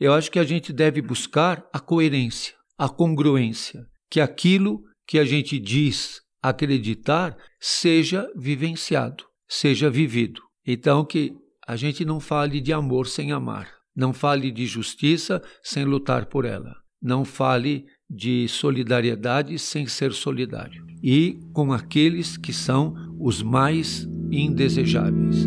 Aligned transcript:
Eu 0.00 0.14
acho 0.14 0.30
que 0.30 0.38
a 0.38 0.44
gente 0.44 0.72
deve 0.72 1.02
buscar 1.02 1.62
a 1.70 1.78
coerência, 1.78 2.54
a 2.78 2.88
congruência, 2.88 3.84
que 4.10 4.18
aquilo 4.18 4.82
que 5.06 5.18
a 5.18 5.24
gente 5.26 5.58
diz 5.58 6.22
acreditar 6.42 7.36
seja 7.60 8.26
vivenciado, 8.34 9.24
seja 9.46 9.90
vivido. 9.90 10.40
Então, 10.66 11.04
que 11.04 11.34
a 11.68 11.76
gente 11.76 12.02
não 12.02 12.18
fale 12.18 12.62
de 12.62 12.72
amor 12.72 13.06
sem 13.06 13.30
amar, 13.30 13.68
não 13.94 14.14
fale 14.14 14.50
de 14.50 14.64
justiça 14.64 15.42
sem 15.62 15.84
lutar 15.84 16.24
por 16.26 16.46
ela, 16.46 16.74
não 17.02 17.22
fale 17.22 17.84
de 18.08 18.48
solidariedade 18.48 19.58
sem 19.58 19.86
ser 19.86 20.12
solidário, 20.12 20.82
e 21.02 21.38
com 21.52 21.74
aqueles 21.74 22.38
que 22.38 22.54
são 22.54 22.94
os 23.20 23.42
mais 23.42 24.08
indesejáveis. 24.32 25.46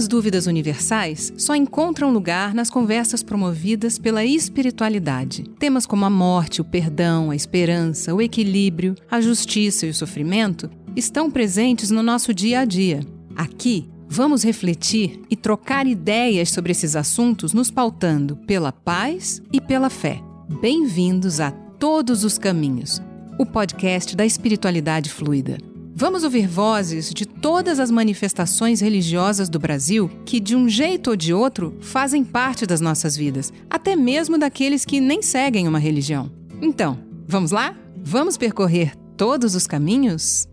Algumas 0.00 0.08
dúvidas 0.08 0.46
universais 0.46 1.30
só 1.36 1.54
encontram 1.54 2.10
lugar 2.10 2.54
nas 2.54 2.70
conversas 2.70 3.22
promovidas 3.22 3.98
pela 3.98 4.24
espiritualidade. 4.24 5.42
Temas 5.58 5.84
como 5.84 6.06
a 6.06 6.08
morte, 6.08 6.62
o 6.62 6.64
perdão, 6.64 7.30
a 7.30 7.36
esperança, 7.36 8.14
o 8.14 8.22
equilíbrio, 8.22 8.94
a 9.10 9.20
justiça 9.20 9.84
e 9.84 9.90
o 9.90 9.94
sofrimento 9.94 10.70
estão 10.96 11.30
presentes 11.30 11.90
no 11.90 12.02
nosso 12.02 12.32
dia 12.32 12.60
a 12.60 12.64
dia. 12.64 13.00
Aqui, 13.36 13.90
vamos 14.08 14.42
refletir 14.42 15.20
e 15.28 15.36
trocar 15.36 15.86
ideias 15.86 16.48
sobre 16.48 16.72
esses 16.72 16.96
assuntos, 16.96 17.52
nos 17.52 17.70
pautando 17.70 18.36
pela 18.46 18.72
paz 18.72 19.42
e 19.52 19.60
pela 19.60 19.90
fé. 19.90 20.22
Bem-vindos 20.62 21.40
a 21.40 21.50
Todos 21.50 22.24
os 22.24 22.38
Caminhos, 22.38 23.02
o 23.38 23.44
podcast 23.44 24.16
da 24.16 24.24
espiritualidade 24.24 25.10
fluida. 25.10 25.69
Vamos 26.00 26.24
ouvir 26.24 26.48
vozes 26.48 27.12
de 27.12 27.26
todas 27.26 27.78
as 27.78 27.90
manifestações 27.90 28.80
religiosas 28.80 29.50
do 29.50 29.58
Brasil 29.58 30.10
que, 30.24 30.40
de 30.40 30.56
um 30.56 30.66
jeito 30.66 31.10
ou 31.10 31.14
de 31.16 31.34
outro, 31.34 31.76
fazem 31.82 32.24
parte 32.24 32.64
das 32.64 32.80
nossas 32.80 33.14
vidas, 33.14 33.52
até 33.68 33.94
mesmo 33.94 34.38
daqueles 34.38 34.86
que 34.86 34.98
nem 34.98 35.20
seguem 35.20 35.68
uma 35.68 35.78
religião. 35.78 36.32
Então, 36.62 36.98
vamos 37.28 37.50
lá? 37.50 37.76
Vamos 37.98 38.38
percorrer 38.38 38.96
todos 39.14 39.54
os 39.54 39.66
caminhos? 39.66 40.48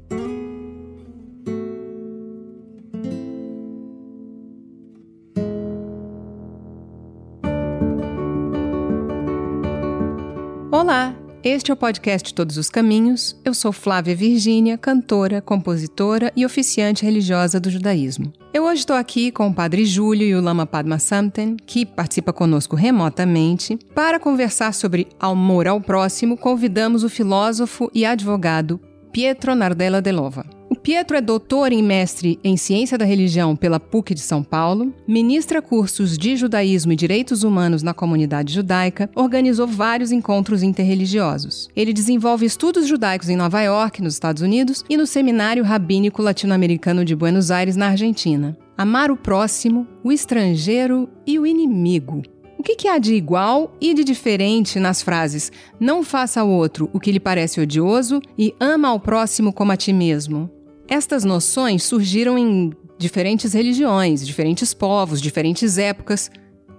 Olá! 10.70 11.17
Este 11.50 11.72
é 11.72 11.74
o 11.74 11.78
podcast 11.78 12.34
Todos 12.34 12.58
os 12.58 12.70
Caminhos. 12.70 13.34
Eu 13.46 13.54
sou 13.54 13.72
Flávia 13.72 14.14
Virgínia, 14.14 14.78
cantora, 14.78 15.42
compositora 15.42 16.30
e 16.36 16.46
oficiante 16.46 17.06
religiosa 17.06 17.58
do 17.58 17.70
judaísmo. 17.70 18.34
Eu 18.54 18.66
hoje 18.66 18.82
estou 18.82 18.98
aqui 18.98 19.32
com 19.32 19.48
o 19.48 19.54
Padre 19.54 19.86
Júlio 19.86 20.28
e 20.28 20.36
o 20.36 20.42
Lama 20.42 20.66
Padma 20.66 21.00
Samten, 21.00 21.56
que 21.66 21.86
participa 21.86 22.34
conosco 22.34 22.76
remotamente. 22.76 23.80
Para 23.96 24.20
conversar 24.20 24.74
sobre 24.74 25.08
amor 25.18 25.70
ao 25.70 25.80
próximo, 25.80 26.36
convidamos 26.36 27.06
o 27.06 27.10
filósofo 27.10 27.90
e 27.94 28.04
advogado 28.04 28.78
Pietro 29.14 29.56
Nardella 29.56 30.02
Delova. 30.02 30.57
Pietro 30.88 31.18
é 31.18 31.22
doutor 31.22 31.74
em 31.74 31.84
mestre 31.84 32.40
em 32.42 32.56
ciência 32.56 32.98
da 32.98 33.04
religião 33.04 33.58
pela 33.58 33.78
PUC 33.78 34.14
de 34.14 34.22
São 34.22 34.42
Paulo, 34.42 34.94
ministra 35.06 35.62
cursos 35.62 36.18
de 36.18 36.38
judaísmo 36.38 36.94
e 36.94 36.96
direitos 36.96 37.44
humanos 37.44 37.84
na 37.84 37.94
comunidade 37.94 38.54
judaica, 38.54 39.10
organizou 39.14 39.68
vários 39.68 40.14
encontros 40.14 40.64
interreligiosos. 40.64 41.68
Ele 41.76 41.92
desenvolve 41.92 42.46
estudos 42.46 42.88
judaicos 42.88 43.28
em 43.28 43.36
Nova 43.36 43.62
York, 43.62 44.02
nos 44.02 44.14
Estados 44.14 44.42
Unidos, 44.42 44.86
e 44.90 44.96
no 44.96 45.06
Seminário 45.06 45.62
Rabínico 45.62 46.22
Latino-Americano 46.22 47.04
de 47.04 47.18
Buenos 47.18 47.52
Aires, 47.52 47.76
na 47.76 47.88
Argentina. 47.88 48.58
Amar 48.78 49.12
o 49.12 49.18
próximo, 49.18 49.86
o 50.06 50.10
estrangeiro 50.10 51.10
e 51.26 51.38
o 51.38 51.46
inimigo. 51.46 52.22
O 52.58 52.64
que, 52.64 52.78
que, 52.78 52.88
há 52.88 52.98
de 52.98 53.14
igual 53.14 53.76
e 53.82 53.94
de 53.94 54.06
diferente 54.06 54.80
nas 54.80 55.02
frases 55.02 55.52
não 55.82 56.02
faça 56.02 56.40
ao 56.40 56.50
outro 56.50 56.90
o 56.94 57.00
que 57.00 57.12
lhe 57.12 57.20
parece 57.20 57.60
odioso 57.60 58.22
e 58.38 58.56
ama 58.58 58.88
ao 58.88 59.02
próximo 59.02 59.52
como 59.52 59.74
a 59.74 59.76
ti 59.76 59.92
mesmo? 59.92 60.50
Estas 60.90 61.26
noções 61.26 61.84
surgiram 61.84 62.38
em 62.38 62.72
diferentes 62.98 63.54
religiões, 63.54 64.26
diferentes 64.26 64.74
povos, 64.74 65.22
diferentes 65.22 65.78
épocas. 65.78 66.32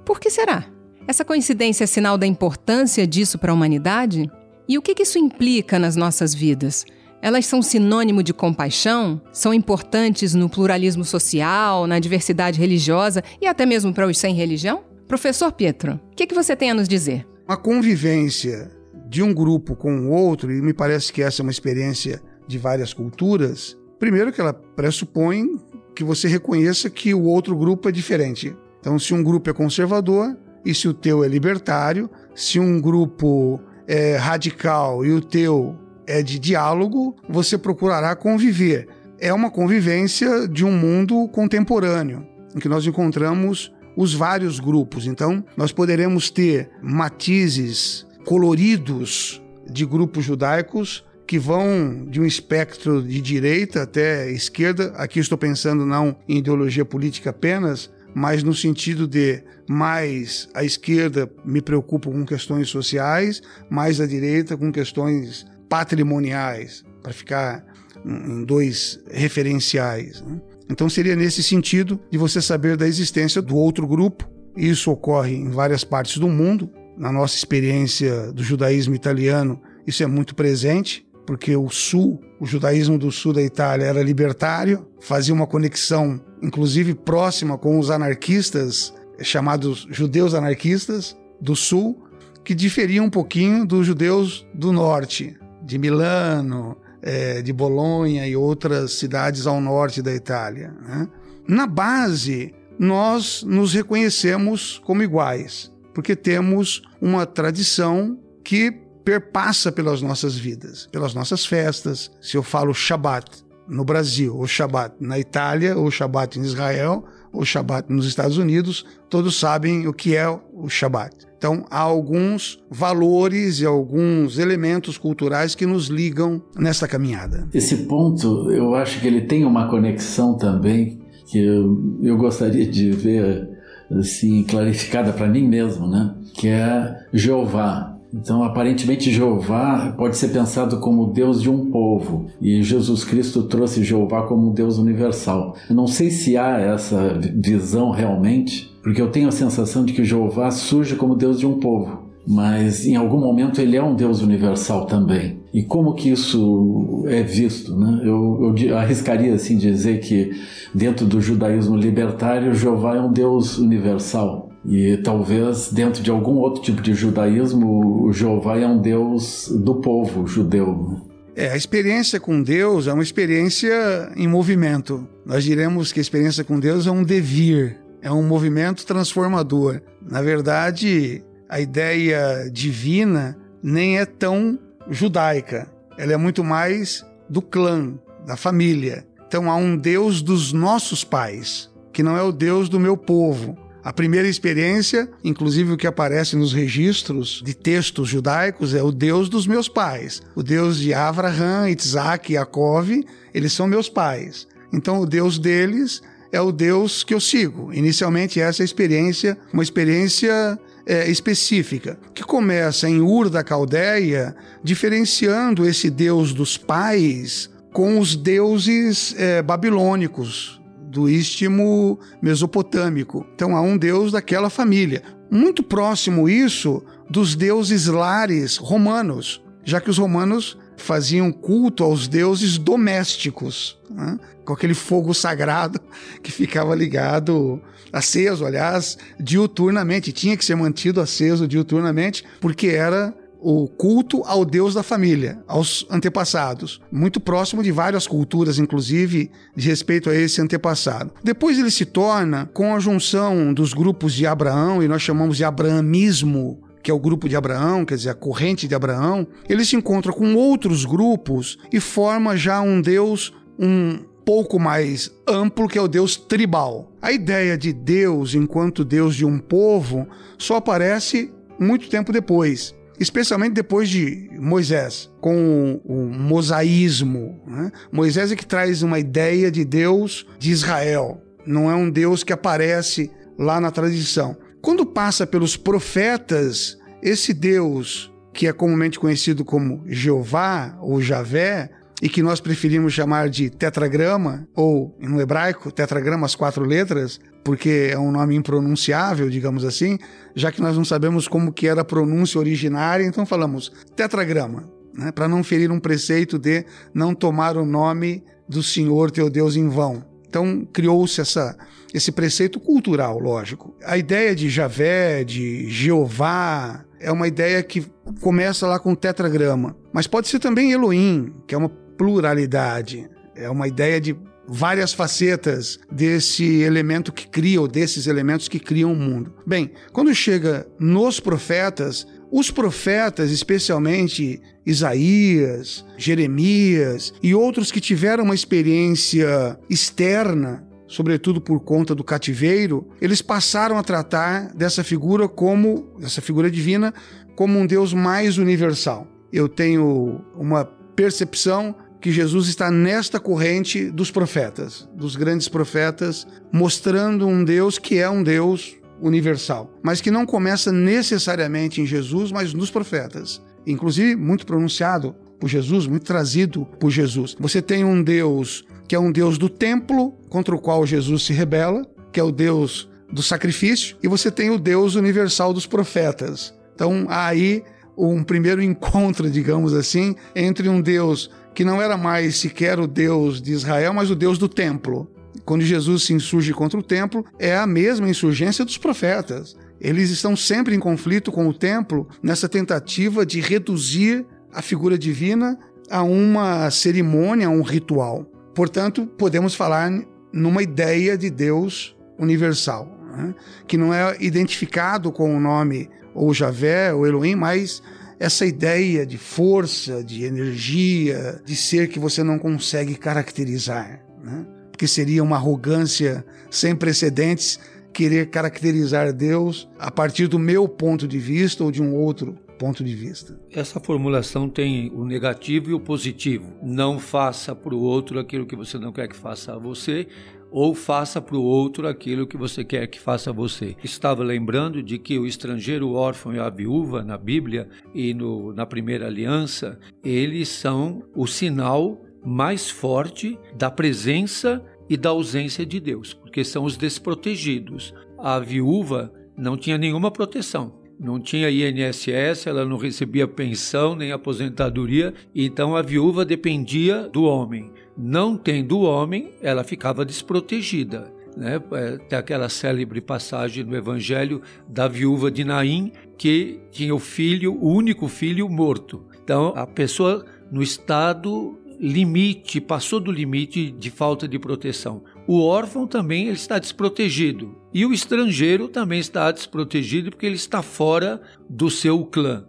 Por 0.04 0.18
que 0.18 0.30
será? 0.30 0.64
Essa 1.06 1.24
coincidência 1.24 1.84
é 1.84 1.86
sinal 1.86 2.16
da 2.16 2.26
importância 2.26 3.06
disso 3.06 3.38
para 3.38 3.52
a 3.52 3.54
humanidade? 3.54 4.30
E 4.66 4.78
o 4.78 4.82
que 4.82 5.02
isso 5.02 5.18
implica 5.18 5.78
nas 5.78 5.94
nossas 5.94 6.34
vidas? 6.34 6.84
Elas 7.20 7.46
são 7.46 7.60
sinônimo 7.60 8.22
de 8.22 8.32
compaixão? 8.32 9.20
São 9.32 9.52
importantes 9.52 10.34
no 10.34 10.48
pluralismo 10.48 11.04
social, 11.04 11.86
na 11.86 11.98
diversidade 11.98 12.58
religiosa 12.58 13.22
e 13.40 13.46
até 13.46 13.66
mesmo 13.66 13.92
para 13.92 14.06
os 14.06 14.18
sem 14.18 14.34
religião? 14.34 14.82
Professor 15.06 15.52
Pietro, 15.52 16.00
o 16.12 16.16
que, 16.16 16.26
que 16.26 16.34
você 16.34 16.54
tem 16.56 16.70
a 16.70 16.74
nos 16.74 16.88
dizer? 16.88 17.26
A 17.46 17.56
convivência 17.56 18.70
de 19.08 19.22
um 19.22 19.32
grupo 19.32 19.74
com 19.74 20.00
o 20.00 20.10
outro, 20.10 20.52
e 20.52 20.60
me 20.60 20.74
parece 20.74 21.12
que 21.12 21.22
essa 21.22 21.40
é 21.40 21.44
uma 21.44 21.50
experiência 21.50 22.20
de 22.46 22.58
várias 22.58 22.92
culturas, 22.92 23.77
Primeiro, 23.98 24.32
que 24.32 24.40
ela 24.40 24.52
pressupõe 24.52 25.58
que 25.94 26.04
você 26.04 26.28
reconheça 26.28 26.88
que 26.88 27.12
o 27.12 27.24
outro 27.24 27.56
grupo 27.56 27.88
é 27.88 27.92
diferente. 27.92 28.56
Então, 28.80 28.98
se 28.98 29.12
um 29.12 29.22
grupo 29.22 29.50
é 29.50 29.52
conservador 29.52 30.36
e 30.64 30.72
se 30.74 30.86
o 30.86 30.94
teu 30.94 31.24
é 31.24 31.28
libertário, 31.28 32.08
se 32.34 32.60
um 32.60 32.80
grupo 32.80 33.60
é 33.86 34.16
radical 34.16 35.04
e 35.04 35.12
o 35.12 35.20
teu 35.20 35.76
é 36.06 36.22
de 36.22 36.38
diálogo, 36.38 37.16
você 37.28 37.58
procurará 37.58 38.14
conviver. 38.14 38.88
É 39.18 39.34
uma 39.34 39.50
convivência 39.50 40.46
de 40.46 40.64
um 40.64 40.70
mundo 40.70 41.28
contemporâneo, 41.28 42.24
em 42.54 42.60
que 42.60 42.68
nós 42.68 42.86
encontramos 42.86 43.72
os 43.96 44.14
vários 44.14 44.60
grupos. 44.60 45.06
Então, 45.06 45.44
nós 45.56 45.72
poderemos 45.72 46.30
ter 46.30 46.70
matizes 46.80 48.06
coloridos 48.24 49.42
de 49.68 49.84
grupos 49.84 50.24
judaicos 50.24 51.04
que 51.28 51.38
vão 51.38 52.06
de 52.08 52.18
um 52.18 52.24
espectro 52.24 53.02
de 53.02 53.20
direita 53.20 53.82
até 53.82 54.32
esquerda. 54.32 54.94
Aqui 54.96 55.20
estou 55.20 55.36
pensando 55.36 55.84
não 55.84 56.16
em 56.26 56.38
ideologia 56.38 56.86
política 56.86 57.28
apenas, 57.28 57.90
mas 58.14 58.42
no 58.42 58.54
sentido 58.54 59.06
de 59.06 59.42
mais 59.68 60.48
a 60.54 60.64
esquerda 60.64 61.30
me 61.44 61.60
preocupa 61.60 62.10
com 62.10 62.24
questões 62.24 62.70
sociais, 62.70 63.42
mais 63.68 64.00
a 64.00 64.06
direita 64.06 64.56
com 64.56 64.72
questões 64.72 65.46
patrimoniais, 65.68 66.82
para 67.02 67.12
ficar 67.12 67.62
em 68.06 68.42
dois 68.42 68.98
referenciais. 69.10 70.22
Né? 70.22 70.40
Então 70.70 70.88
seria 70.88 71.14
nesse 71.14 71.42
sentido 71.42 72.00
de 72.10 72.16
você 72.16 72.40
saber 72.40 72.74
da 72.74 72.88
existência 72.88 73.42
do 73.42 73.54
outro 73.54 73.86
grupo. 73.86 74.26
Isso 74.56 74.90
ocorre 74.90 75.34
em 75.34 75.50
várias 75.50 75.84
partes 75.84 76.16
do 76.16 76.28
mundo. 76.28 76.70
Na 76.96 77.12
nossa 77.12 77.36
experiência 77.36 78.32
do 78.32 78.42
judaísmo 78.42 78.94
italiano, 78.94 79.60
isso 79.86 80.02
é 80.02 80.06
muito 80.06 80.34
presente 80.34 81.06
porque 81.28 81.54
o 81.54 81.68
sul, 81.68 82.18
o 82.40 82.46
judaísmo 82.46 82.96
do 82.96 83.12
sul 83.12 83.34
da 83.34 83.42
Itália 83.42 83.84
era 83.84 84.02
libertário, 84.02 84.88
fazia 84.98 85.34
uma 85.34 85.46
conexão, 85.46 86.18
inclusive 86.40 86.94
próxima 86.94 87.58
com 87.58 87.78
os 87.78 87.90
anarquistas, 87.90 88.94
chamados 89.20 89.86
judeus 89.90 90.32
anarquistas 90.32 91.14
do 91.38 91.54
sul, 91.54 92.02
que 92.42 92.54
diferiam 92.54 93.04
um 93.04 93.10
pouquinho 93.10 93.66
dos 93.66 93.86
judeus 93.86 94.46
do 94.54 94.72
norte, 94.72 95.36
de 95.62 95.76
Milano, 95.76 96.78
é, 97.02 97.42
de 97.42 97.52
Bolonha 97.52 98.26
e 98.26 98.34
outras 98.34 98.92
cidades 98.92 99.46
ao 99.46 99.60
norte 99.60 100.00
da 100.00 100.14
Itália. 100.14 100.74
Né? 100.80 101.08
Na 101.46 101.66
base, 101.66 102.54
nós 102.78 103.42
nos 103.42 103.74
reconhecemos 103.74 104.80
como 104.82 105.02
iguais, 105.02 105.70
porque 105.92 106.16
temos 106.16 106.80
uma 107.02 107.26
tradição 107.26 108.18
que 108.42 108.87
perpassa 109.08 109.72
pelas 109.72 110.02
nossas 110.02 110.36
vidas, 110.36 110.86
pelas 110.92 111.14
nossas 111.14 111.46
festas. 111.46 112.10
Se 112.20 112.36
eu 112.36 112.42
falo 112.42 112.74
Shabat 112.74 113.24
no 113.66 113.82
Brasil, 113.82 114.36
ou 114.36 114.46
Shabat 114.46 114.96
na 115.00 115.18
Itália, 115.18 115.78
ou 115.78 115.90
Shabat 115.90 116.38
em 116.38 116.42
Israel, 116.42 117.06
ou 117.32 117.42
Shabat 117.42 117.90
nos 117.90 118.04
Estados 118.04 118.36
Unidos, 118.36 118.84
todos 119.08 119.40
sabem 119.40 119.88
o 119.88 119.94
que 119.94 120.14
é 120.14 120.28
o 120.28 120.68
Shabat. 120.68 121.16
Então, 121.38 121.64
há 121.70 121.78
alguns 121.78 122.62
valores 122.70 123.60
e 123.60 123.64
alguns 123.64 124.38
elementos 124.38 124.98
culturais 124.98 125.54
que 125.54 125.64
nos 125.64 125.86
ligam 125.86 126.42
nessa 126.54 126.86
caminhada. 126.86 127.48
Esse 127.54 127.86
ponto, 127.86 128.50
eu 128.50 128.74
acho 128.74 129.00
que 129.00 129.06
ele 129.06 129.22
tem 129.22 129.42
uma 129.46 129.70
conexão 129.70 130.36
também 130.36 131.00
que 131.30 131.38
eu, 131.38 131.98
eu 132.02 132.18
gostaria 132.18 132.66
de 132.66 132.90
ver 132.90 133.48
assim 133.90 134.44
clarificada 134.44 135.14
para 135.14 135.28
mim 135.28 135.48
mesmo, 135.48 135.88
né? 135.88 136.14
Que 136.34 136.48
é 136.48 137.06
Jeová 137.10 137.97
Então, 138.12 138.42
aparentemente, 138.42 139.10
Jeová 139.10 139.94
pode 139.96 140.16
ser 140.16 140.28
pensado 140.28 140.78
como 140.80 141.12
Deus 141.12 141.42
de 141.42 141.50
um 141.50 141.70
povo 141.70 142.26
e 142.40 142.62
Jesus 142.62 143.04
Cristo 143.04 143.42
trouxe 143.42 143.84
Jeová 143.84 144.22
como 144.22 144.52
Deus 144.52 144.78
universal. 144.78 145.54
Eu 145.68 145.76
não 145.76 145.86
sei 145.86 146.10
se 146.10 146.36
há 146.36 146.58
essa 146.58 147.18
visão 147.34 147.90
realmente, 147.90 148.74
porque 148.82 149.02
eu 149.02 149.10
tenho 149.10 149.28
a 149.28 149.32
sensação 149.32 149.84
de 149.84 149.92
que 149.92 150.04
Jeová 150.04 150.50
surge 150.50 150.96
como 150.96 151.14
Deus 151.14 151.38
de 151.38 151.46
um 151.46 151.58
povo, 151.58 152.08
mas 152.26 152.86
em 152.86 152.96
algum 152.96 153.20
momento 153.20 153.60
ele 153.60 153.76
é 153.76 153.82
um 153.82 153.94
Deus 153.94 154.22
universal 154.22 154.86
também. 154.86 155.38
E 155.52 155.62
como 155.62 155.94
que 155.94 156.10
isso 156.10 157.04
é 157.06 157.22
visto? 157.22 157.76
Né? 157.76 158.02
Eu, 158.04 158.54
eu 158.56 158.78
arriscaria 158.78 159.34
assim 159.34 159.56
dizer 159.56 160.00
que 160.00 160.30
dentro 160.74 161.06
do 161.06 161.20
judaísmo 161.20 161.76
libertário, 161.76 162.54
Jeová 162.54 162.96
é 162.96 163.00
um 163.00 163.12
Deus 163.12 163.58
universal 163.58 164.47
e 164.64 164.96
talvez 164.98 165.72
dentro 165.72 166.02
de 166.02 166.10
algum 166.10 166.36
outro 166.36 166.62
tipo 166.62 166.82
de 166.82 166.94
judaísmo, 166.94 168.04
o 168.06 168.12
Jeová 168.12 168.58
é 168.58 168.66
um 168.66 168.78
Deus 168.78 169.48
do 169.48 169.76
povo 169.76 170.26
judeu. 170.26 170.76
Né? 170.76 171.00
É, 171.36 171.50
a 171.50 171.56
experiência 171.56 172.18
com 172.18 172.42
Deus 172.42 172.88
é 172.88 172.92
uma 172.92 173.02
experiência 173.02 174.10
em 174.16 174.26
movimento. 174.26 175.06
Nós 175.24 175.44
diremos 175.44 175.92
que 175.92 176.00
a 176.00 176.02
experiência 176.02 176.42
com 176.42 176.58
Deus 176.58 176.86
é 176.86 176.90
um 176.90 177.04
devir, 177.04 177.78
é 178.02 178.10
um 178.10 178.22
movimento 178.22 178.84
transformador. 178.84 179.80
Na 180.02 180.20
verdade, 180.20 181.22
a 181.48 181.60
ideia 181.60 182.50
divina 182.52 183.38
nem 183.62 183.98
é 183.98 184.04
tão 184.04 184.58
judaica. 184.90 185.70
Ela 185.96 186.12
é 186.12 186.16
muito 186.16 186.42
mais 186.42 187.06
do 187.28 187.40
clã, 187.40 187.94
da 188.26 188.36
família. 188.36 189.06
Então 189.26 189.50
há 189.50 189.56
um 189.56 189.76
Deus 189.76 190.22
dos 190.22 190.52
nossos 190.52 191.04
pais, 191.04 191.70
que 191.92 192.02
não 192.02 192.16
é 192.16 192.22
o 192.22 192.32
Deus 192.32 192.68
do 192.68 192.80
meu 192.80 192.96
povo. 192.96 193.56
A 193.88 193.92
primeira 193.94 194.28
experiência, 194.28 195.08
inclusive 195.24 195.72
o 195.72 195.76
que 195.78 195.86
aparece 195.86 196.36
nos 196.36 196.52
registros 196.52 197.40
de 197.42 197.54
textos 197.54 198.06
judaicos, 198.06 198.74
é 198.74 198.82
o 198.82 198.92
Deus 198.92 199.30
dos 199.30 199.46
meus 199.46 199.66
pais. 199.66 200.20
O 200.34 200.42
Deus 200.42 200.76
de 200.78 200.92
Abraham, 200.92 201.70
Isaac 201.70 202.30
e 202.30 202.34
Jacob, 202.34 202.86
eles 203.32 203.54
são 203.54 203.66
meus 203.66 203.88
pais. 203.88 204.46
Então 204.74 205.00
o 205.00 205.06
Deus 205.06 205.38
deles 205.38 206.02
é 206.30 206.38
o 206.38 206.52
Deus 206.52 207.02
que 207.02 207.14
eu 207.14 207.18
sigo. 207.18 207.72
Inicialmente 207.72 208.38
essa 208.38 208.62
é 208.62 208.66
experiência, 208.66 209.38
uma 209.54 209.62
experiência 209.62 210.58
é, 210.84 211.10
específica, 211.10 211.98
que 212.14 212.22
começa 212.22 212.90
em 212.90 213.00
Ur 213.00 213.30
da 213.30 213.42
Caldeia, 213.42 214.36
diferenciando 214.62 215.66
esse 215.66 215.88
Deus 215.88 216.34
dos 216.34 216.58
pais 216.58 217.48
com 217.72 217.98
os 217.98 218.14
deuses 218.14 219.14
é, 219.16 219.40
babilônicos, 219.40 220.57
do 220.98 221.08
istmo 221.08 221.96
mesopotâmico. 222.20 223.24
Então 223.32 223.56
há 223.56 223.62
um 223.62 223.78
deus 223.78 224.10
daquela 224.10 224.50
família. 224.50 225.04
Muito 225.30 225.62
próximo 225.62 226.28
isso 226.28 226.82
dos 227.08 227.36
deuses 227.36 227.86
lares 227.86 228.56
romanos, 228.56 229.40
já 229.62 229.80
que 229.80 229.90
os 229.90 229.96
romanos 229.96 230.58
faziam 230.76 231.30
culto 231.30 231.84
aos 231.84 232.08
deuses 232.08 232.58
domésticos, 232.58 233.78
né? 233.88 234.18
com 234.44 234.52
aquele 234.52 234.74
fogo 234.74 235.14
sagrado 235.14 235.80
que 236.20 236.32
ficava 236.32 236.74
ligado, 236.74 237.62
aceso, 237.92 238.44
aliás, 238.44 238.98
diuturnamente, 239.20 240.10
tinha 240.10 240.36
que 240.36 240.44
ser 240.44 240.56
mantido 240.56 241.00
aceso 241.00 241.46
diuturnamente, 241.46 242.24
porque 242.40 242.68
era 242.68 243.14
o 243.40 243.68
culto 243.68 244.22
ao 244.24 244.44
Deus 244.44 244.74
da 244.74 244.82
família, 244.82 245.38
aos 245.46 245.86
antepassados, 245.90 246.80
muito 246.90 247.20
próximo 247.20 247.62
de 247.62 247.70
várias 247.70 248.06
culturas, 248.06 248.58
inclusive 248.58 249.30
de 249.54 249.68
respeito 249.68 250.10
a 250.10 250.14
esse 250.14 250.40
antepassado. 250.40 251.12
Depois 251.22 251.58
ele 251.58 251.70
se 251.70 251.84
torna, 251.84 252.46
com 252.52 252.74
a 252.74 252.80
junção 252.80 253.54
dos 253.54 253.72
grupos 253.72 254.12
de 254.12 254.26
Abraão, 254.26 254.82
e 254.82 254.88
nós 254.88 255.02
chamamos 255.02 255.36
de 255.36 255.44
abrahamismo, 255.44 256.60
que 256.82 256.90
é 256.90 256.94
o 256.94 256.98
grupo 256.98 257.28
de 257.28 257.36
Abraão, 257.36 257.84
quer 257.84 257.96
dizer, 257.96 258.10
a 258.10 258.14
corrente 258.14 258.66
de 258.66 258.74
Abraão, 258.74 259.26
ele 259.48 259.64
se 259.64 259.76
encontra 259.76 260.12
com 260.12 260.34
outros 260.34 260.84
grupos 260.84 261.58
e 261.72 261.80
forma 261.80 262.36
já 262.36 262.60
um 262.60 262.80
Deus 262.80 263.32
um 263.58 263.98
pouco 264.24 264.58
mais 264.58 265.10
amplo, 265.26 265.68
que 265.68 265.78
é 265.78 265.82
o 265.82 265.88
Deus 265.88 266.16
tribal. 266.16 266.92
A 267.00 267.12
ideia 267.12 267.56
de 267.56 267.72
Deus 267.72 268.34
enquanto 268.34 268.84
Deus 268.84 269.14
de 269.16 269.24
um 269.24 269.38
povo 269.38 270.06
só 270.36 270.56
aparece 270.56 271.32
muito 271.58 271.88
tempo 271.88 272.12
depois 272.12 272.77
especialmente 272.98 273.54
depois 273.54 273.88
de 273.88 274.30
Moisés, 274.38 275.10
com 275.20 275.80
o, 275.84 276.06
mosaísmo. 276.06 277.40
Né? 277.46 277.70
Moisés 277.92 278.32
é 278.32 278.36
que 278.36 278.46
traz 278.46 278.82
uma 278.82 278.98
ideia 278.98 279.50
de 279.50 279.64
Deus 279.64 280.26
de 280.38 280.50
Israel, 280.50 281.22
não 281.46 281.70
é 281.70 281.74
um 281.74 281.88
Deus 281.90 282.22
que 282.22 282.32
aparece 282.32 283.10
lá 283.38 283.60
na 283.60 283.70
tradição. 283.70 284.36
Quando 284.60 284.84
passa 284.84 285.26
pelos 285.26 285.56
profetas, 285.56 286.76
esse 287.02 287.32
Deus, 287.32 288.12
que 288.34 288.46
é 288.46 288.52
comumente 288.52 288.98
conhecido 288.98 289.44
como 289.44 289.82
Jeová 289.86 290.76
ou 290.80 291.00
Javé, 291.00 291.70
e 292.00 292.08
que 292.08 292.22
nós 292.22 292.40
preferimos 292.40 292.92
chamar 292.92 293.28
de 293.28 293.50
tetragrama, 293.50 294.46
ou 294.54 294.96
no 295.00 295.20
hebraico, 295.20 295.72
tetragrama, 295.72 296.26
as 296.26 296.34
quatro 296.34 296.64
letras, 296.64 297.18
porque 297.44 297.90
é 297.90 297.98
um 297.98 298.12
nome 298.12 298.36
impronunciável, 298.36 299.28
digamos 299.28 299.64
assim, 299.64 299.98
já 300.34 300.52
que 300.52 300.60
nós 300.60 300.76
não 300.76 300.84
sabemos 300.84 301.26
como 301.26 301.52
que 301.52 301.66
era 301.66 301.80
a 301.80 301.84
pronúncia 301.84 302.38
originária, 302.38 303.04
então 303.04 303.26
falamos 303.26 303.72
tetragrama, 303.96 304.70
né, 304.94 305.10
para 305.10 305.26
não 305.26 305.42
ferir 305.42 305.70
um 305.70 305.80
preceito 305.80 306.38
de 306.38 306.64
não 306.94 307.14
tomar 307.14 307.56
o 307.56 307.66
nome 307.66 308.22
do 308.48 308.62
Senhor 308.62 309.10
teu 309.10 309.28
Deus 309.28 309.56
em 309.56 309.68
vão. 309.68 310.04
Então 310.28 310.66
criou-se 310.72 311.20
essa 311.20 311.56
esse 311.92 312.12
preceito 312.12 312.60
cultural, 312.60 313.18
lógico. 313.18 313.74
A 313.82 313.96
ideia 313.96 314.34
de 314.34 314.50
Javé, 314.50 315.24
de 315.24 315.70
Jeová, 315.70 316.84
é 317.00 317.10
uma 317.10 317.26
ideia 317.26 317.62
que 317.62 317.86
começa 318.20 318.66
lá 318.66 318.78
com 318.78 318.94
tetragrama, 318.94 319.74
mas 319.90 320.06
pode 320.06 320.28
ser 320.28 320.38
também 320.38 320.70
Elohim, 320.70 321.32
que 321.46 321.54
é 321.54 321.58
uma 321.58 321.70
pluralidade. 321.98 323.10
É 323.34 323.50
uma 323.50 323.68
ideia 323.68 324.00
de 324.00 324.16
várias 324.48 324.94
facetas 324.94 325.78
desse 325.92 326.62
elemento 326.62 327.12
que 327.12 327.28
cria, 327.28 327.60
ou 327.60 327.68
desses 327.68 328.06
elementos 328.06 328.48
que 328.48 328.58
criam 328.58 328.92
o 328.92 328.96
mundo. 328.96 329.34
Bem, 329.46 329.70
quando 329.92 330.14
chega 330.14 330.66
nos 330.80 331.20
profetas, 331.20 332.06
os 332.30 332.50
profetas, 332.50 333.30
especialmente 333.30 334.40
Isaías, 334.64 335.84
Jeremias 335.98 337.12
e 337.22 337.34
outros 337.34 337.70
que 337.70 337.80
tiveram 337.80 338.24
uma 338.24 338.34
experiência 338.34 339.58
externa, 339.68 340.66
sobretudo 340.86 341.40
por 341.40 341.60
conta 341.60 341.94
do 341.94 342.04
cativeiro, 342.04 342.88
eles 343.00 343.20
passaram 343.20 343.76
a 343.76 343.82
tratar 343.82 344.54
dessa 344.54 344.82
figura 344.82 345.28
como, 345.28 345.94
dessa 345.98 346.22
figura 346.22 346.50
divina, 346.50 346.94
como 347.36 347.58
um 347.58 347.66
Deus 347.66 347.92
mais 347.92 348.38
universal. 348.38 349.06
Eu 349.30 349.48
tenho 349.48 350.22
uma 350.34 350.64
percepção 350.64 351.74
que 352.00 352.12
Jesus 352.12 352.48
está 352.48 352.70
nesta 352.70 353.18
corrente 353.18 353.90
dos 353.90 354.10
profetas, 354.10 354.88
dos 354.94 355.16
grandes 355.16 355.48
profetas, 355.48 356.26
mostrando 356.52 357.26
um 357.26 357.44
Deus 357.44 357.78
que 357.78 357.98
é 357.98 358.08
um 358.08 358.22
Deus 358.22 358.76
universal, 359.00 359.72
mas 359.82 360.00
que 360.00 360.10
não 360.10 360.26
começa 360.26 360.72
necessariamente 360.72 361.80
em 361.80 361.86
Jesus, 361.86 362.32
mas 362.32 362.52
nos 362.52 362.70
profetas. 362.70 363.42
Inclusive, 363.66 364.16
muito 364.16 364.46
pronunciado 364.46 365.14
por 365.38 365.48
Jesus, 365.48 365.86
muito 365.86 366.04
trazido 366.04 366.64
por 366.80 366.90
Jesus. 366.90 367.36
Você 367.38 367.62
tem 367.62 367.84
um 367.84 368.02
Deus 368.02 368.64
que 368.88 368.94
é 368.94 368.98
um 368.98 369.12
Deus 369.12 369.36
do 369.36 369.48
templo, 369.48 370.12
contra 370.30 370.54
o 370.54 370.58
qual 370.58 370.86
Jesus 370.86 371.24
se 371.24 371.32
rebela, 371.34 371.86
que 372.10 372.18
é 372.18 372.22
o 372.22 372.32
Deus 372.32 372.88
do 373.12 373.22
sacrifício, 373.22 373.96
e 374.02 374.08
você 374.08 374.30
tem 374.30 374.50
o 374.50 374.58
Deus 374.58 374.94
universal 374.94 375.52
dos 375.52 375.66
profetas. 375.66 376.54
Então, 376.74 377.06
há 377.08 377.26
aí 377.26 377.62
um 377.96 378.22
primeiro 378.22 378.62
encontro, 378.62 379.30
digamos 379.30 379.74
assim, 379.74 380.16
entre 380.34 380.68
um 380.68 380.80
Deus 380.80 381.30
que 381.58 381.64
não 381.64 381.82
era 381.82 381.96
mais 381.96 382.36
sequer 382.36 382.78
o 382.78 382.86
Deus 382.86 383.42
de 383.42 383.50
Israel, 383.50 383.92
mas 383.92 384.12
o 384.12 384.14
Deus 384.14 384.38
do 384.38 384.48
templo. 384.48 385.10
Quando 385.44 385.64
Jesus 385.64 386.04
se 386.04 386.14
insurge 386.14 386.54
contra 386.54 386.78
o 386.78 386.82
templo, 386.84 387.24
é 387.36 387.56
a 387.56 387.66
mesma 387.66 388.08
insurgência 388.08 388.64
dos 388.64 388.78
profetas. 388.78 389.56
Eles 389.80 390.08
estão 390.08 390.36
sempre 390.36 390.76
em 390.76 390.78
conflito 390.78 391.32
com 391.32 391.48
o 391.48 391.52
templo 391.52 392.06
nessa 392.22 392.48
tentativa 392.48 393.26
de 393.26 393.40
reduzir 393.40 394.24
a 394.54 394.62
figura 394.62 394.96
divina 394.96 395.58
a 395.90 396.04
uma 396.04 396.70
cerimônia, 396.70 397.48
a 397.48 397.50
um 397.50 397.62
ritual. 397.62 398.24
Portanto, 398.54 399.04
podemos 399.18 399.56
falar 399.56 399.90
numa 400.32 400.62
ideia 400.62 401.18
de 401.18 401.28
Deus 401.28 401.96
universal, 402.20 402.88
né? 403.16 403.34
que 403.66 403.76
não 403.76 403.92
é 403.92 404.16
identificado 404.20 405.10
com 405.10 405.36
o 405.36 405.40
nome 405.40 405.90
ou 406.14 406.32
Javé 406.32 406.94
ou 406.94 407.04
Elohim, 407.04 407.34
mas 407.34 407.82
essa 408.18 408.44
ideia 408.44 409.06
de 409.06 409.16
força, 409.16 410.02
de 410.02 410.24
energia, 410.24 411.40
de 411.44 411.54
ser 411.54 411.88
que 411.88 411.98
você 411.98 412.22
não 412.22 412.38
consegue 412.38 412.94
caracterizar, 412.94 414.04
né? 414.22 414.46
porque 414.70 414.86
seria 414.86 415.22
uma 415.22 415.36
arrogância 415.36 416.24
sem 416.50 416.74
precedentes 416.74 417.58
querer 417.92 418.30
caracterizar 418.30 419.12
Deus 419.12 419.68
a 419.78 419.90
partir 419.90 420.26
do 420.28 420.38
meu 420.38 420.68
ponto 420.68 421.06
de 421.06 421.18
vista 421.18 421.64
ou 421.64 421.70
de 421.70 421.82
um 421.82 421.94
outro 421.94 422.38
ponto 422.58 422.82
de 422.84 422.94
vista. 422.94 423.38
Essa 423.52 423.78
formulação 423.78 424.48
tem 424.48 424.90
o 424.92 425.04
negativo 425.04 425.70
e 425.70 425.74
o 425.74 425.80
positivo. 425.80 426.52
Não 426.62 426.98
faça 426.98 427.54
para 427.54 427.74
o 427.74 427.80
outro 427.80 428.18
aquilo 428.18 428.46
que 428.46 428.56
você 428.56 428.78
não 428.78 428.92
quer 428.92 429.08
que 429.08 429.16
faça 429.16 429.54
a 429.54 429.58
você, 429.58 430.08
ou 430.50 430.74
faça 430.74 431.20
para 431.20 431.36
o 431.36 431.42
outro 431.42 431.86
aquilo 431.86 432.26
que 432.26 432.36
você 432.36 432.64
quer 432.64 432.86
que 432.86 433.00
faça 433.00 433.32
você. 433.32 433.76
Estava 433.82 434.22
lembrando 434.22 434.82
de 434.82 434.98
que 434.98 435.18
o 435.18 435.26
estrangeiro, 435.26 435.88
o 435.88 435.94
órfão 435.94 436.34
e 436.34 436.38
a 436.38 436.48
viúva 436.48 437.02
na 437.02 437.16
Bíblia 437.16 437.68
e 437.94 438.14
no, 438.14 438.52
na 438.52 438.66
primeira 438.66 439.06
aliança, 439.06 439.78
eles 440.02 440.48
são 440.48 441.02
o 441.14 441.26
sinal 441.26 442.00
mais 442.24 442.68
forte 442.70 443.38
da 443.56 443.70
presença 443.70 444.64
e 444.88 444.96
da 444.96 445.10
ausência 445.10 445.66
de 445.66 445.78
Deus, 445.78 446.14
porque 446.14 446.42
são 446.44 446.64
os 446.64 446.76
desprotegidos. 446.76 447.94
A 448.18 448.38
viúva 448.38 449.12
não 449.36 449.56
tinha 449.56 449.78
nenhuma 449.78 450.10
proteção. 450.10 450.77
Não 450.98 451.20
tinha 451.20 451.48
INSS, 451.48 452.46
ela 452.46 452.64
não 452.64 452.76
recebia 452.76 453.28
pensão 453.28 453.94
nem 453.94 454.10
aposentadoria, 454.10 455.14
então 455.34 455.76
a 455.76 455.82
viúva 455.82 456.24
dependia 456.24 457.08
do 457.08 457.22
homem. 457.22 457.70
Não 457.96 458.36
tendo 458.36 458.78
o 458.78 458.82
homem, 458.82 459.32
ela 459.40 459.62
ficava 459.62 460.04
desprotegida. 460.04 461.12
Né? 461.36 461.60
É, 461.72 461.98
tem 461.98 462.18
aquela 462.18 462.48
célebre 462.48 463.00
passagem 463.00 463.62
no 463.62 463.76
Evangelho 463.76 464.42
da 464.68 464.88
viúva 464.88 465.30
de 465.30 465.44
Naim, 465.44 465.92
que 466.16 466.58
tinha 466.72 466.92
o 466.92 466.98
filho, 466.98 467.54
o 467.54 467.68
único 467.68 468.08
filho, 468.08 468.48
morto. 468.48 469.04
Então, 469.22 469.52
a 469.54 469.66
pessoa 469.66 470.24
no 470.50 470.62
estado 470.62 471.56
limite, 471.78 472.60
passou 472.60 472.98
do 472.98 473.12
limite 473.12 473.70
de 473.70 473.90
falta 473.90 474.26
de 474.26 474.38
proteção. 474.38 475.02
O 475.28 475.42
órfão 475.42 475.86
também 475.86 476.28
está 476.28 476.58
desprotegido. 476.58 477.54
E 477.74 477.84
o 477.84 477.92
estrangeiro 477.92 478.66
também 478.66 478.98
está 478.98 479.30
desprotegido 479.30 480.08
porque 480.08 480.24
ele 480.24 480.36
está 480.36 480.62
fora 480.62 481.20
do 481.46 481.68
seu 481.68 482.02
clã. 482.06 482.46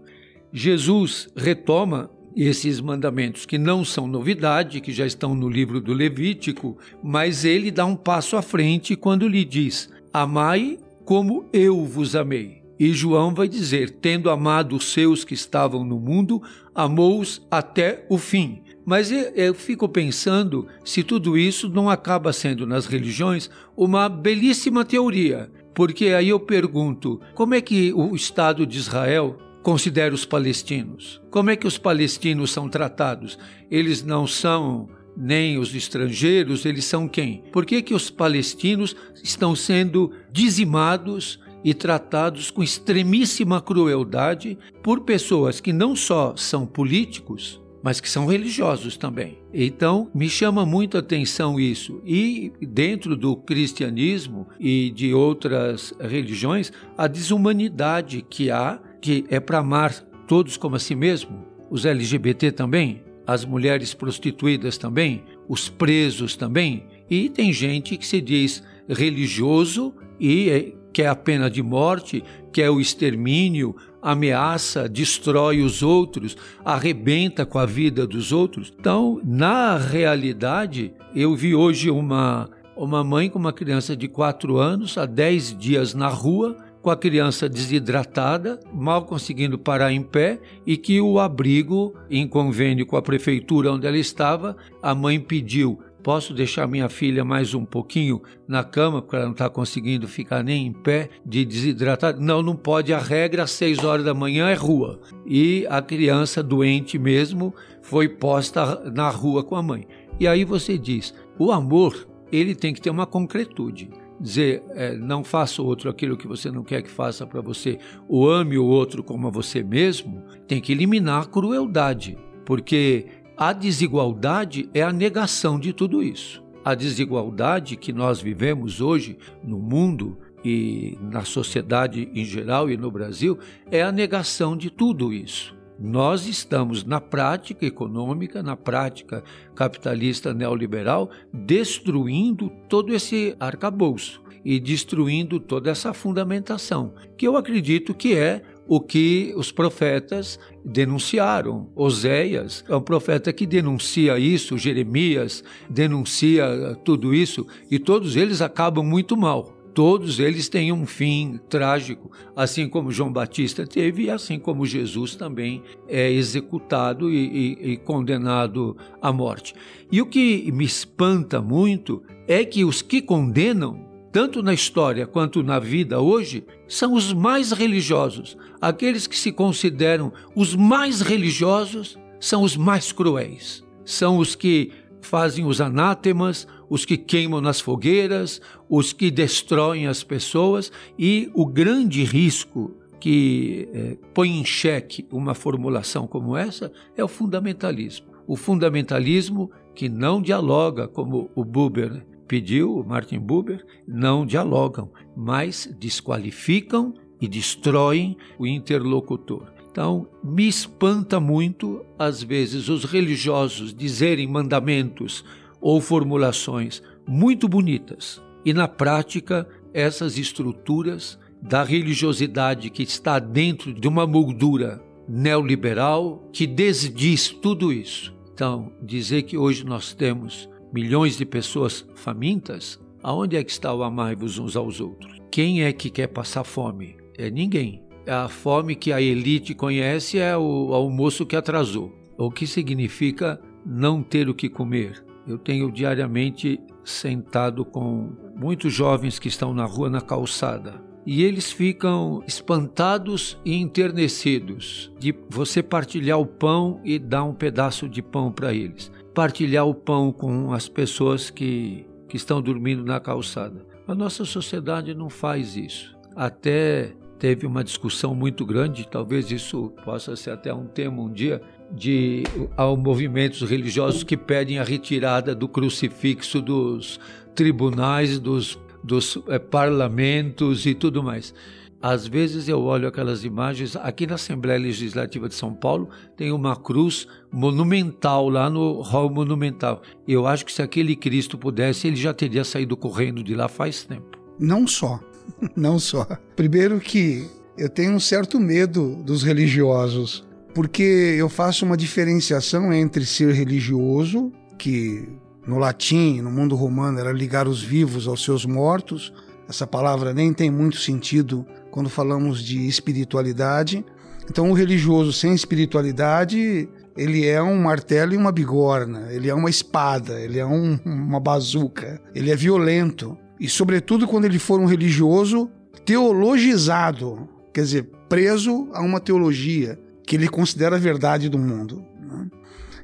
Jesus 0.54 1.28
retoma 1.36 2.10
esses 2.34 2.80
mandamentos 2.80 3.46
que 3.46 3.58
não 3.58 3.84
são 3.84 4.08
novidade, 4.08 4.80
que 4.80 4.94
já 4.94 5.06
estão 5.06 5.36
no 5.36 5.50
livro 5.50 5.82
do 5.82 5.92
Levítico, 5.92 6.78
mas 7.04 7.44
ele 7.44 7.70
dá 7.70 7.86
um 7.86 7.98
passo 7.98 8.38
à 8.38 8.42
frente 8.42 8.96
quando 8.96 9.28
lhe 9.28 9.44
diz: 9.44 9.90
Amai 10.14 10.80
como 11.04 11.50
eu 11.52 11.84
vos 11.84 12.16
amei. 12.16 12.64
E 12.80 12.94
João 12.94 13.34
vai 13.34 13.50
dizer: 13.50 13.90
Tendo 13.90 14.30
amado 14.30 14.78
os 14.78 14.94
seus 14.94 15.26
que 15.26 15.34
estavam 15.34 15.84
no 15.84 16.00
mundo, 16.00 16.42
amou-os 16.74 17.46
até 17.52 18.06
o 18.08 18.18
fim. 18.18 18.64
Mas 18.89 19.12
eu 19.12 19.53
fico 19.53 19.88
pensando 19.88 20.65
se 20.84 21.03
tudo 21.03 21.38
isso 21.38 21.69
não 21.69 21.91
acaba 21.91 22.34
sendo 22.34 22.65
nas 22.65 22.88
religiões 22.88 23.48
uma 23.77 24.10
belíssima 24.10 24.84
teoria. 24.84 25.51
Porque 25.75 26.08
aí 26.08 26.29
eu 26.29 26.39
pergunto: 26.39 27.22
como 27.36 27.53
é 27.53 27.62
que 27.62 27.93
o 27.93 28.15
Estado 28.15 28.65
de 28.65 28.79
Israel 28.79 29.38
considera 29.62 30.12
os 30.12 30.25
palestinos? 30.25 31.22
Como 31.29 31.51
é 31.51 31.55
que 31.55 31.67
os 31.67 31.77
palestinos 31.77 32.50
são 32.50 32.67
tratados? 32.67 33.38
Eles 33.69 34.03
não 34.03 34.25
são 34.25 34.89
nem 35.15 35.60
os 35.60 35.75
estrangeiros, 35.75 36.65
eles 36.65 36.86
são 36.86 37.08
quem? 37.08 37.43
Por 37.51 37.67
que, 37.67 37.84
que 37.84 37.93
os 37.93 38.10
palestinos 38.10 38.96
estão 39.24 39.55
sendo 39.55 40.12
dizimados 40.31 41.39
e 41.63 41.75
tratados 41.75 42.50
com 42.50 42.63
extremíssima 42.63 43.62
crueldade 43.62 44.58
por 44.81 45.01
pessoas 45.01 45.62
que 45.62 45.72
não 45.72 45.96
só 45.96 46.36
são 46.36 46.65
políticos, 46.65 47.62
mas 47.82 48.00
que 48.02 48.10
são 48.10 48.26
religiosos 48.26 48.98
também. 48.98 49.40
Então, 49.54 50.10
me 50.14 50.30
chama 50.30 50.66
muito 50.66 50.98
a 50.98 51.00
atenção 51.00 51.60
isso. 51.60 52.02
E 52.06 52.52
dentro 52.62 53.16
do 53.16 53.36
cristianismo 53.36 54.48
e 54.60 54.92
de 54.92 55.14
outras 55.14 55.94
religiões, 56.00 56.72
a 56.98 57.08
desumanidade 57.08 58.26
que 58.30 58.52
há, 58.52 58.80
que 59.02 59.26
é 59.30 59.40
para 59.40 59.60
amar 59.60 59.94
todos 60.28 60.58
como 60.58 60.76
a 60.76 60.80
si 60.80 60.96
mesmo, 60.96 61.46
os 61.70 61.86
LGBT 61.86 62.52
também, 62.52 63.04
as 63.26 63.46
mulheres 63.46 63.94
prostituídas 63.94 64.78
também, 64.78 65.24
os 65.48 65.70
presos 65.70 66.36
também, 66.36 66.88
e 67.10 67.30
tem 67.30 67.54
gente 67.54 67.96
que 67.98 68.06
se 68.06 68.20
diz 68.20 68.64
religioso 68.88 69.94
e 70.20 70.50
é, 70.50 70.74
quer 70.92 71.08
a 71.08 71.16
pena 71.16 71.50
de 71.50 71.62
morte, 71.62 72.24
quer 72.52 72.70
o 72.70 72.80
extermínio, 72.80 73.76
ameaça, 74.01 74.88
destrói 74.88 75.62
os 75.62 75.84
outros, 75.84 76.38
arrebenta 76.63 77.46
com 77.46 77.60
a 77.60 77.65
vida 77.65 78.06
dos 78.08 78.32
outros. 78.32 78.74
Então, 78.79 79.22
na 79.24 79.77
realidade, 79.77 80.94
eu 81.15 81.36
vi 81.36 81.56
hoje 81.56 81.89
uma, 81.89 82.50
uma 82.75 83.03
mãe 83.03 83.29
com 83.29 83.39
uma 83.39 83.53
criança 83.53 83.96
de 83.96 84.08
4 84.08 84.58
anos, 84.58 84.98
há 84.98 85.06
10 85.06 85.58
dias 85.58 85.94
na 85.94 86.08
rua, 86.08 86.58
com 86.82 86.89
a 86.89 86.96
criança 86.96 87.50
desidratada, 87.50 88.60
mal 88.74 89.03
conseguindo 89.03 89.58
parar 89.58 89.91
em 89.91 90.01
pé, 90.01 90.39
e 90.65 90.77
que 90.77 91.01
o 91.01 91.20
abrigo, 91.20 91.94
em 92.10 92.27
convênio 92.27 92.86
com 92.86 92.96
a 92.96 93.01
prefeitura 93.01 93.72
onde 93.72 93.86
ela 93.86 93.98
estava, 93.98 94.56
a 94.82 94.96
mãe 94.96 95.20
pediu 95.20 95.79
Posso 96.03 96.34
deixar 96.34 96.68
minha 96.68 96.88
filha 96.88 97.25
mais 97.25 97.53
um 97.53 97.65
pouquinho 97.65 98.22
na 98.48 98.63
cama, 98.63 99.01
porque 99.01 99.15
ela 99.18 99.25
não 99.25 99.34
está 99.34 99.50
conseguindo 99.50 100.08
ficar 100.08 100.44
nem 100.44 100.68
em 100.68 100.72
pé, 100.72 101.10
de 101.25 101.44
desidratar? 101.44 102.18
Não, 102.18 102.41
não 102.41 102.56
pode. 102.56 102.94
A 102.94 103.00
regra 103.00 103.44
às 103.44 103.51
seis 103.51 103.84
horas 103.84 104.06
da 104.06 104.13
manhã 104.13 104.50
é 104.50 104.53
rua. 104.53 105.00
E 105.25 105.68
a 105.70 105.82
criança 105.82 106.41
doente 106.41 106.98
mesmo 106.98 107.53
foi 107.82 108.08
posta 108.08 108.89
na 108.91 109.10
rua 109.10 109.44
com 109.44 109.56
a 109.56 109.63
mãe. 109.63 109.86
E 110.20 110.27
aí 110.27 110.46
você 110.46 110.77
diz: 110.77 111.13
o 111.38 111.51
amor, 111.51 112.08
ele 112.32 112.56
tem 112.56 112.74
que 112.74 112.82
ter 112.82 112.89
uma 112.89 113.06
concretude 113.06 113.89
dizer 114.20 114.62
é, 114.72 114.96
não 114.98 115.24
faça 115.24 115.62
o 115.62 115.65
outro 115.65 115.89
aquilo 115.89 116.18
que 116.18 116.27
você 116.27 116.51
não 116.51 116.63
quer 116.63 116.82
que 116.82 116.89
faça 116.89 117.25
para 117.25 117.41
você, 117.41 117.79
ou 118.08 118.29
ame 118.29 118.58
o 118.58 118.65
outro 118.65 119.03
como 119.03 119.27
a 119.27 119.32
você 119.32 119.63
mesmo, 119.63 120.24
tem 120.48 120.60
que 120.60 120.74
eliminar 120.74 121.24
a 121.24 121.25
crueldade, 121.25 122.18
porque 122.46 123.06
a 123.39 123.53
desigualdade 123.53 124.69
é 124.74 124.84
a 124.84 124.91
negação 124.91 125.58
de 125.58 125.72
tudo 125.72 126.03
isso. 126.03 126.43
A 126.65 126.75
desigualdade 126.75 127.77
que 127.77 127.93
nós 127.93 128.19
vivemos 128.19 128.81
hoje 128.81 129.17
no 129.41 129.58
mundo 129.58 130.17
e 130.43 130.98
na 131.01 131.24
sociedade 131.24 132.12
em 132.13 132.25
geral 132.25 132.69
e 132.69 132.75
no 132.75 132.91
Brasil 132.91 133.39
é 133.72 133.81
a 133.81 133.93
negação 133.93 134.58
de 134.58 134.69
tudo 134.69 135.13
isso. 135.13 135.55
Nós 135.79 136.27
estamos 136.27 136.84
na 136.84 137.00
prática 137.00 137.65
econômica, 137.65 138.43
na 138.43 138.58
prática 138.58 139.24
capitalista 139.55 140.34
neoliberal, 140.34 141.10
destruindo 141.34 142.51
todo 142.67 142.93
esse 142.93 143.38
arcabouço 143.39 144.22
e 144.43 144.60
destruindo 144.60 145.39
toda 145.39 145.69
essa 145.69 145.93
fundamentação, 145.93 146.93
que 147.17 147.25
eu 147.25 147.38
acredito 147.38 147.93
que 147.93 148.13
é 148.13 148.41
o 148.67 148.79
que 148.79 149.34
os 149.36 149.51
profetas 149.51 150.39
denunciaram. 150.63 151.70
Oséias 151.75 152.63
é 152.68 152.75
um 152.75 152.82
profeta 152.82 153.32
que 153.34 153.46
denuncia 153.46 154.18
isso, 154.20 154.58
Jeremias 154.58 155.44
denuncia 155.70 156.78
tudo 156.84 157.13
isso, 157.13 157.46
e 157.70 157.80
todos 157.80 158.16
eles 158.16 158.42
acabam 158.42 158.86
muito 158.86 159.16
mal. 159.18 159.56
Todos 159.74 160.20
eles 160.20 160.50
têm 160.50 160.74
um 160.74 160.86
fim 160.86 161.39
trágico, 161.48 162.12
assim 162.36 162.68
como 162.68 162.92
João 162.92 163.13
Batista 163.13 163.66
teve, 163.66 164.04
e 164.04 164.10
assim 164.10 164.38
como 164.38 164.66
Jesus 164.66 165.16
também 165.16 165.63
é 165.88 166.12
executado 166.12 167.10
e, 167.10 167.58
e, 167.62 167.72
e 167.72 167.78
condenado 167.78 168.75
à 169.01 169.13
morte. 169.13 169.54
E 169.92 170.01
o 170.01 170.06
que 170.06 170.51
me 170.51 170.66
espanta 170.66 171.42
muito 171.42 172.04
é 172.28 172.44
que 172.44 172.66
os 172.66 172.82
que 172.82 173.01
condenam 173.01 173.88
tanto 174.12 174.42
na 174.42 174.54
história 174.54 175.06
quanto 175.06 175.44
na 175.44 175.60
vida 175.60 176.00
hoje, 176.00 176.44
são 176.68 176.94
os 176.94 177.13
mais 177.13 177.51
religiosos. 177.51 178.38
Aqueles 178.60 179.08
que 179.08 179.18
se 179.18 179.32
consideram 179.32 180.12
os 180.36 180.56
mais 180.56 181.01
religiosos 181.01 181.98
são 182.20 182.44
os 182.44 182.58
mais 182.58 182.92
cruéis. 182.92 183.63
São 183.86 184.18
os 184.18 184.36
que 184.36 184.72
fazem 185.01 185.46
os 185.46 185.62
anátemas, 185.62 186.48
os 186.70 186.86
que 186.86 186.98
queimam 186.98 187.42
nas 187.42 187.60
fogueiras, 187.60 188.42
os 188.70 188.94
que 188.94 189.10
destroem 189.10 189.88
as 189.88 190.04
pessoas 190.04 190.72
e 190.98 191.30
o 191.34 191.46
grande 191.46 192.04
risco 192.04 192.75
que 193.00 193.70
é, 193.74 193.98
põe 194.13 194.30
em 194.38 194.44
xeque 194.44 195.08
uma 195.12 195.34
formulação 195.34 196.06
como 196.06 196.36
essa 196.36 196.72
é 196.98 197.04
o 197.04 197.08
fundamentalismo. 197.08 198.08
O 198.28 198.36
fundamentalismo 198.36 199.50
que 199.74 199.88
não 199.88 200.22
dialoga, 200.22 200.88
como 200.88 201.32
o 201.34 201.46
Buber 201.46 202.06
pediu, 202.30 202.86
Martin 202.88 203.20
Buber, 203.20 203.66
não 203.88 204.24
dialogam, 204.24 204.92
mas 205.18 205.68
desqualificam 205.80 206.94
e 207.20 207.28
destroem 207.28 208.16
o 208.38 208.46
interlocutor. 208.46 209.52
Então, 209.72 210.08
me 210.24 210.48
espanta 210.48 211.20
muito, 211.20 211.84
às 211.98 212.22
vezes, 212.22 212.70
os 212.70 212.86
religiosos 212.86 213.74
dizerem 213.74 214.28
mandamentos 214.28 215.26
ou 215.60 215.82
formulações 215.82 216.84
muito 217.06 217.48
bonitas 217.48 218.22
e, 218.46 218.54
na 218.54 218.68
prática, 218.68 219.48
essas 219.74 220.18
estruturas 220.18 221.20
da 221.42 221.64
religiosidade 221.64 222.70
que 222.70 222.84
está 222.84 223.18
dentro 223.18 223.74
de 223.74 223.88
uma 223.88 224.06
moldura 224.06 224.84
neoliberal 225.08 226.30
que 226.32 226.46
desdiz 226.46 227.30
tudo 227.30 227.74
isso. 227.74 228.14
Então, 228.34 228.72
dizer 228.82 229.24
que 229.24 229.38
hoje 229.38 229.66
nós 229.66 229.94
temos 229.94 230.50
milhões 230.74 231.18
de 231.18 231.26
pessoas 231.26 231.86
famintas, 231.96 232.80
aonde 233.04 233.36
é 233.36 233.44
que 233.44 233.52
está 233.52 233.74
o 233.74 233.84
amai-vos 233.84 234.38
uns 234.38 234.56
aos 234.56 234.80
outros? 234.80 235.18
Quem 235.32 235.64
é 235.64 235.72
que 235.72 235.90
quer 235.90 236.08
passar 236.08 236.44
fome? 236.44 236.98
É 237.18 237.30
ninguém. 237.30 237.84
A 238.08 238.28
fome 238.28 238.76
que 238.76 238.92
a 238.92 239.02
elite 239.02 239.54
conhece 239.54 240.18
é 240.18 240.36
o 240.36 240.74
almoço 240.74 241.26
que 241.26 241.36
atrasou. 241.36 241.94
O 242.18 242.32
que 242.32 242.48
significa 242.48 243.40
não 243.66 244.02
ter 244.02 244.28
o 244.28 244.34
que 244.34 244.50
comer? 244.50 245.04
Eu 245.28 245.38
tenho 245.38 245.72
diariamente 245.72 246.60
sentado 246.84 247.64
com 247.64 248.12
muitos 248.36 248.74
jovens 248.74 249.20
que 249.20 249.28
estão 249.28 249.54
na 249.54 249.66
rua, 249.66 249.90
na 249.90 250.02
calçada. 250.02 250.82
E 251.06 251.24
eles 251.24 251.52
ficam 251.52 252.24
espantados 252.28 253.38
e 253.46 253.56
enternecidos 253.56 254.92
de 255.00 255.16
você 255.30 255.64
partilhar 255.64 256.20
o 256.20 256.26
pão 256.26 256.82
e 256.84 257.00
dar 257.00 257.24
um 257.24 257.34
pedaço 257.34 257.88
de 257.88 258.02
pão 258.02 258.32
para 258.32 258.54
eles. 258.54 258.92
Partilhar 259.20 259.68
o 259.68 259.76
pão 259.76 260.14
com 260.14 260.54
as 260.54 260.70
pessoas 260.70 261.30
que, 261.30 261.86
que 262.08 262.16
estão 262.16 262.42
dormindo 262.42 262.86
na 262.86 263.02
calçada. 263.02 263.66
A 263.86 263.94
nossa 263.94 264.24
sociedade 264.24 264.96
não 264.96 265.10
faz 265.10 265.58
isso. 265.58 265.94
Até 266.16 266.94
teve 267.20 267.46
uma 267.46 267.62
discussão 267.62 268.16
muito 268.16 268.46
grande, 268.46 268.88
talvez 268.88 269.30
isso 269.30 269.74
possa 269.84 270.16
ser 270.16 270.32
até 270.32 270.54
um 270.54 270.66
tema 270.66 271.02
um 271.02 271.12
dia, 271.12 271.42
de 271.70 272.24
ao 272.56 272.78
movimentos 272.78 273.42
religiosos 273.42 274.06
que 274.06 274.16
pedem 274.16 274.58
a 274.58 274.64
retirada 274.64 275.36
do 275.36 275.50
crucifixo 275.50 276.42
dos 276.42 276.98
tribunais, 277.36 278.20
dos, 278.20 278.58
dos 278.82 279.22
é, 279.28 279.38
parlamentos 279.38 280.66
e 280.66 280.74
tudo 280.74 281.04
mais. 281.04 281.34
Às 281.82 282.06
vezes 282.06 282.50
eu 282.50 282.62
olho 282.62 282.88
aquelas 282.88 283.24
imagens, 283.24 283.76
aqui 283.78 284.06
na 284.06 284.16
Assembleia 284.16 284.60
Legislativa 284.60 285.30
de 285.30 285.36
São 285.36 285.54
Paulo 285.54 285.90
tem 286.18 286.32
uma 286.32 286.56
cruz 286.56 287.08
monumental 287.32 288.28
lá 288.28 288.50
no 288.50 288.82
hall 288.82 289.10
monumental. 289.10 289.82
Eu 290.06 290.28
acho 290.28 290.46
que 290.46 290.52
se 290.52 290.62
aquele 290.62 290.96
Cristo 290.96 291.38
pudesse, 291.38 291.88
ele 291.88 291.96
já 291.96 292.14
teria 292.14 292.44
saído 292.44 292.76
correndo 292.76 293.24
de 293.24 293.34
lá 293.34 293.48
faz 293.48 293.86
tempo. 293.86 294.18
Não 294.38 294.68
só. 294.68 295.00
Não 295.56 295.80
só. 295.80 296.06
Primeiro 296.36 296.80
que 296.80 297.30
eu 297.58 297.70
tenho 297.70 297.94
um 297.94 298.00
certo 298.00 298.40
medo 298.40 298.96
dos 299.04 299.24
religiosos, 299.24 300.28
porque 300.54 301.16
eu 301.18 301.30
faço 301.30 301.66
uma 301.66 301.78
diferenciação 301.78 302.74
entre 302.74 303.06
ser 303.06 303.34
religioso, 303.34 304.32
que 304.58 305.08
no 305.48 305.58
latim, 305.58 306.22
no 306.22 306.32
mundo 306.32 306.56
romano, 306.56 307.00
era 307.00 307.12
ligar 307.12 307.48
os 307.48 307.62
vivos 307.62 308.08
aos 308.08 308.24
seus 308.24 308.46
mortos. 308.46 309.14
Essa 309.48 309.66
palavra 309.66 310.14
nem 310.14 310.34
tem 310.34 310.52
muito 310.52 310.78
sentido 310.78 311.46
quando 311.72 311.90
falamos 311.90 312.42
de 312.44 312.68
espiritualidade. 312.68 313.86
Então, 314.30 314.50
o 314.50 314.54
religioso 314.54 315.12
sem 315.12 315.34
espiritualidade, 315.34 316.70
ele 316.96 317.26
é 317.26 317.42
um 317.42 317.62
martelo 317.62 318.14
e 318.14 318.18
uma 318.18 318.32
bigorna, 318.32 319.12
ele 319.12 319.30
é 319.30 319.34
uma 319.34 319.50
espada, 319.50 320.20
ele 320.20 320.40
é 320.40 320.46
um, 320.46 320.80
uma 320.86 321.20
bazuca, 321.20 322.02
ele 322.14 322.30
é 322.30 322.36
violento 322.36 323.18
e, 323.40 323.48
sobretudo, 323.48 324.08
quando 324.08 324.26
ele 324.26 324.38
for 324.38 324.60
um 324.60 324.66
religioso 324.66 325.50
teologizado, 325.86 327.28
quer 327.54 327.62
dizer, 327.62 327.90
preso 328.10 328.68
a 328.74 328.82
uma 328.82 329.00
teologia 329.00 329.80
que 330.06 330.16
ele 330.16 330.28
considera 330.28 330.76
a 330.76 330.80
verdade 330.80 331.30
do 331.30 331.40
mundo. 331.40 331.84
Né? 332.02 332.28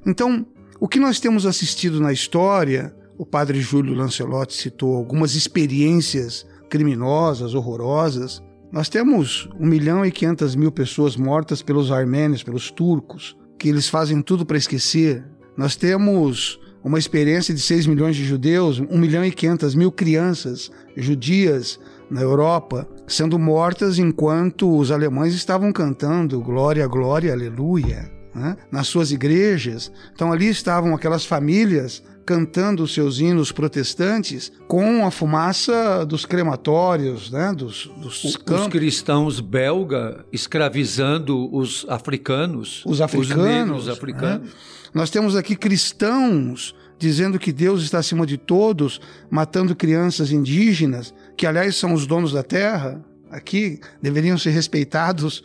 Então, 0.05 0.45
o 0.79 0.87
que 0.87 0.99
nós 0.99 1.19
temos 1.19 1.45
assistido 1.45 1.99
na 1.99 2.13
história, 2.13 2.95
o 3.17 3.25
padre 3.25 3.59
Júlio 3.59 3.93
Lancelotti 3.93 4.53
citou 4.53 4.95
algumas 4.95 5.35
experiências 5.35 6.45
criminosas, 6.69 7.53
horrorosas. 7.53 8.41
Nós 8.75 8.89
temos 8.89 9.47
1 9.57 9.65
milhão 9.65 10.05
e 10.05 10.11
500 10.11 10.53
mil 10.53 10.69
pessoas 10.69 11.15
mortas 11.15 11.61
pelos 11.61 11.93
armênios, 11.93 12.43
pelos 12.43 12.69
turcos, 12.69 13.33
que 13.57 13.69
eles 13.69 13.87
fazem 13.87 14.21
tudo 14.21 14.45
para 14.45 14.57
esquecer. 14.57 15.23
Nós 15.55 15.77
temos 15.77 16.59
uma 16.83 16.99
experiência 16.99 17.53
de 17.53 17.61
6 17.61 17.87
milhões 17.87 18.17
de 18.17 18.25
judeus, 18.25 18.79
1 18.79 18.97
milhão 18.97 19.23
e 19.23 19.31
500 19.31 19.75
mil 19.75 19.93
crianças 19.93 20.69
judias 20.97 21.79
na 22.11 22.19
Europa 22.19 22.85
sendo 23.07 23.39
mortas 23.39 23.97
enquanto 23.97 24.77
os 24.77 24.91
alemães 24.91 25.33
estavam 25.33 25.71
cantando 25.71 26.41
Glória, 26.41 26.85
Glória, 26.85 27.31
Aleluia 27.31 28.11
né? 28.35 28.57
nas 28.69 28.87
suas 28.87 29.09
igrejas. 29.09 29.89
Então 30.13 30.33
ali 30.33 30.49
estavam 30.49 30.93
aquelas 30.93 31.25
famílias 31.25 32.03
cantando 32.25 32.83
os 32.83 32.93
seus 32.93 33.19
hinos 33.19 33.51
protestantes 33.51 34.51
com 34.67 35.05
a 35.05 35.11
fumaça 35.11 36.05
dos 36.05 36.25
crematórios, 36.25 37.29
né? 37.31 37.53
dos, 37.53 37.89
dos 37.97 38.35
campos. 38.35 38.63
Os 38.63 38.67
cristãos 38.67 39.39
belga 39.39 40.25
escravizando 40.31 41.53
os 41.55 41.85
africanos. 41.87 42.83
Os 42.85 42.99
africanos. 42.99 43.29
Os 43.29 43.45
negros 43.45 43.89
africanos. 43.89 44.47
Né? 44.47 44.53
Nós 44.93 45.09
temos 45.09 45.35
aqui 45.35 45.55
cristãos 45.55 46.73
dizendo 46.97 47.37
que 47.37 47.51
Deus 47.51 47.83
está 47.83 47.99
acima 47.99 48.25
de 48.25 48.37
todos, 48.37 49.01
matando 49.29 49.75
crianças 49.75 50.31
indígenas, 50.31 51.13
que 51.35 51.45
aliás 51.45 51.75
são 51.75 51.93
os 51.93 52.07
donos 52.07 52.31
da 52.31 52.41
terra, 52.41 53.03
aqui 53.29 53.79
deveriam 54.01 54.37
ser 54.37 54.51
respeitados 54.51 55.43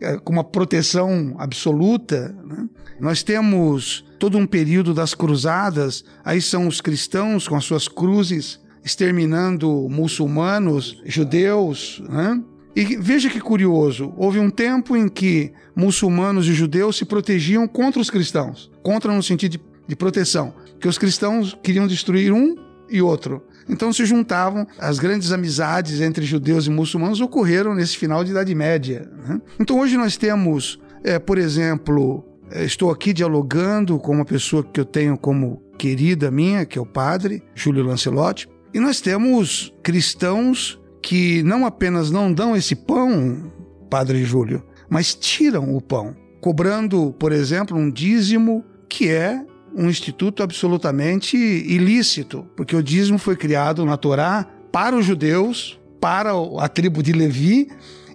é, 0.00 0.18
com 0.18 0.32
uma 0.32 0.44
proteção 0.44 1.36
absoluta. 1.38 2.34
Né? 2.44 2.68
Nós 3.00 3.22
temos 3.22 4.04
todo 4.18 4.38
um 4.38 4.46
período 4.46 4.92
das 4.92 5.14
cruzadas, 5.14 6.04
aí 6.24 6.40
são 6.40 6.66
os 6.66 6.80
cristãos 6.80 7.46
com 7.46 7.56
as 7.56 7.64
suas 7.64 7.88
cruzes 7.88 8.60
exterminando 8.84 9.88
muçulmanos, 9.90 11.00
judeus, 11.04 12.02
né? 12.08 12.42
E 12.74 12.96
veja 12.96 13.28
que 13.28 13.40
curioso, 13.40 14.12
houve 14.16 14.38
um 14.38 14.48
tempo 14.48 14.96
em 14.96 15.08
que 15.08 15.52
muçulmanos 15.74 16.46
e 16.46 16.54
judeus 16.54 16.96
se 16.96 17.04
protegiam 17.04 17.66
contra 17.66 18.00
os 18.00 18.08
cristãos, 18.08 18.70
contra 18.82 19.12
no 19.12 19.22
sentido 19.22 19.52
de, 19.52 19.60
de 19.88 19.96
proteção, 19.96 20.54
que 20.80 20.86
os 20.86 20.96
cristãos 20.96 21.58
queriam 21.60 21.88
destruir 21.88 22.32
um 22.32 22.54
e 22.88 23.02
outro. 23.02 23.42
Então 23.68 23.92
se 23.92 24.06
juntavam, 24.06 24.66
as 24.78 24.98
grandes 24.98 25.32
amizades 25.32 26.00
entre 26.00 26.24
judeus 26.24 26.66
e 26.66 26.70
muçulmanos 26.70 27.20
ocorreram 27.20 27.74
nesse 27.74 27.96
final 27.96 28.22
de 28.22 28.30
Idade 28.30 28.54
Média. 28.54 29.10
Né? 29.26 29.40
Então 29.58 29.80
hoje 29.80 29.96
nós 29.96 30.16
temos, 30.16 30.78
é, 31.02 31.18
por 31.18 31.36
exemplo, 31.36 32.24
estou 32.52 32.90
aqui 32.90 33.12
dialogando 33.12 33.98
com 33.98 34.12
uma 34.12 34.24
pessoa 34.24 34.62
que 34.62 34.80
eu 34.80 34.84
tenho 34.84 35.16
como 35.16 35.62
querida 35.78 36.30
minha, 36.30 36.66
que 36.66 36.78
é 36.78 36.82
o 36.82 36.86
padre 36.86 37.42
Júlio 37.54 37.84
Lancelotti, 37.84 38.48
e 38.74 38.80
nós 38.80 39.00
temos 39.00 39.72
cristãos 39.82 40.78
que 41.02 41.42
não 41.42 41.64
apenas 41.64 42.10
não 42.10 42.32
dão 42.32 42.56
esse 42.56 42.74
pão, 42.74 43.52
Padre 43.88 44.24
Júlio, 44.24 44.62
mas 44.90 45.14
tiram 45.14 45.74
o 45.74 45.80
pão, 45.80 46.14
cobrando, 46.40 47.14
por 47.18 47.32
exemplo, 47.32 47.76
um 47.76 47.90
dízimo 47.90 48.64
que 48.88 49.08
é 49.08 49.42
um 49.74 49.88
instituto 49.88 50.42
absolutamente 50.42 51.36
ilícito, 51.36 52.46
porque 52.56 52.74
o 52.74 52.82
dízimo 52.82 53.18
foi 53.18 53.36
criado 53.36 53.84
na 53.84 53.96
Torá 53.96 54.46
para 54.72 54.96
os 54.96 55.04
judeus, 55.04 55.78
para 56.00 56.32
a 56.58 56.68
tribo 56.68 57.02
de 57.02 57.12
Levi 57.12 57.68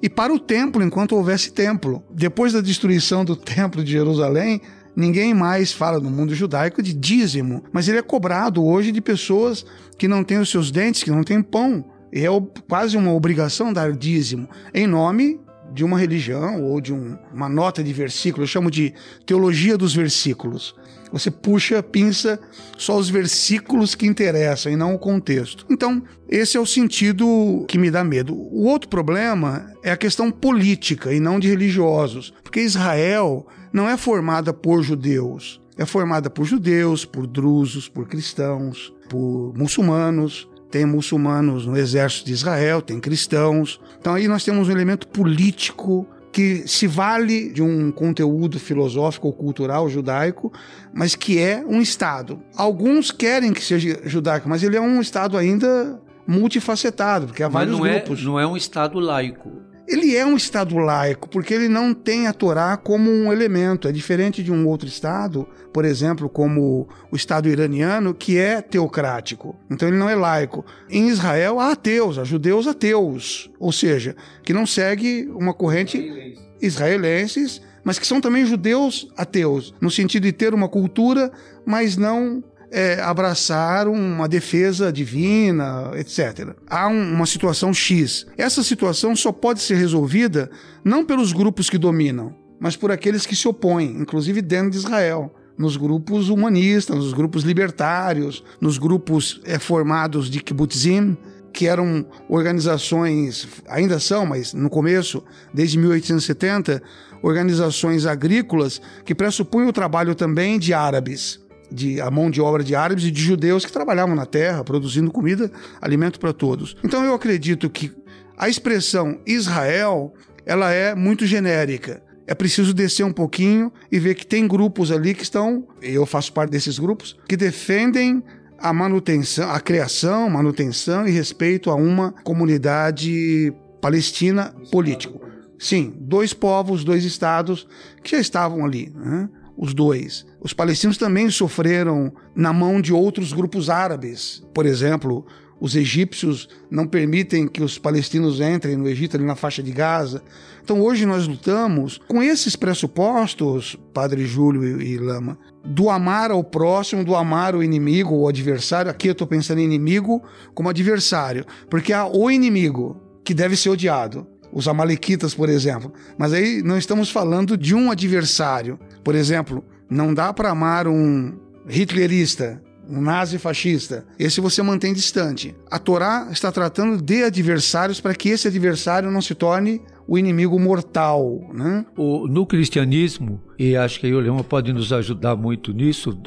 e 0.03 0.09
para 0.09 0.33
o 0.33 0.37
templo, 0.37 0.83
enquanto 0.83 1.15
houvesse 1.15 1.53
templo. 1.53 2.03
Depois 2.11 2.51
da 2.51 2.59
destruição 2.61 3.23
do 3.23 3.35
templo 3.35 3.81
de 3.81 3.93
Jerusalém, 3.93 4.61
ninguém 4.95 5.33
mais 5.33 5.71
fala 5.71 5.99
no 5.99 6.11
mundo 6.11 6.35
judaico 6.35 6.83
de 6.83 6.93
dízimo, 6.93 7.63
mas 7.71 7.87
ele 7.87 7.97
é 7.97 8.03
cobrado 8.03 8.63
hoje 8.63 8.91
de 8.91 8.99
pessoas 8.99 9.65
que 9.97 10.07
não 10.07 10.21
têm 10.21 10.39
os 10.39 10.51
seus 10.51 10.69
dentes, 10.69 11.01
que 11.01 11.09
não 11.09 11.23
têm 11.23 11.41
pão 11.41 11.85
é 12.13 12.27
quase 12.69 12.95
uma 12.95 13.11
obrigação 13.11 13.73
dar 13.73 13.91
dízimo 13.91 14.47
em 14.71 14.85
nome 14.85 15.39
de 15.73 15.83
uma 15.83 15.97
religião 15.97 16.63
ou 16.63 16.79
de 16.79 16.93
um, 16.93 17.17
uma 17.33 17.49
nota 17.49 17.83
de 17.83 17.91
versículo, 17.91 18.43
eu 18.43 18.47
chamo 18.47 18.69
de 18.69 18.93
teologia 19.25 19.75
dos 19.75 19.95
versículos. 19.95 20.75
Você 21.13 21.29
puxa, 21.29 21.83
pinça 21.83 22.39
só 22.75 22.97
os 22.97 23.07
versículos 23.07 23.93
que 23.93 24.07
interessam 24.07 24.71
e 24.71 24.75
não 24.75 24.95
o 24.95 24.99
contexto. 24.99 25.63
Então, 25.69 26.01
esse 26.27 26.57
é 26.57 26.59
o 26.59 26.65
sentido 26.65 27.65
que 27.67 27.77
me 27.77 27.91
dá 27.91 28.03
medo. 28.03 28.33
O 28.33 28.63
outro 28.63 28.89
problema 28.89 29.71
é 29.83 29.91
a 29.91 29.97
questão 29.97 30.31
política 30.31 31.13
e 31.13 31.19
não 31.19 31.39
de 31.39 31.47
religiosos, 31.47 32.33
porque 32.43 32.61
Israel 32.61 33.45
não 33.71 33.87
é 33.87 33.95
formada 33.95 34.51
por 34.51 34.81
judeus, 34.81 35.61
é 35.77 35.85
formada 35.85 36.31
por 36.31 36.45
judeus, 36.45 37.05
por 37.05 37.27
drusos, 37.27 37.87
por 37.87 38.07
cristãos, 38.07 38.91
por 39.07 39.53
muçulmanos, 39.55 40.49
tem 40.71 40.83
muçulmanos 40.83 41.67
no 41.67 41.77
exército 41.77 42.25
de 42.25 42.33
Israel, 42.33 42.81
tem 42.81 42.99
cristãos. 42.99 43.79
Então 43.99 44.15
aí 44.15 44.27
nós 44.27 44.43
temos 44.43 44.67
um 44.67 44.71
elemento 44.71 45.07
político 45.07 46.07
que 46.33 46.67
se 46.67 46.87
vale 46.87 47.49
de 47.49 47.61
um 47.61 47.91
conteúdo 47.91 48.59
filosófico 48.59 49.27
ou 49.27 49.33
cultural 49.33 49.87
judaico, 49.87 50.51
mas 50.91 51.13
que 51.13 51.39
é 51.39 51.63
um 51.65 51.79
Estado. 51.79 52.41
Alguns 52.57 53.11
querem 53.11 53.53
que 53.53 53.63
seja 53.63 54.01
judaico, 54.03 54.49
mas 54.49 54.63
ele 54.63 54.75
é 54.75 54.81
um 54.81 54.99
Estado 54.99 55.37
ainda 55.37 56.01
multifacetado, 56.25 57.27
porque 57.27 57.43
há 57.43 57.47
mas 57.47 57.53
vários 57.53 57.77
não 57.77 57.85
é, 57.85 57.99
grupos. 57.99 58.19
É, 58.19 58.23
não 58.23 58.39
é 58.39 58.47
um 58.47 58.57
Estado 58.57 58.99
laico. 58.99 59.51
Ele 59.87 60.15
é 60.15 60.25
um 60.25 60.37
Estado 60.37 60.77
laico, 60.77 61.27
porque 61.27 61.53
ele 61.53 61.67
não 61.67 61.93
tem 61.93 62.27
a 62.27 62.33
Torá 62.33 62.77
como 62.77 63.11
um 63.11 63.33
elemento. 63.33 63.87
É 63.87 63.91
diferente 63.91 64.41
de 64.41 64.51
um 64.51 64.65
outro 64.67 64.87
Estado, 64.87 65.47
por 65.73 65.83
exemplo, 65.83 66.29
como 66.29 66.87
o 67.11 67.15
Estado 67.15 67.49
iraniano, 67.49 68.13
que 68.13 68.37
é 68.37 68.61
teocrático. 68.61 69.55
Então 69.69 69.87
ele 69.87 69.97
não 69.97 70.09
é 70.09 70.15
laico. 70.15 70.65
Em 70.89 71.09
Israel 71.09 71.59
há 71.59 71.71
ateus, 71.71 72.17
há 72.17 72.23
judeus 72.23 72.65
ateus, 72.65 73.51
ou 73.59 73.71
seja, 73.71 74.15
que 74.43 74.53
não 74.53 74.65
segue 74.65 75.29
uma 75.35 75.53
corrente 75.53 76.37
israelenses, 76.61 77.61
mas 77.83 77.99
que 77.99 78.07
são 78.07 78.21
também 78.21 78.45
judeus 78.45 79.09
ateus, 79.17 79.75
no 79.81 79.91
sentido 79.91 80.23
de 80.23 80.31
ter 80.31 80.53
uma 80.53 80.69
cultura, 80.69 81.29
mas 81.65 81.97
não 81.97 82.41
é, 82.73 82.99
abraçar 82.99 83.87
uma 83.87 84.27
defesa 84.27 84.91
divina, 84.91 85.91
etc. 85.93 86.55
Há 86.67 86.87
um, 86.87 87.13
uma 87.13 87.27
situação 87.27 87.71
X. 87.71 88.25
Essa 88.35 88.63
situação 88.63 89.15
só 89.15 89.31
pode 89.31 89.61
ser 89.61 89.75
resolvida 89.75 90.49
não 90.83 91.05
pelos 91.05 91.31
grupos 91.31 91.69
que 91.69 91.77
dominam, 91.77 92.35
mas 92.59 92.75
por 92.75 92.91
aqueles 92.91 93.27
que 93.27 93.35
se 93.35 93.47
opõem, 93.47 93.95
inclusive 93.99 94.41
dentro 94.41 94.71
de 94.71 94.77
Israel. 94.77 95.31
nos 95.55 95.77
grupos 95.77 96.29
humanistas, 96.29 96.95
nos 96.95 97.13
grupos 97.13 97.43
libertários, 97.43 98.43
nos 98.59 98.79
grupos 98.79 99.39
é, 99.45 99.59
formados 99.59 100.27
de 100.27 100.41
kibbutzim, 100.41 101.15
que 101.53 101.67
eram 101.67 102.03
organizações, 102.27 103.47
ainda 103.67 103.99
são, 103.99 104.25
mas 104.25 104.51
no 104.51 104.67
começo, 104.67 105.23
desde 105.53 105.77
1870, 105.77 106.81
organizações 107.21 108.07
agrícolas 108.07 108.81
que 109.05 109.13
pressupunham 109.13 109.69
o 109.69 109.73
trabalho 109.73 110.15
também 110.15 110.57
de 110.57 110.73
árabes, 110.73 111.39
de 111.71 111.99
a 111.99 112.09
mão 112.11 112.29
de 112.29 112.41
obra 112.41 112.63
de 112.63 112.75
árabes 112.75 113.05
e 113.05 113.11
de 113.11 113.21
judeus 113.21 113.65
que 113.65 113.71
trabalhavam 113.71 114.15
na 114.15 114.25
terra, 114.25 114.63
produzindo 114.63 115.11
comida, 115.11 115.51
alimento 115.81 116.19
para 116.19 116.33
todos. 116.33 116.75
Então 116.83 117.03
eu 117.03 117.13
acredito 117.13 117.69
que 117.69 117.91
a 118.37 118.49
expressão 118.49 119.19
Israel, 119.25 120.13
ela 120.45 120.71
é 120.71 120.95
muito 120.95 121.25
genérica. 121.25 122.01
É 122.25 122.33
preciso 122.33 122.73
descer 122.73 123.03
um 123.03 123.11
pouquinho 123.11 123.71
e 123.91 123.99
ver 123.99 124.15
que 124.15 124.25
tem 124.25 124.47
grupos 124.47 124.91
ali 124.91 125.13
que 125.13 125.23
estão, 125.23 125.67
eu 125.81 126.05
faço 126.05 126.31
parte 126.31 126.51
desses 126.51 126.79
grupos, 126.79 127.17
que 127.27 127.35
defendem 127.35 128.23
a 128.57 128.71
manutenção, 128.71 129.51
a 129.51 129.59
criação, 129.59 130.29
manutenção 130.29 131.05
e 131.05 131.11
respeito 131.11 131.69
a 131.69 131.75
uma 131.75 132.13
comunidade 132.23 133.53
palestina 133.81 134.55
político. 134.71 135.21
Sim, 135.59 135.93
dois 135.99 136.33
povos, 136.33 136.83
dois 136.83 137.03
estados 137.03 137.67
que 138.01 138.11
já 138.11 138.19
estavam 138.19 138.65
ali, 138.65 138.91
né? 138.95 139.29
Os 139.57 139.73
dois. 139.73 140.25
Os 140.41 140.53
palestinos 140.53 140.97
também 140.97 141.29
sofreram 141.29 142.11
na 142.35 142.51
mão 142.51 142.81
de 142.81 142.93
outros 142.93 143.33
grupos 143.33 143.69
árabes, 143.69 144.43
por 144.53 144.65
exemplo, 144.65 145.25
os 145.63 145.77
egípcios 145.77 146.49
não 146.69 146.85
permitem 146.85 147.47
que 147.47 147.63
os 147.63 147.77
palestinos 147.77 148.41
entrem 148.41 148.75
no 148.75 148.85
Egito, 148.85 149.15
ali 149.15 149.25
na 149.25 149.33
faixa 149.33 149.63
de 149.63 149.71
Gaza. 149.71 150.21
Então 150.61 150.81
hoje 150.81 151.05
nós 151.05 151.25
lutamos 151.25 152.01
com 152.05 152.21
esses 152.21 152.53
pressupostos, 152.53 153.77
Padre 153.93 154.25
Júlio 154.25 154.81
e 154.81 154.97
Lama, 154.97 155.37
do 155.63 155.89
amar 155.89 156.31
ao 156.31 156.43
próximo, 156.43 157.05
do 157.05 157.15
amar 157.15 157.55
o 157.55 157.63
inimigo 157.63 158.13
ou 158.13 158.27
adversário. 158.27 158.91
Aqui 158.91 159.07
eu 159.07 159.13
estou 159.13 159.25
pensando 159.25 159.59
em 159.59 159.63
inimigo 159.63 160.21
como 160.53 160.67
adversário, 160.67 161.45
porque 161.69 161.93
há 161.93 162.05
o 162.05 162.29
inimigo 162.29 163.01
que 163.23 163.33
deve 163.33 163.55
ser 163.55 163.69
odiado. 163.69 164.27
Os 164.53 164.67
amalequitas, 164.67 165.33
por 165.33 165.49
exemplo. 165.49 165.91
Mas 166.17 166.31
aí 166.31 166.61
não 166.61 166.77
estamos 166.77 167.09
falando 167.09 167.57
de 167.57 167.73
um 167.73 167.89
adversário. 167.89 168.79
Por 169.03 169.15
exemplo, 169.15 169.63
não 169.89 170.13
dá 170.13 170.31
para 170.31 170.51
amar 170.51 170.87
um 170.87 171.33
hitlerista, 171.67 172.61
um 172.87 173.01
nazi 173.01 173.37
fascista. 173.37 174.05
Esse 174.19 174.41
você 174.41 174.61
mantém 174.61 174.93
distante. 174.93 175.55
A 175.71 175.79
Torá 175.79 176.27
está 176.31 176.51
tratando 176.51 177.01
de 177.01 177.23
adversários 177.23 177.99
para 177.99 178.13
que 178.13 178.29
esse 178.29 178.47
adversário 178.47 179.09
não 179.09 179.21
se 179.21 179.33
torne 179.33 179.81
o 180.07 180.17
inimigo 180.17 180.59
mortal. 180.59 181.49
Né? 181.53 181.85
O, 181.97 182.27
no 182.27 182.45
cristianismo, 182.45 183.41
e 183.57 183.75
acho 183.75 183.99
que 183.99 184.07
aí 184.07 184.13
o 184.13 184.19
Leão 184.19 184.37
pode 184.37 184.73
nos 184.73 184.91
ajudar 184.91 185.35
muito 185.35 185.71
nisso, 185.71 186.17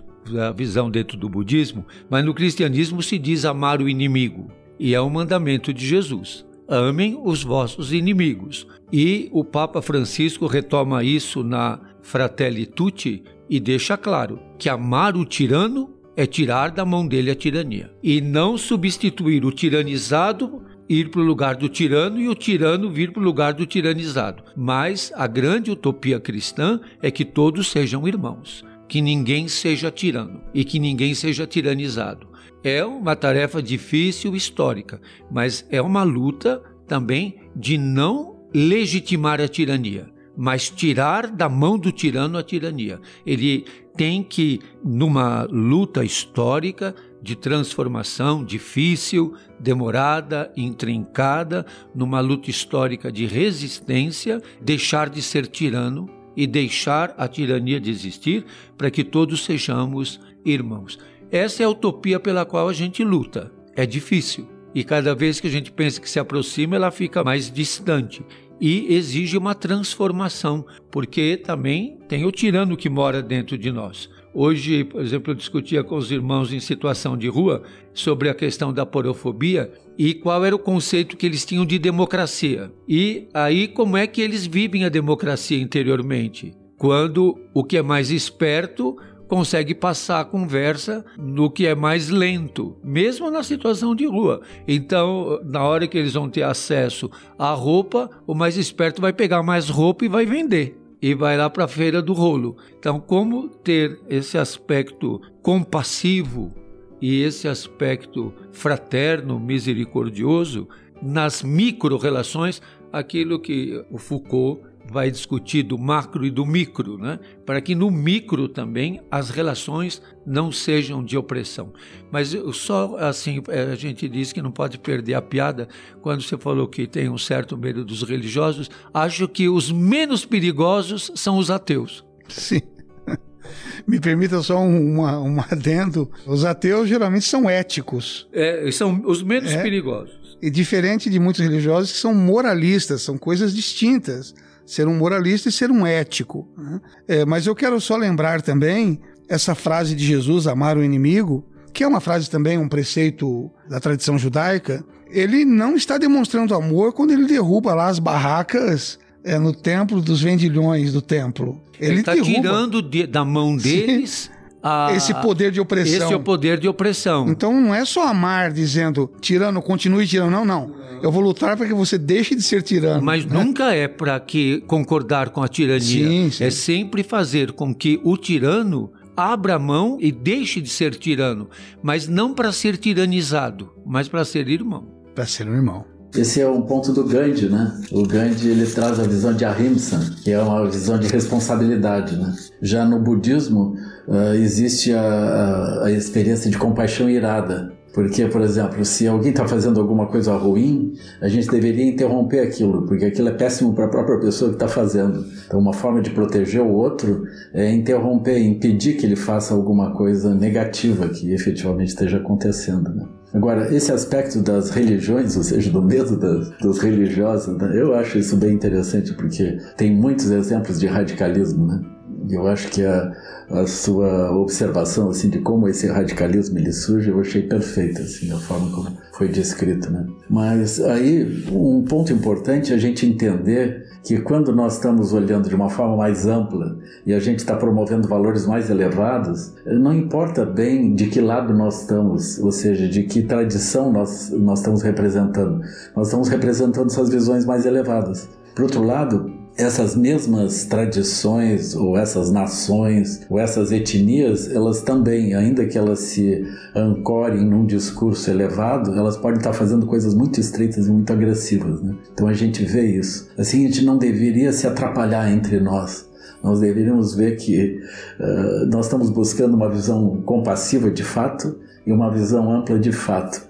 a 0.40 0.50
visão 0.50 0.90
dentro 0.90 1.16
do 1.16 1.28
budismo, 1.28 1.84
mas 2.10 2.24
no 2.24 2.34
cristianismo 2.34 3.02
se 3.02 3.18
diz 3.18 3.44
amar 3.44 3.80
o 3.80 3.88
inimigo, 3.88 4.50
e 4.78 4.94
é 4.94 5.00
um 5.00 5.10
mandamento 5.10 5.72
de 5.72 5.86
Jesus. 5.86 6.45
Amem 6.68 7.18
os 7.22 7.42
vossos 7.42 7.92
inimigos. 7.92 8.66
E 8.92 9.28
o 9.32 9.44
Papa 9.44 9.80
Francisco 9.80 10.46
retoma 10.46 11.04
isso 11.04 11.42
na 11.42 11.80
Fratelli 12.02 12.66
Tutti 12.66 13.22
e 13.48 13.60
deixa 13.60 13.96
claro 13.96 14.40
que 14.58 14.68
amar 14.68 15.16
o 15.16 15.24
tirano 15.24 15.90
é 16.16 16.26
tirar 16.26 16.70
da 16.70 16.84
mão 16.84 17.06
dele 17.06 17.30
a 17.30 17.34
tirania 17.34 17.92
e 18.02 18.20
não 18.20 18.56
substituir 18.56 19.44
o 19.44 19.52
tiranizado 19.52 20.62
ir 20.88 21.10
para 21.10 21.20
o 21.20 21.24
lugar 21.24 21.56
do 21.56 21.68
tirano 21.68 22.20
e 22.20 22.28
o 22.28 22.34
tirano 22.34 22.90
vir 22.90 23.12
para 23.12 23.20
o 23.20 23.24
lugar 23.24 23.52
do 23.52 23.66
tiranizado. 23.66 24.42
Mas 24.56 25.12
a 25.14 25.26
grande 25.26 25.70
utopia 25.70 26.18
cristã 26.20 26.80
é 27.02 27.10
que 27.10 27.24
todos 27.24 27.68
sejam 27.68 28.06
irmãos, 28.06 28.64
que 28.88 29.00
ninguém 29.00 29.48
seja 29.48 29.90
tirano 29.90 30.40
e 30.54 30.64
que 30.64 30.78
ninguém 30.78 31.14
seja 31.14 31.46
tiranizado. 31.46 32.28
É 32.62 32.84
uma 32.84 33.14
tarefa 33.14 33.62
difícil 33.62 34.34
histórica, 34.34 35.00
mas 35.30 35.66
é 35.70 35.80
uma 35.80 36.02
luta 36.02 36.62
também 36.86 37.36
de 37.54 37.78
não 37.78 38.36
legitimar 38.54 39.40
a 39.40 39.48
tirania, 39.48 40.08
mas 40.36 40.70
tirar 40.70 41.28
da 41.28 41.48
mão 41.48 41.78
do 41.78 41.92
tirano 41.92 42.38
a 42.38 42.42
tirania. 42.42 43.00
Ele 43.24 43.64
tem 43.96 44.22
que, 44.22 44.60
numa 44.84 45.44
luta 45.50 46.04
histórica 46.04 46.94
de 47.22 47.34
transformação 47.34 48.44
difícil, 48.44 49.34
demorada, 49.58 50.52
intrincada, 50.56 51.66
numa 51.94 52.20
luta 52.20 52.50
histórica 52.50 53.10
de 53.10 53.26
resistência, 53.26 54.40
deixar 54.60 55.08
de 55.08 55.22
ser 55.22 55.46
tirano 55.46 56.08
e 56.36 56.46
deixar 56.46 57.14
a 57.16 57.26
tirania 57.26 57.80
de 57.80 57.90
existir 57.90 58.44
para 58.76 58.90
que 58.90 59.02
todos 59.02 59.44
sejamos 59.44 60.20
irmãos. 60.44 60.98
Essa 61.36 61.62
é 61.62 61.66
a 61.66 61.70
utopia 61.70 62.18
pela 62.18 62.46
qual 62.46 62.68
a 62.68 62.72
gente 62.72 63.04
luta. 63.04 63.52
É 63.74 63.84
difícil. 63.84 64.48
E 64.74 64.82
cada 64.82 65.14
vez 65.14 65.38
que 65.38 65.46
a 65.46 65.50
gente 65.50 65.70
pensa 65.70 66.00
que 66.00 66.08
se 66.08 66.18
aproxima, 66.18 66.76
ela 66.76 66.90
fica 66.90 67.22
mais 67.22 67.50
distante 67.50 68.24
e 68.60 68.94
exige 68.94 69.36
uma 69.36 69.54
transformação, 69.54 70.64
porque 70.90 71.36
também 71.36 71.98
tem 72.08 72.24
o 72.24 72.32
tirano 72.32 72.76
que 72.76 72.88
mora 72.88 73.22
dentro 73.22 73.58
de 73.58 73.70
nós. 73.70 74.08
Hoje, 74.32 74.84
por 74.84 75.00
exemplo, 75.02 75.32
eu 75.32 75.34
discutia 75.34 75.84
com 75.84 75.96
os 75.96 76.10
irmãos 76.10 76.52
em 76.52 76.60
situação 76.60 77.16
de 77.16 77.28
rua 77.28 77.62
sobre 77.92 78.28
a 78.28 78.34
questão 78.34 78.72
da 78.72 78.84
porofobia 78.84 79.70
e 79.98 80.14
qual 80.14 80.44
era 80.44 80.54
o 80.54 80.58
conceito 80.58 81.16
que 81.16 81.26
eles 81.26 81.44
tinham 81.44 81.64
de 81.64 81.78
democracia. 81.78 82.70
E 82.88 83.28
aí, 83.32 83.68
como 83.68 83.96
é 83.96 84.06
que 84.06 84.20
eles 84.20 84.46
vivem 84.46 84.84
a 84.84 84.90
democracia 84.90 85.58
interiormente? 85.58 86.54
Quando 86.78 87.38
o 87.54 87.64
que 87.64 87.78
é 87.78 87.82
mais 87.82 88.10
esperto 88.10 88.96
consegue 89.28 89.74
passar 89.74 90.20
a 90.20 90.24
conversa 90.24 91.04
no 91.18 91.50
que 91.50 91.66
é 91.66 91.74
mais 91.74 92.08
lento, 92.08 92.76
mesmo 92.82 93.30
na 93.30 93.42
situação 93.42 93.94
de 93.94 94.06
rua. 94.06 94.40
Então, 94.66 95.40
na 95.44 95.62
hora 95.64 95.86
que 95.86 95.98
eles 95.98 96.14
vão 96.14 96.28
ter 96.28 96.42
acesso 96.42 97.10
à 97.38 97.52
roupa, 97.52 98.10
o 98.26 98.34
mais 98.34 98.56
esperto 98.56 99.00
vai 99.00 99.12
pegar 99.12 99.42
mais 99.42 99.68
roupa 99.68 100.04
e 100.04 100.08
vai 100.08 100.24
vender. 100.24 100.78
E 101.00 101.14
vai 101.14 101.36
lá 101.36 101.50
para 101.50 101.64
a 101.64 101.68
feira 101.68 102.00
do 102.00 102.12
rolo. 102.12 102.56
Então, 102.78 102.98
como 102.98 103.48
ter 103.48 104.00
esse 104.08 104.38
aspecto 104.38 105.20
compassivo 105.42 106.52
e 107.00 107.22
esse 107.22 107.46
aspecto 107.46 108.32
fraterno, 108.52 109.38
misericordioso 109.38 110.66
nas 111.02 111.42
micro-relações, 111.42 112.62
aquilo 112.90 113.38
que 113.38 113.84
o 113.90 113.98
Foucault 113.98 114.62
vai 114.90 115.10
discutir 115.10 115.62
do 115.62 115.78
macro 115.78 116.24
e 116.24 116.30
do 116.30 116.44
micro, 116.44 116.96
né? 116.98 117.18
para 117.44 117.60
que 117.60 117.74
no 117.74 117.90
micro 117.90 118.48
também 118.48 119.00
as 119.10 119.30
relações 119.30 120.00
não 120.26 120.50
sejam 120.52 121.04
de 121.04 121.16
opressão. 121.16 121.72
Mas 122.10 122.36
só 122.52 122.96
assim 122.98 123.42
é, 123.48 123.62
a 123.62 123.74
gente 123.74 124.08
diz 124.08 124.32
que 124.32 124.42
não 124.42 124.50
pode 124.50 124.78
perder 124.78 125.14
a 125.14 125.22
piada 125.22 125.68
quando 126.00 126.22
você 126.22 126.36
falou 126.36 126.68
que 126.68 126.86
tem 126.86 127.08
um 127.08 127.18
certo 127.18 127.56
medo 127.56 127.84
dos 127.84 128.02
religiosos. 128.02 128.70
Acho 128.92 129.28
que 129.28 129.48
os 129.48 129.70
menos 129.70 130.24
perigosos 130.24 131.10
são 131.14 131.38
os 131.38 131.50
ateus. 131.50 132.04
Sim. 132.28 132.62
Me 133.86 134.00
permita 134.00 134.42
só 134.42 134.58
um, 134.58 135.00
um 135.00 135.40
adendo. 135.40 136.10
Os 136.26 136.44
ateus 136.44 136.88
geralmente 136.88 137.24
são 137.24 137.48
éticos. 137.48 138.28
É, 138.32 138.68
são 138.72 139.02
os 139.04 139.22
menos 139.22 139.52
é, 139.52 139.62
perigosos. 139.62 140.25
E 140.40 140.50
diferente 140.50 141.08
de 141.08 141.18
muitos 141.18 141.42
religiosos 141.42 141.92
que 141.92 141.98
são 141.98 142.14
moralistas, 142.14 143.02
são 143.02 143.16
coisas 143.16 143.54
distintas 143.54 144.34
ser 144.66 144.88
um 144.88 144.96
moralista 144.96 145.48
e 145.48 145.52
ser 145.52 145.70
um 145.70 145.86
ético. 145.86 146.46
Né? 146.58 146.80
É, 147.06 147.24
mas 147.24 147.46
eu 147.46 147.54
quero 147.54 147.80
só 147.80 147.96
lembrar 147.96 148.42
também 148.42 149.00
essa 149.28 149.54
frase 149.54 149.94
de 149.94 150.04
Jesus, 150.04 150.46
amar 150.46 150.76
o 150.76 150.84
inimigo, 150.84 151.44
que 151.72 151.84
é 151.84 151.86
uma 151.86 152.00
frase 152.00 152.28
também, 152.28 152.58
um 152.58 152.68
preceito 152.68 153.50
da 153.68 153.78
tradição 153.78 154.18
judaica. 154.18 154.84
Ele 155.08 155.44
não 155.44 155.76
está 155.76 155.96
demonstrando 155.98 156.54
amor 156.54 156.92
quando 156.92 157.12
ele 157.12 157.26
derruba 157.26 157.74
lá 157.74 157.86
as 157.86 157.98
barracas 157.98 158.98
é, 159.22 159.38
no 159.38 159.52
templo 159.52 160.00
dos 160.00 160.20
vendilhões 160.20 160.92
do 160.92 161.00
templo. 161.00 161.62
Ele 161.78 162.00
está 162.00 162.14
tirando 162.14 162.82
de, 162.82 163.06
da 163.06 163.24
mão 163.24 163.56
deles. 163.56 164.30
A, 164.62 164.92
esse 164.94 165.14
poder 165.14 165.52
de 165.52 165.60
opressão. 165.60 166.06
Esse 166.06 166.12
é 166.12 166.16
o 166.16 166.20
poder 166.20 166.58
de 166.58 166.68
opressão. 166.68 167.28
Então 167.28 167.60
não 167.60 167.74
é 167.74 167.84
só 167.84 168.08
amar 168.08 168.52
dizendo 168.52 169.10
tirano, 169.20 169.62
continue 169.62 170.06
tirando. 170.06 170.30
Não, 170.30 170.44
não. 170.44 170.74
Eu 171.02 171.12
vou 171.12 171.22
lutar 171.22 171.56
para 171.56 171.66
que 171.66 171.74
você 171.74 171.98
deixe 171.98 172.34
de 172.34 172.42
ser 172.42 172.62
tirano. 172.62 173.02
Mas 173.02 173.24
né? 173.24 173.32
nunca 173.32 173.74
é 173.74 173.86
para 173.86 174.18
que 174.18 174.62
concordar 174.66 175.30
com 175.30 175.42
a 175.42 175.48
tirania. 175.48 175.80
Sim, 175.80 176.30
sim. 176.30 176.44
É 176.44 176.50
sempre 176.50 177.02
fazer 177.02 177.52
com 177.52 177.74
que 177.74 178.00
o 178.02 178.16
tirano 178.16 178.90
abra 179.16 179.58
mão 179.58 179.96
e 180.00 180.12
deixe 180.12 180.60
de 180.60 180.68
ser 180.68 180.94
tirano, 180.94 181.48
mas 181.82 182.06
não 182.06 182.34
para 182.34 182.52
ser 182.52 182.76
tiranizado, 182.76 183.72
mas 183.84 184.08
para 184.08 184.24
ser 184.24 184.48
irmão. 184.48 184.86
Para 185.14 185.26
ser 185.26 185.48
um 185.48 185.54
irmão. 185.54 185.84
Esse 186.14 186.40
é 186.40 186.48
um 186.48 186.62
ponto 186.62 186.92
do 186.92 187.04
Gandhi, 187.04 187.48
né? 187.48 187.78
O 187.90 188.06
Gandhi 188.06 188.48
ele 188.48 188.66
traz 188.66 188.98
a 188.98 189.02
visão 189.02 189.34
de 189.34 189.44
Ahimsa, 189.44 190.16
que 190.22 190.30
é 190.30 190.40
uma 190.40 190.68
visão 190.68 190.98
de 190.98 191.08
responsabilidade, 191.08 192.16
né? 192.16 192.34
Já 192.62 192.84
no 192.84 192.98
budismo 192.98 193.76
uh, 194.08 194.34
existe 194.34 194.92
a, 194.92 195.00
a, 195.00 195.84
a 195.86 195.92
experiência 195.92 196.50
de 196.50 196.58
compaixão 196.58 197.08
irada, 197.08 197.72
Porque, 197.96 198.26
por 198.26 198.42
exemplo, 198.42 198.84
se 198.84 199.08
alguém 199.08 199.30
está 199.30 199.48
fazendo 199.48 199.80
alguma 199.80 200.04
coisa 200.06 200.36
ruim, 200.36 200.92
a 201.18 201.28
gente 201.28 201.48
deveria 201.48 201.82
interromper 201.82 202.40
aquilo, 202.40 202.82
porque 202.82 203.06
aquilo 203.06 203.30
é 203.30 203.32
péssimo 203.32 203.72
para 203.72 203.86
a 203.86 203.88
própria 203.88 204.20
pessoa 204.20 204.50
que 204.50 204.56
está 204.56 204.68
fazendo. 204.68 205.24
Então, 205.46 205.58
uma 205.58 205.72
forma 205.72 206.02
de 206.02 206.10
proteger 206.10 206.60
o 206.60 206.70
outro 206.70 207.24
é 207.54 207.72
interromper, 207.72 208.38
impedir 208.38 208.98
que 208.98 209.06
ele 209.06 209.16
faça 209.16 209.54
alguma 209.54 209.94
coisa 209.94 210.34
negativa 210.34 211.08
que 211.08 211.32
efetivamente 211.32 211.88
esteja 211.88 212.18
acontecendo. 212.18 212.94
Né? 212.94 213.06
Agora, 213.32 213.74
esse 213.74 213.90
aspecto 213.90 214.42
das 214.42 214.68
religiões, 214.68 215.34
ou 215.34 215.42
seja, 215.42 215.70
do 215.70 215.80
medo 215.80 216.18
das, 216.18 216.50
dos 216.58 216.78
religiosos, 216.78 217.56
né? 217.56 217.80
eu 217.80 217.94
acho 217.94 218.18
isso 218.18 218.36
bem 218.36 218.52
interessante, 218.52 219.14
porque 219.14 219.56
tem 219.74 219.90
muitos 219.90 220.30
exemplos 220.30 220.78
de 220.78 220.86
radicalismo, 220.86 221.66
né? 221.66 221.80
Eu 222.28 222.46
acho 222.46 222.68
que 222.68 222.84
a, 222.84 223.12
a 223.50 223.66
sua 223.66 224.36
observação 224.36 225.10
assim 225.10 225.28
de 225.28 225.38
como 225.40 225.68
esse 225.68 225.86
radicalismo 225.86 226.58
ele 226.58 226.72
surge, 226.72 227.10
eu 227.10 227.20
achei 227.20 227.42
perfeita 227.42 228.02
assim, 228.02 228.32
a 228.32 228.36
forma 228.36 228.70
como 228.70 228.96
foi 229.12 229.28
descrito, 229.28 229.90
né? 229.90 230.06
Mas 230.28 230.80
aí 230.80 231.46
um 231.50 231.84
ponto 231.84 232.12
importante 232.12 232.72
é 232.72 232.76
a 232.76 232.78
gente 232.78 233.06
entender 233.06 233.86
que 234.06 234.20
quando 234.20 234.54
nós 234.54 234.74
estamos 234.74 235.12
olhando 235.12 235.48
de 235.48 235.54
uma 235.54 235.68
forma 235.68 235.96
mais 235.96 236.26
ampla 236.26 236.78
e 237.04 237.12
a 237.12 237.18
gente 237.18 237.40
está 237.40 237.56
promovendo 237.56 238.06
valores 238.06 238.46
mais 238.46 238.70
elevados, 238.70 239.52
não 239.66 239.92
importa 239.92 240.44
bem 240.44 240.94
de 240.94 241.08
que 241.08 241.20
lado 241.20 241.52
nós 241.52 241.80
estamos, 241.80 242.38
ou 242.38 242.52
seja, 242.52 242.88
de 242.88 243.02
que 243.02 243.22
tradição 243.22 243.92
nós, 243.92 244.30
nós 244.30 244.60
estamos 244.60 244.82
representando. 244.82 245.60
Nós 245.94 246.06
estamos 246.06 246.28
representando 246.28 246.86
essas 246.86 247.08
visões 247.08 247.44
mais 247.44 247.66
elevadas. 247.66 248.28
Por 248.54 248.62
outro 248.62 248.84
lado, 248.84 249.32
essas 249.56 249.96
mesmas 249.96 250.66
tradições 250.66 251.74
ou 251.74 251.96
essas 251.96 252.30
nações 252.30 253.22
ou 253.28 253.38
essas 253.38 253.72
etnias, 253.72 254.50
elas 254.50 254.82
também, 254.82 255.34
ainda 255.34 255.64
que 255.64 255.78
elas 255.78 256.00
se 256.00 256.46
ancorem 256.74 257.44
num 257.44 257.64
discurso 257.64 258.30
elevado, 258.30 258.94
elas 258.94 259.16
podem 259.16 259.38
estar 259.38 259.54
fazendo 259.54 259.86
coisas 259.86 260.14
muito 260.14 260.38
estreitas 260.38 260.86
e 260.86 260.92
muito 260.92 261.10
agressivas. 261.12 261.80
Né? 261.82 261.94
Então 262.12 262.28
a 262.28 262.34
gente 262.34 262.64
vê 262.64 262.82
isso. 262.82 263.28
Assim, 263.38 263.64
a 263.64 263.68
gente 263.68 263.84
não 263.84 263.96
deveria 263.96 264.52
se 264.52 264.66
atrapalhar 264.66 265.30
entre 265.32 265.58
nós. 265.58 266.06
Nós 266.42 266.60
deveríamos 266.60 267.14
ver 267.14 267.36
que 267.36 267.80
uh, 268.20 268.66
nós 268.66 268.86
estamos 268.86 269.08
buscando 269.08 269.54
uma 269.54 269.70
visão 269.70 270.22
compassiva 270.24 270.90
de 270.90 271.02
fato 271.02 271.56
e 271.86 271.92
uma 271.92 272.10
visão 272.10 272.52
ampla 272.52 272.78
de 272.78 272.92
fato 272.92 273.45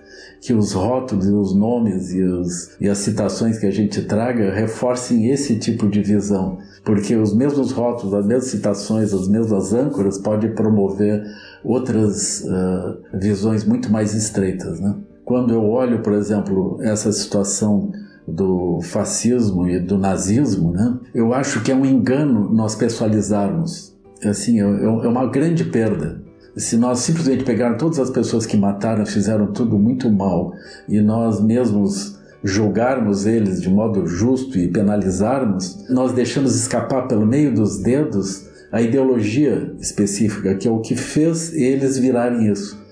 que 0.46 0.54
os 0.54 0.72
rótulos 0.72 1.26
e 1.26 1.32
os 1.32 1.52
nomes 1.52 2.12
e, 2.12 2.22
os, 2.22 2.76
e 2.80 2.88
as 2.88 2.98
citações 2.98 3.58
que 3.58 3.66
a 3.66 3.70
gente 3.70 4.02
traga 4.02 4.52
reforcem 4.52 5.28
esse 5.28 5.58
tipo 5.58 5.88
de 5.88 6.00
visão, 6.00 6.58
porque 6.84 7.16
os 7.16 7.34
mesmos 7.34 7.72
rótulos, 7.72 8.14
as 8.14 8.24
mesmas 8.24 8.50
citações, 8.50 9.12
as 9.12 9.26
mesmas 9.26 9.72
âncoras 9.72 10.18
podem 10.18 10.54
promover 10.54 11.24
outras 11.64 12.44
uh, 12.44 12.96
visões 13.18 13.64
muito 13.64 13.90
mais 13.90 14.14
estreitas. 14.14 14.78
Né? 14.78 14.94
Quando 15.24 15.52
eu 15.52 15.64
olho, 15.64 16.00
por 16.00 16.12
exemplo, 16.12 16.78
essa 16.80 17.10
situação 17.10 17.90
do 18.28 18.78
fascismo 18.82 19.68
e 19.68 19.80
do 19.80 19.98
nazismo, 19.98 20.70
né? 20.70 20.96
eu 21.12 21.34
acho 21.34 21.60
que 21.64 21.72
é 21.72 21.74
um 21.74 21.84
engano 21.84 22.48
nós 22.54 22.76
pessoalizarmos. 22.76 23.96
Assim, 24.24 24.60
é, 24.60 24.64
é 24.64 25.08
uma 25.08 25.26
grande 25.26 25.64
perda 25.64 26.24
se 26.56 26.76
nós 26.76 27.00
simplesmente 27.00 27.44
pegarmos 27.44 27.78
todas 27.78 27.98
as 27.98 28.10
pessoas 28.10 28.46
que 28.46 28.56
mataram, 28.56 29.04
fizeram 29.04 29.52
tudo 29.52 29.78
muito 29.78 30.10
mal, 30.10 30.52
e 30.88 31.00
nós 31.00 31.40
mesmos 31.40 32.18
julgarmos 32.42 33.26
eles 33.26 33.60
de 33.60 33.68
modo 33.68 34.06
justo 34.06 34.58
e 34.58 34.68
penalizarmos, 34.68 35.84
nós 35.90 36.12
deixamos 36.12 36.54
escapar 36.54 37.08
pelo 37.08 37.26
meio 37.26 37.54
dos 37.54 37.78
dedos 37.78 38.46
a 38.70 38.80
ideologia 38.80 39.74
específica, 39.80 40.54
que 40.54 40.66
é 40.66 40.70
o 40.70 40.80
que 40.80 40.96
fez 40.96 41.52
eles 41.52 41.98
virarem 41.98 42.50
isso. 42.50 42.85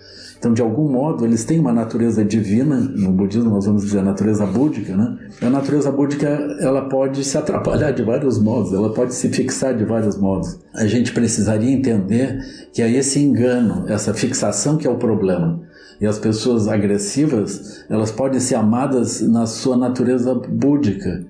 Então, 0.44 0.52
de 0.52 0.60
algum 0.60 0.86
modo, 0.90 1.24
eles 1.24 1.42
têm 1.42 1.58
uma 1.58 1.72
natureza 1.72 2.22
divina, 2.22 2.76
no 2.76 3.10
budismo 3.10 3.48
nós 3.48 3.64
vamos 3.64 3.82
dizer 3.82 4.00
a 4.00 4.02
natureza 4.02 4.44
búdica, 4.44 4.94
né? 4.94 5.16
A 5.40 5.48
natureza 5.48 5.90
búdica, 5.90 6.28
ela 6.60 6.86
pode 6.86 7.24
se 7.24 7.38
atrapalhar 7.38 7.92
de 7.92 8.02
vários 8.02 8.38
modos, 8.38 8.70
ela 8.74 8.92
pode 8.92 9.14
se 9.14 9.30
fixar 9.30 9.74
de 9.74 9.86
vários 9.86 10.18
modos. 10.18 10.58
A 10.74 10.86
gente 10.86 11.14
precisaria 11.14 11.70
entender 11.70 12.40
que 12.74 12.82
é 12.82 12.92
esse 12.92 13.20
engano, 13.20 13.86
essa 13.88 14.12
fixação 14.12 14.76
que 14.76 14.86
é 14.86 14.90
o 14.90 14.98
problema. 14.98 15.62
E 15.98 16.06
as 16.06 16.18
pessoas 16.18 16.68
agressivas, 16.68 17.82
elas 17.88 18.12
podem 18.12 18.38
ser 18.38 18.56
amadas 18.56 19.22
na 19.22 19.46
sua 19.46 19.78
natureza 19.78 20.34
búdica, 20.34 21.24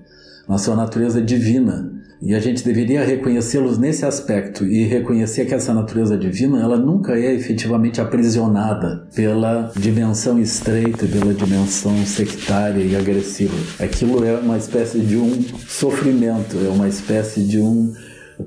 na 0.45 0.57
sua 0.57 0.75
natureza 0.75 1.21
divina. 1.21 1.89
E 2.21 2.33
a 2.33 2.39
gente 2.39 2.63
deveria 2.63 3.03
reconhecê-los 3.03 3.77
nesse 3.77 4.05
aspecto 4.05 4.65
e 4.65 4.83
reconhecer 4.83 5.45
que 5.45 5.53
essa 5.53 5.73
natureza 5.73 6.17
divina, 6.17 6.61
ela 6.61 6.77
nunca 6.77 7.17
é 7.17 7.33
efetivamente 7.33 7.99
aprisionada 7.99 9.07
pela 9.13 9.71
dimensão 9.75 10.39
estreita, 10.39 11.05
pela 11.05 11.33
dimensão 11.33 11.95
sectária 12.05 12.81
e 12.81 12.95
agressiva. 12.95 13.55
Aquilo 13.83 14.23
é 14.23 14.33
uma 14.37 14.57
espécie 14.57 14.99
de 14.99 15.17
um 15.17 15.41
sofrimento, 15.67 16.57
é 16.65 16.69
uma 16.69 16.87
espécie 16.87 17.43
de 17.43 17.59
um 17.59 17.93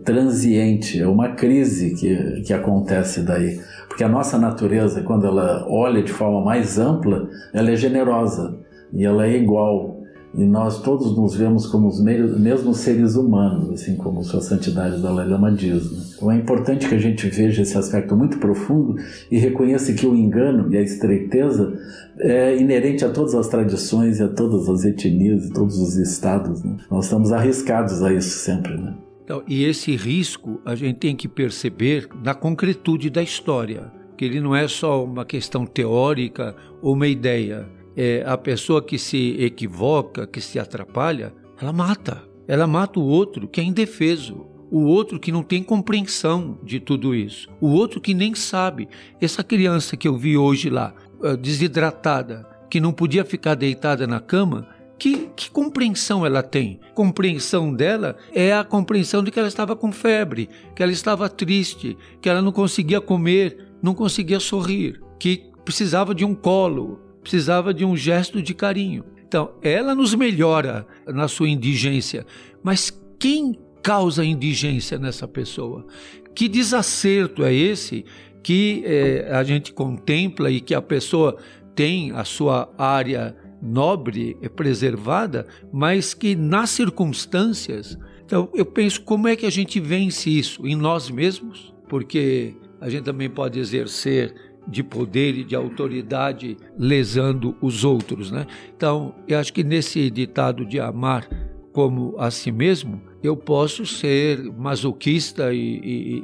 transiente, 0.04 1.00
é 1.00 1.07
uma 1.07 1.31
crise 1.31 1.94
que, 1.94 2.42
que 2.42 2.52
acontece 2.52 3.20
daí. 3.20 3.61
Porque 3.88 4.04
a 4.04 4.09
nossa 4.09 4.38
natureza, 4.38 5.02
quando 5.02 5.26
ela 5.26 5.66
olha 5.68 6.02
de 6.02 6.12
forma 6.12 6.42
mais 6.44 6.78
ampla, 6.78 7.28
ela 7.52 7.70
é 7.70 7.76
generosa 7.76 8.59
e 8.92 9.04
ela 9.04 9.26
é 9.26 9.37
igual 9.37 9.97
e 10.34 10.44
nós 10.44 10.82
todos 10.82 11.16
nos 11.16 11.34
vemos 11.34 11.66
como 11.66 11.88
os 11.88 12.00
mesmos 12.00 12.78
seres 12.78 13.16
humanos, 13.16 13.70
assim 13.70 13.96
como 13.96 14.22
Sua 14.22 14.40
Santidade 14.40 15.00
Dalai 15.00 15.26
Lama 15.26 15.50
diz. 15.50 15.90
Né? 15.90 16.02
Então 16.16 16.30
é 16.30 16.36
importante 16.36 16.88
que 16.88 16.94
a 16.94 16.98
gente 16.98 17.28
veja 17.28 17.62
esse 17.62 17.76
aspecto 17.76 18.14
muito 18.14 18.38
profundo 18.38 18.96
e 19.30 19.38
reconheça 19.38 19.92
que 19.92 20.06
o 20.06 20.14
engano 20.14 20.72
e 20.72 20.76
a 20.76 20.82
estreiteza 20.82 21.72
é 22.18 22.56
inerente 22.56 23.04
a 23.04 23.10
todas 23.10 23.34
as 23.34 23.48
tradições 23.48 24.18
e 24.18 24.22
a 24.22 24.28
todas 24.28 24.68
as 24.68 24.84
etnias 24.84 25.46
e 25.46 25.52
todos 25.52 25.78
os 25.78 25.96
estados. 25.96 26.62
Né? 26.62 26.76
Nós 26.90 27.06
estamos 27.06 27.32
arriscados 27.32 28.02
a 28.02 28.12
isso 28.12 28.38
sempre. 28.38 28.76
Né? 28.76 28.94
Então, 29.24 29.42
e 29.46 29.64
esse 29.64 29.96
risco 29.96 30.60
a 30.64 30.74
gente 30.74 30.98
tem 30.98 31.16
que 31.16 31.28
perceber 31.28 32.08
na 32.22 32.34
concretude 32.34 33.10
da 33.10 33.22
história, 33.22 33.90
que 34.16 34.24
ele 34.24 34.40
não 34.40 34.54
é 34.54 34.68
só 34.68 35.04
uma 35.04 35.24
questão 35.24 35.64
teórica 35.64 36.54
ou 36.82 36.94
uma 36.94 37.06
ideia 37.06 37.66
é, 38.00 38.22
a 38.24 38.38
pessoa 38.38 38.80
que 38.80 38.96
se 38.96 39.34
equivoca, 39.40 40.24
que 40.24 40.40
se 40.40 40.56
atrapalha, 40.56 41.34
ela 41.61 41.72
mata. 41.72 42.22
Ela 42.46 42.64
mata 42.64 43.00
o 43.00 43.04
outro 43.04 43.48
que 43.48 43.61
é 43.61 43.64
indefeso, 43.64 44.46
o 44.70 44.84
outro 44.84 45.18
que 45.18 45.32
não 45.32 45.42
tem 45.42 45.64
compreensão 45.64 46.61
de 46.62 46.78
tudo 46.78 47.12
isso, 47.12 47.48
o 47.61 47.66
outro 47.66 48.00
que 48.00 48.14
nem 48.14 48.37
sabe. 48.37 48.88
Essa 49.20 49.42
criança 49.42 49.96
que 49.96 50.06
eu 50.06 50.16
vi 50.16 50.38
hoje 50.38 50.70
lá, 50.70 50.94
eh, 51.24 51.37
desidratada, 51.37 52.48
que 52.70 52.78
não 52.78 52.92
podia 52.92 53.24
ficar 53.24 53.56
deitada 53.56 54.06
na 54.06 54.20
cama, 54.20 54.68
que, 54.96 55.28
que, 55.34 55.50
compreensão 55.50 56.24
ela 56.24 56.42
tem? 56.42 56.78
Compreensão 56.94 57.74
dela 57.74 58.16
é 58.32 58.52
a 58.52 58.62
compreensão 58.62 59.24
de 59.24 59.32
que 59.32 59.40
ela 59.40 59.48
estava 59.48 59.74
com 59.74 59.90
febre, 59.90 60.48
que 60.76 60.82
ela 60.84 60.92
estava 60.92 61.28
triste, 61.28 61.98
que 62.20 62.28
ela 62.28 62.42
não 62.42 62.52
conseguia 62.52 63.00
comer, 63.00 63.72
não 63.82 63.92
conseguia 63.92 64.38
sorrir, 64.38 65.00
que 65.18 65.50
precisava 65.64 66.14
de 66.14 66.24
um 66.24 66.34
colo, 66.34 67.08
precisava 67.28 67.74
de 67.74 67.84
um 67.84 67.94
gesto 67.94 68.40
de 68.40 68.54
carinho. 68.54 69.04
Então, 69.26 69.52
ela 69.60 69.94
nos 69.94 70.14
melhora 70.14 70.86
na 71.06 71.28
sua 71.28 71.46
indigência, 71.46 72.24
mas 72.62 72.90
quem 73.18 73.58
causa 73.82 74.24
indigência 74.24 74.98
nessa 74.98 75.28
pessoa? 75.28 75.86
Que 76.34 76.48
desacerto 76.48 77.44
é 77.44 77.52
esse 77.52 78.06
que 78.42 78.82
é, 78.86 79.28
a 79.30 79.44
gente 79.44 79.74
contempla 79.74 80.50
e 80.50 80.58
que 80.58 80.74
a 80.74 80.80
pessoa 80.80 81.36
tem 81.74 82.12
a 82.12 82.24
sua 82.24 82.72
área 82.78 83.36
nobre 83.60 84.34
preservada, 84.56 85.46
mas 85.70 86.14
que 86.14 86.34
nas 86.34 86.70
circunstâncias. 86.70 87.98
Então, 88.24 88.48
eu 88.54 88.64
penso 88.64 89.02
como 89.02 89.28
é 89.28 89.36
que 89.36 89.44
a 89.44 89.50
gente 89.50 89.78
vence 89.78 90.30
isso 90.30 90.66
em 90.66 90.74
nós 90.74 91.10
mesmos, 91.10 91.74
porque 91.88 92.56
a 92.80 92.88
gente 92.88 93.04
também 93.04 93.28
pode 93.28 93.58
exercer 93.58 94.34
de 94.68 94.83
poder 94.83 95.37
e 95.37 95.44
de 95.44 95.57
autoridade 95.57 96.57
lesando 96.76 97.57
os 97.61 97.85
outros, 97.85 98.31
né? 98.31 98.46
Então, 98.76 99.14
eu 99.26 99.38
acho 99.38 99.52
que 99.52 99.64
nesse 99.64 100.11
ditado 100.11 100.66
de 100.66 100.78
amar 100.78 101.28
como 101.72 102.16
a 102.18 102.31
si 102.31 102.50
mesmo, 102.50 103.00
eu 103.22 103.37
posso 103.37 103.87
ser 103.87 104.42
masoquista 104.52 105.52
e, 105.52 105.81
e, 105.83 106.22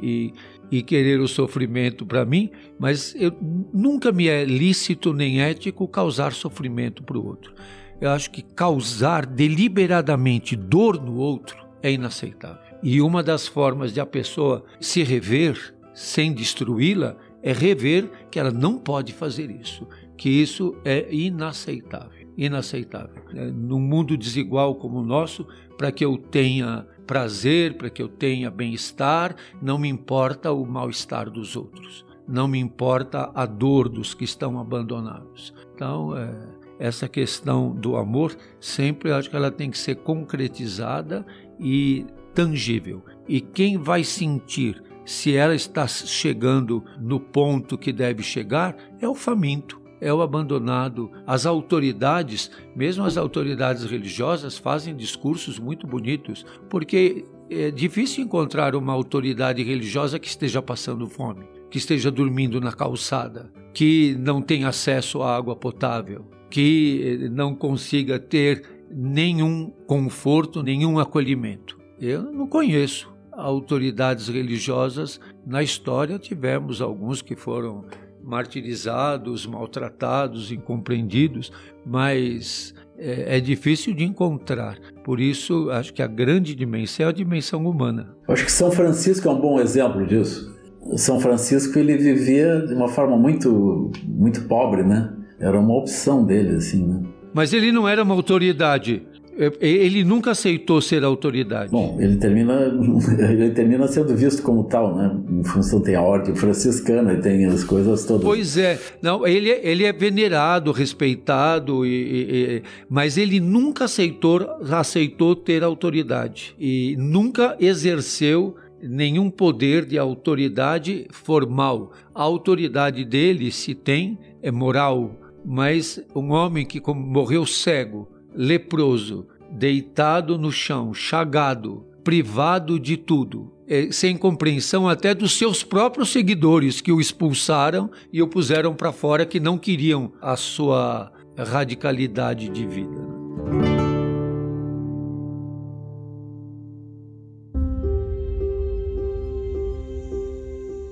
e, 0.71 0.77
e 0.79 0.83
querer 0.83 1.19
o 1.19 1.27
sofrimento 1.27 2.05
para 2.05 2.25
mim, 2.25 2.49
mas 2.77 3.15
eu, 3.17 3.31
nunca 3.73 4.11
me 4.11 4.27
é 4.27 4.43
lícito 4.43 5.13
nem 5.13 5.41
ético 5.41 5.87
causar 5.87 6.33
sofrimento 6.33 7.03
para 7.03 7.17
o 7.17 7.25
outro. 7.25 7.53
Eu 8.01 8.09
acho 8.09 8.29
que 8.31 8.41
causar 8.41 9.25
deliberadamente 9.25 10.55
dor 10.55 11.01
no 11.01 11.15
outro 11.15 11.65
é 11.81 11.91
inaceitável. 11.91 12.59
E 12.83 13.01
uma 13.01 13.23
das 13.23 13.47
formas 13.47 13.93
de 13.93 14.01
a 14.01 14.05
pessoa 14.05 14.65
se 14.79 15.03
rever 15.03 15.73
sem 15.93 16.33
destruí-la 16.33 17.15
é 17.45 17.53
rever 17.53 18.09
que 18.31 18.39
ela 18.39 18.49
não 18.49 18.79
pode 18.79 19.13
fazer 19.13 19.51
isso, 19.51 19.87
que 20.17 20.27
isso 20.27 20.75
é 20.83 21.13
inaceitável. 21.13 22.27
Inaceitável. 22.35 23.23
É, 23.35 23.45
num 23.51 23.79
mundo 23.79 24.17
desigual 24.17 24.73
como 24.75 24.99
o 24.99 25.05
nosso, 25.05 25.45
para 25.77 25.91
que 25.91 26.03
eu 26.03 26.17
tenha 26.17 26.87
prazer, 27.05 27.77
para 27.77 27.89
que 27.89 28.01
eu 28.01 28.09
tenha 28.09 28.49
bem-estar, 28.49 29.35
não 29.61 29.77
me 29.77 29.87
importa 29.87 30.51
o 30.51 30.65
mal-estar 30.65 31.29
dos 31.29 31.55
outros. 31.55 32.03
não 32.27 32.47
me 32.47 32.59
importa 32.59 33.31
a 33.35 33.45
dor 33.45 33.87
dos 33.87 34.13
que 34.13 34.23
estão 34.23 34.59
abandonados. 34.59 35.53
Então, 35.73 36.17
é, 36.17 36.33
essa 36.79 37.07
questão 37.07 37.73
do 37.73 37.95
amor 37.95 38.35
sempre 38.59 39.11
acho 39.11 39.29
que 39.29 39.35
ela 39.35 39.51
tem 39.51 39.69
que 39.69 39.77
ser 39.77 39.95
concretizada 39.97 41.25
e 41.59 42.05
tangível. 42.33 43.03
E 43.27 43.39
quem 43.39 43.77
vai 43.77 44.03
sentir 44.03 44.81
se 45.05 45.35
ela 45.35 45.53
está 45.53 45.87
chegando 45.87 46.83
no 46.99 47.19
ponto 47.19 47.77
que 47.77 47.93
deve 47.93 48.23
chegar 48.23 48.75
é 48.99 49.07
o 49.07 49.13
faminto, 49.13 49.79
é 50.01 50.11
o 50.13 50.21
abandonado. 50.21 51.11
As 51.25 51.45
autoridades, 51.45 52.51
mesmo 52.75 53.03
as 53.03 53.15
autoridades 53.15 53.85
religiosas, 53.85 54.57
fazem 54.57 54.95
discursos 54.95 55.59
muito 55.59 55.85
bonitos, 55.85 56.45
porque 56.69 57.23
é 57.49 57.69
difícil 57.69 58.23
encontrar 58.23 58.75
uma 58.75 58.93
autoridade 58.93 59.61
religiosa 59.61 60.19
que 60.19 60.27
esteja 60.27 60.61
passando 60.61 61.07
fome, 61.07 61.45
que 61.69 61.77
esteja 61.77 62.09
dormindo 62.09 62.59
na 62.59 62.71
calçada, 62.71 63.51
que 63.73 64.15
não 64.19 64.41
tenha 64.41 64.69
acesso 64.69 65.21
à 65.21 65.35
água 65.35 65.55
potável, 65.55 66.25
que 66.49 67.19
eh, 67.23 67.29
não 67.29 67.53
consiga 67.53 68.17
ter 68.17 68.63
nenhum 68.89 69.69
conforto, 69.85 70.63
nenhum 70.63 70.97
acolhimento. 70.99 71.77
Eu 71.99 72.23
não 72.31 72.47
conheço 72.47 73.14
autoridades 73.35 74.27
religiosas. 74.27 75.19
Na 75.45 75.61
história 75.61 76.17
tivemos 76.17 76.81
alguns 76.81 77.21
que 77.21 77.35
foram 77.35 77.85
martirizados, 78.23 79.45
maltratados, 79.45 80.51
incompreendidos, 80.51 81.51
mas 81.85 82.73
é, 82.97 83.37
é, 83.37 83.39
difícil 83.39 83.93
de 83.93 84.03
encontrar. 84.03 84.77
Por 85.03 85.19
isso, 85.19 85.69
acho 85.69 85.93
que 85.93 86.01
a 86.01 86.07
grande 86.07 86.55
dimensão 86.55 87.05
é 87.05 87.09
a 87.09 87.11
dimensão 87.11 87.65
humana. 87.67 88.15
Acho 88.27 88.45
que 88.45 88.51
São 88.51 88.71
Francisco 88.71 89.27
é 89.27 89.31
um 89.31 89.39
bom 89.39 89.59
exemplo 89.59 90.05
disso. 90.07 90.55
São 90.97 91.19
Francisco 91.19 91.77
ele 91.77 91.97
vivia 91.97 92.65
de 92.65 92.73
uma 92.73 92.87
forma 92.87 93.17
muito 93.17 93.91
muito 94.07 94.43
pobre, 94.43 94.83
né? 94.83 95.13
Era 95.39 95.59
uma 95.59 95.75
opção 95.75 96.25
dele, 96.25 96.55
assim, 96.55 96.85
né? 96.85 97.03
Mas 97.33 97.53
ele 97.53 97.71
não 97.71 97.87
era 97.87 98.01
uma 98.01 98.13
autoridade. 98.13 99.05
É, 99.37 99.51
ele 99.59 100.03
nunca 100.03 100.31
aceitou 100.31 100.79
ser 100.79 101.03
autoridade. 101.03 101.69
Bom, 101.69 101.97
ele 101.99 102.15
termina, 102.15 102.53
ele 103.19 103.51
termina 103.51 103.87
sendo 103.87 104.15
visto 104.15 104.41
como 104.41 104.63
tal, 104.63 104.95
né? 104.95 105.17
Em 105.29 105.43
função 105.43 105.81
tem 105.81 105.95
a 105.95 106.01
ordem 106.01 106.33
franciscana 106.33 107.13
e 107.13 107.21
tem 107.21 107.45
as 107.45 107.63
coisas 107.63 108.05
todas. 108.05 108.23
Pois 108.23 108.57
é, 108.57 108.79
não, 109.01 109.27
ele, 109.27 109.49
ele 109.49 109.83
é 109.83 109.91
venerado, 109.91 110.71
respeitado, 110.71 111.85
e, 111.85 111.89
e, 111.89 112.63
mas 112.89 113.17
ele 113.17 113.41
nunca 113.41 113.85
aceitou, 113.85 114.41
aceitou 114.71 115.35
ter 115.35 115.63
autoridade 115.63 116.55
e 116.57 116.95
nunca 116.97 117.57
exerceu 117.59 118.55
nenhum 118.81 119.29
poder 119.29 119.85
de 119.85 119.97
autoridade 119.97 121.07
formal. 121.11 121.91
A 122.13 122.23
autoridade 122.23 123.03
dele, 123.03 123.51
se 123.51 123.75
tem, 123.75 124.17
é 124.41 124.49
moral, 124.49 125.19
mas 125.43 125.99
um 126.15 126.31
homem 126.31 126.65
que 126.65 126.81
morreu 126.93 127.45
cego 127.45 128.14
leproso, 128.35 129.27
deitado 129.51 130.37
no 130.37 130.51
chão, 130.51 130.93
chagado, 130.93 131.85
privado 132.03 132.79
de 132.79 132.97
tudo, 132.97 133.51
é, 133.67 133.91
sem 133.91 134.15
compreensão 134.17 134.87
até 134.87 135.15
dos 135.15 135.37
seus 135.37 135.63
próprios 135.63 136.09
seguidores 136.11 136.81
que 136.81 136.91
o 136.91 137.01
expulsaram 137.01 137.89
e 138.13 138.21
o 138.21 138.27
puseram 138.27 138.75
para 138.75 138.91
fora, 138.91 139.25
que 139.25 139.39
não 139.39 139.57
queriam 139.57 140.13
a 140.21 140.35
sua 140.35 141.11
radicalidade 141.37 142.49
de 142.49 142.65
vida. 142.65 143.15